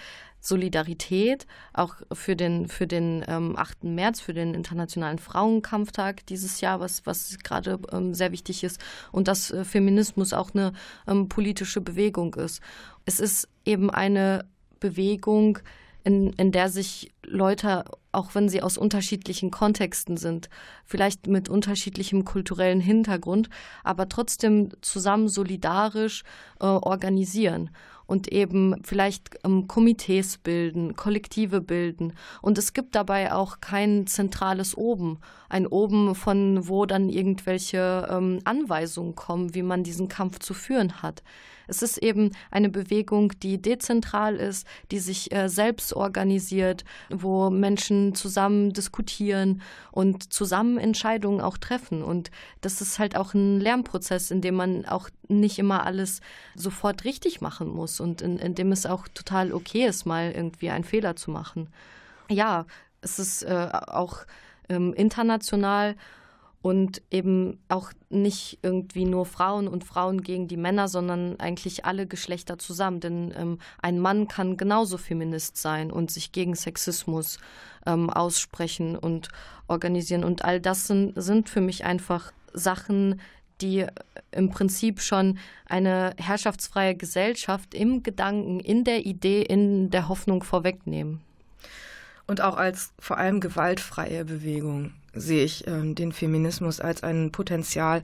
Solidarität, 0.45 1.47
auch 1.73 1.95
für 2.13 2.35
den, 2.35 2.67
für 2.67 2.85
den 2.85 3.25
ähm, 3.27 3.55
8. 3.57 3.83
März, 3.85 4.21
für 4.21 4.33
den 4.33 4.53
Internationalen 4.53 5.17
Frauenkampftag 5.17 6.25
dieses 6.27 6.61
Jahr, 6.61 6.79
was, 6.79 7.05
was 7.07 7.39
gerade 7.43 7.79
ähm, 7.91 8.13
sehr 8.13 8.31
wichtig 8.31 8.63
ist, 8.63 8.79
und 9.11 9.27
dass 9.27 9.49
äh, 9.49 9.65
Feminismus 9.65 10.33
auch 10.33 10.53
eine 10.53 10.73
ähm, 11.07 11.29
politische 11.29 11.81
Bewegung 11.81 12.35
ist. 12.35 12.61
Es 13.05 13.19
ist 13.19 13.49
eben 13.65 13.89
eine 13.89 14.45
Bewegung, 14.79 15.57
in, 16.03 16.33
in 16.33 16.51
der 16.51 16.69
sich 16.69 17.11
Leute, 17.25 17.83
auch 18.11 18.35
wenn 18.35 18.47
sie 18.47 18.61
aus 18.61 18.77
unterschiedlichen 18.77 19.49
Kontexten 19.49 20.17
sind, 20.17 20.49
vielleicht 20.85 21.25
mit 21.25 21.49
unterschiedlichem 21.49 22.23
kulturellen 22.23 22.81
Hintergrund, 22.81 23.49
aber 23.83 24.07
trotzdem 24.07 24.69
zusammen 24.81 25.27
solidarisch 25.27 26.21
äh, 26.59 26.65
organisieren 26.65 27.71
und 28.07 28.31
eben 28.31 28.75
vielleicht 28.83 29.37
ähm, 29.43 29.67
Komitees 29.67 30.37
bilden, 30.37 30.95
Kollektive 30.95 31.61
bilden. 31.61 32.13
Und 32.41 32.57
es 32.57 32.73
gibt 32.73 32.95
dabei 32.95 33.33
auch 33.33 33.59
kein 33.61 34.07
zentrales 34.07 34.75
Oben, 34.75 35.19
ein 35.49 35.67
Oben, 35.67 36.15
von 36.15 36.67
wo 36.67 36.85
dann 36.85 37.09
irgendwelche 37.09 38.07
ähm, 38.09 38.39
Anweisungen 38.43 39.15
kommen, 39.15 39.53
wie 39.53 39.63
man 39.63 39.83
diesen 39.83 40.07
Kampf 40.07 40.39
zu 40.39 40.53
führen 40.53 41.01
hat. 41.01 41.23
Es 41.67 41.81
ist 41.81 41.97
eben 41.97 42.31
eine 42.51 42.69
Bewegung, 42.69 43.33
die 43.41 43.61
dezentral 43.61 44.35
ist, 44.35 44.67
die 44.91 44.99
sich 44.99 45.33
äh, 45.33 45.49
selbst 45.49 45.93
organisiert, 45.93 46.83
wo 47.09 47.49
Menschen 47.49 48.15
zusammen 48.15 48.73
diskutieren 48.73 49.61
und 49.91 50.31
zusammen 50.31 50.77
Entscheidungen 50.77 51.41
auch 51.41 51.57
treffen. 51.57 52.03
Und 52.03 52.31
das 52.61 52.81
ist 52.81 52.99
halt 52.99 53.15
auch 53.15 53.33
ein 53.33 53.59
Lernprozess, 53.59 54.31
in 54.31 54.41
dem 54.41 54.55
man 54.55 54.85
auch 54.85 55.09
nicht 55.27 55.59
immer 55.59 55.85
alles 55.85 56.21
sofort 56.55 57.03
richtig 57.03 57.41
machen 57.41 57.67
muss 57.67 57.99
und 57.99 58.21
in, 58.21 58.37
in 58.37 58.55
dem 58.55 58.71
es 58.71 58.85
auch 58.85 59.07
total 59.07 59.51
okay 59.53 59.85
ist, 59.85 60.05
mal 60.05 60.31
irgendwie 60.31 60.69
einen 60.69 60.83
Fehler 60.83 61.15
zu 61.15 61.31
machen. 61.31 61.69
Ja, 62.29 62.65
es 63.01 63.19
ist 63.19 63.43
äh, 63.43 63.69
auch 63.87 64.25
ähm, 64.69 64.93
international 64.93 65.95
und 66.65 67.03
eben 67.11 67.59
auch 67.69 67.91
nicht 68.09 68.57
irgendwie 68.63 69.05
nur 69.05 69.27
Frauen 69.27 69.67
und 69.67 69.83
Frauen 69.83 70.21
gegen 70.21 70.47
die 70.47 70.57
Männer, 70.57 70.87
sondern 70.87 71.39
eigentlich 71.39 71.85
alle 71.85 72.07
Geschlechter 72.07 72.57
zusammen. 72.57 72.99
Denn 73.01 73.31
ähm, 73.37 73.59
ein 73.83 73.99
Mann 73.99 74.27
kann 74.27 74.57
genauso 74.57 74.97
Feminist 74.97 75.57
sein 75.57 75.91
und 75.91 76.09
sich 76.09 76.31
gegen 76.31 76.55
Sexismus 76.55 77.37
ähm, 77.85 78.09
aussprechen 78.09 78.97
und 78.97 79.29
organisieren. 79.67 80.23
Und 80.23 80.43
all 80.43 80.59
das 80.59 80.87
sind, 80.87 81.13
sind 81.15 81.49
für 81.49 81.61
mich 81.61 81.85
einfach 81.85 82.31
Sachen, 82.51 83.21
die 83.61 83.85
im 84.31 84.49
Prinzip 84.49 85.01
schon 85.01 85.37
eine 85.67 86.15
herrschaftsfreie 86.17 86.95
Gesellschaft 86.95 87.75
im 87.75 88.01
Gedanken, 88.01 88.59
in 88.59 88.83
der 88.83 89.05
Idee, 89.05 89.43
in 89.43 89.91
der 89.91 90.09
Hoffnung 90.09 90.41
vorwegnehmen. 90.41 91.21
Und 92.27 92.41
auch 92.41 92.57
als 92.57 92.91
vor 92.99 93.17
allem 93.17 93.39
gewaltfreie 93.39 94.25
Bewegung 94.25 94.93
sehe 95.13 95.43
ich 95.43 95.67
ähm, 95.67 95.95
den 95.95 96.11
Feminismus 96.11 96.79
als 96.79 97.03
ein 97.03 97.31
Potenzial, 97.31 98.03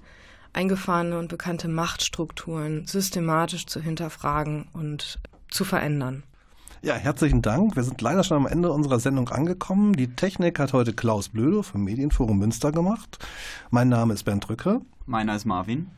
eingefahrene 0.54 1.18
und 1.18 1.28
bekannte 1.28 1.68
Machtstrukturen 1.68 2.86
systematisch 2.86 3.66
zu 3.66 3.82
hinterfragen 3.82 4.68
und 4.74 5.20
zu 5.50 5.64
verändern. 5.64 6.24
Ja, 6.84 6.96
herzlichen 6.96 7.44
Dank. 7.44 7.76
Wir 7.76 7.84
sind 7.84 8.02
leider 8.02 8.24
schon 8.24 8.38
am 8.38 8.48
Ende 8.48 8.72
unserer 8.72 9.00
Sendung 9.00 9.30
angekommen. 9.30 9.94
Die 9.94 10.16
Technik 10.16 10.58
hat 10.58 10.74
heute 10.74 10.94
Klaus 10.94 11.30
Blödo 11.30 11.62
vom 11.62 11.84
Medienforum 11.84 12.40
Münster 12.40 12.72
gemacht. 12.72 13.20
Mein 13.70 13.90
Name 13.90 14.16
ist 14.16 14.24
Bernd 14.24 14.48
Drücke. 14.48 14.82
Meiner 15.06 15.36
ist 15.36 15.46
Marvin. 15.46 15.92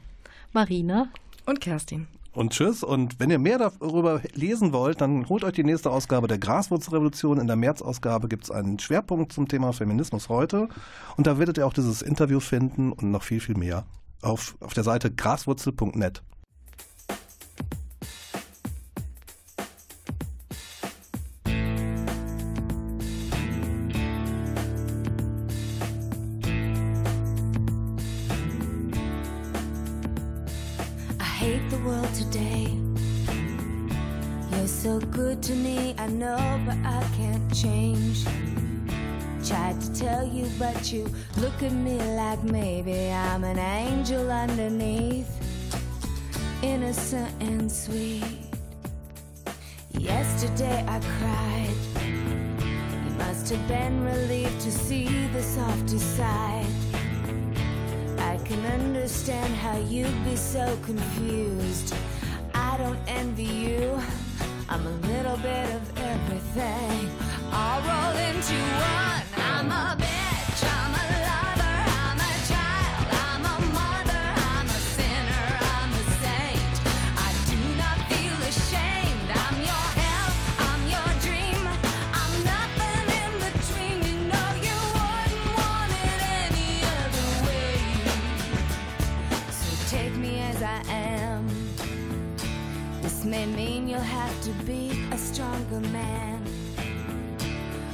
Marina. 0.51 1.07
Und 1.45 1.61
Kerstin. 1.61 2.07
Und 2.33 2.51
tschüss. 2.51 2.83
Und 2.83 3.19
wenn 3.19 3.29
ihr 3.29 3.39
mehr 3.39 3.59
darüber 3.59 4.21
lesen 4.33 4.73
wollt, 4.73 5.01
dann 5.01 5.29
holt 5.29 5.43
euch 5.43 5.53
die 5.53 5.63
nächste 5.63 5.91
Ausgabe 5.91 6.27
der 6.27 6.39
Graswurzelrevolution. 6.39 7.39
In 7.39 7.47
der 7.47 7.55
März-Ausgabe 7.55 8.27
gibt 8.27 8.45
es 8.45 8.51
einen 8.51 8.79
Schwerpunkt 8.79 9.31
zum 9.31 9.47
Thema 9.47 9.71
Feminismus 9.71 10.29
heute. 10.29 10.67
Und 11.15 11.27
da 11.27 11.37
werdet 11.37 11.59
ihr 11.59 11.67
auch 11.67 11.73
dieses 11.73 12.01
Interview 12.01 12.39
finden 12.39 12.91
und 12.91 13.11
noch 13.11 13.23
viel, 13.23 13.39
viel 13.39 13.55
mehr 13.55 13.85
auf, 14.23 14.55
auf 14.61 14.73
der 14.73 14.83
Seite 14.83 15.11
graswurzel.net. 15.11 16.23
hate 31.43 31.69
the 31.69 31.77
world 31.79 32.13
today. 32.13 32.71
You're 34.51 34.73
so 34.85 34.97
good 35.19 35.43
to 35.43 35.53
me, 35.53 35.93
I 35.97 36.07
know, 36.07 36.39
but 36.65 36.77
I 36.85 37.03
can't 37.17 37.53
change. 37.53 38.23
Tried 39.45 39.77
to 39.81 39.89
tell 39.93 40.25
you, 40.25 40.45
but 40.57 40.93
you 40.93 41.03
look 41.43 41.61
at 41.61 41.73
me 41.73 41.97
like 42.21 42.41
maybe 42.45 43.11
I'm 43.11 43.43
an 43.43 43.59
angel 43.59 44.31
underneath, 44.31 45.31
innocent 46.61 47.29
and 47.41 47.69
sweet. 47.69 48.39
Yesterday 49.91 50.85
I 50.87 50.97
cried. 51.13 51.79
You 53.03 53.11
must 53.17 53.49
have 53.49 53.67
been 53.67 54.01
relieved 54.05 54.61
to 54.61 54.71
see 54.71 55.27
the 55.33 55.43
softer 55.43 55.99
side. 55.99 56.72
Can 58.45 58.65
understand 58.65 59.55
how 59.55 59.77
you'd 59.77 60.25
be 60.25 60.35
so 60.35 60.77
confused. 60.83 61.95
I 62.53 62.77
don't 62.77 62.99
envy 63.07 63.45
you. 63.45 63.97
I'm 64.67 64.85
a 64.85 64.95
little 65.07 65.37
bit 65.37 65.73
of 65.73 65.97
everything. 65.97 67.09
I'll 67.51 67.81
roll 67.81 68.17
into 68.17 68.55
one. 68.55 69.23
I'm 69.37 69.71
a 69.71 69.95
bitch. 69.97 70.63
I'm 70.63 70.93
a 70.93 71.12
you'll 93.93 94.01
have 94.01 94.41
to 94.41 94.49
be 94.65 94.89
a 95.11 95.17
stronger 95.19 95.79
man. 95.91 96.43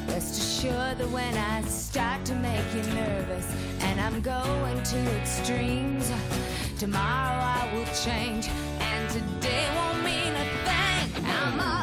Rest 0.08 0.40
assured 0.42 0.98
that 0.98 1.10
when 1.10 1.36
I 1.36 1.62
start 1.64 2.24
to 2.28 2.36
make 2.36 2.74
you 2.74 2.84
nervous, 2.94 3.46
and 3.82 4.00
I'm 4.00 4.22
going 4.22 4.82
to 4.82 4.98
extremes, 5.20 6.10
tomorrow 6.80 7.42
I 7.60 7.70
will 7.74 7.94
change, 7.94 8.48
and 8.80 9.10
today 9.10 9.68
won't 9.76 10.02
mean 10.06 10.34
a 10.36 10.48
thing. 10.68 11.26
I'm 11.26 11.79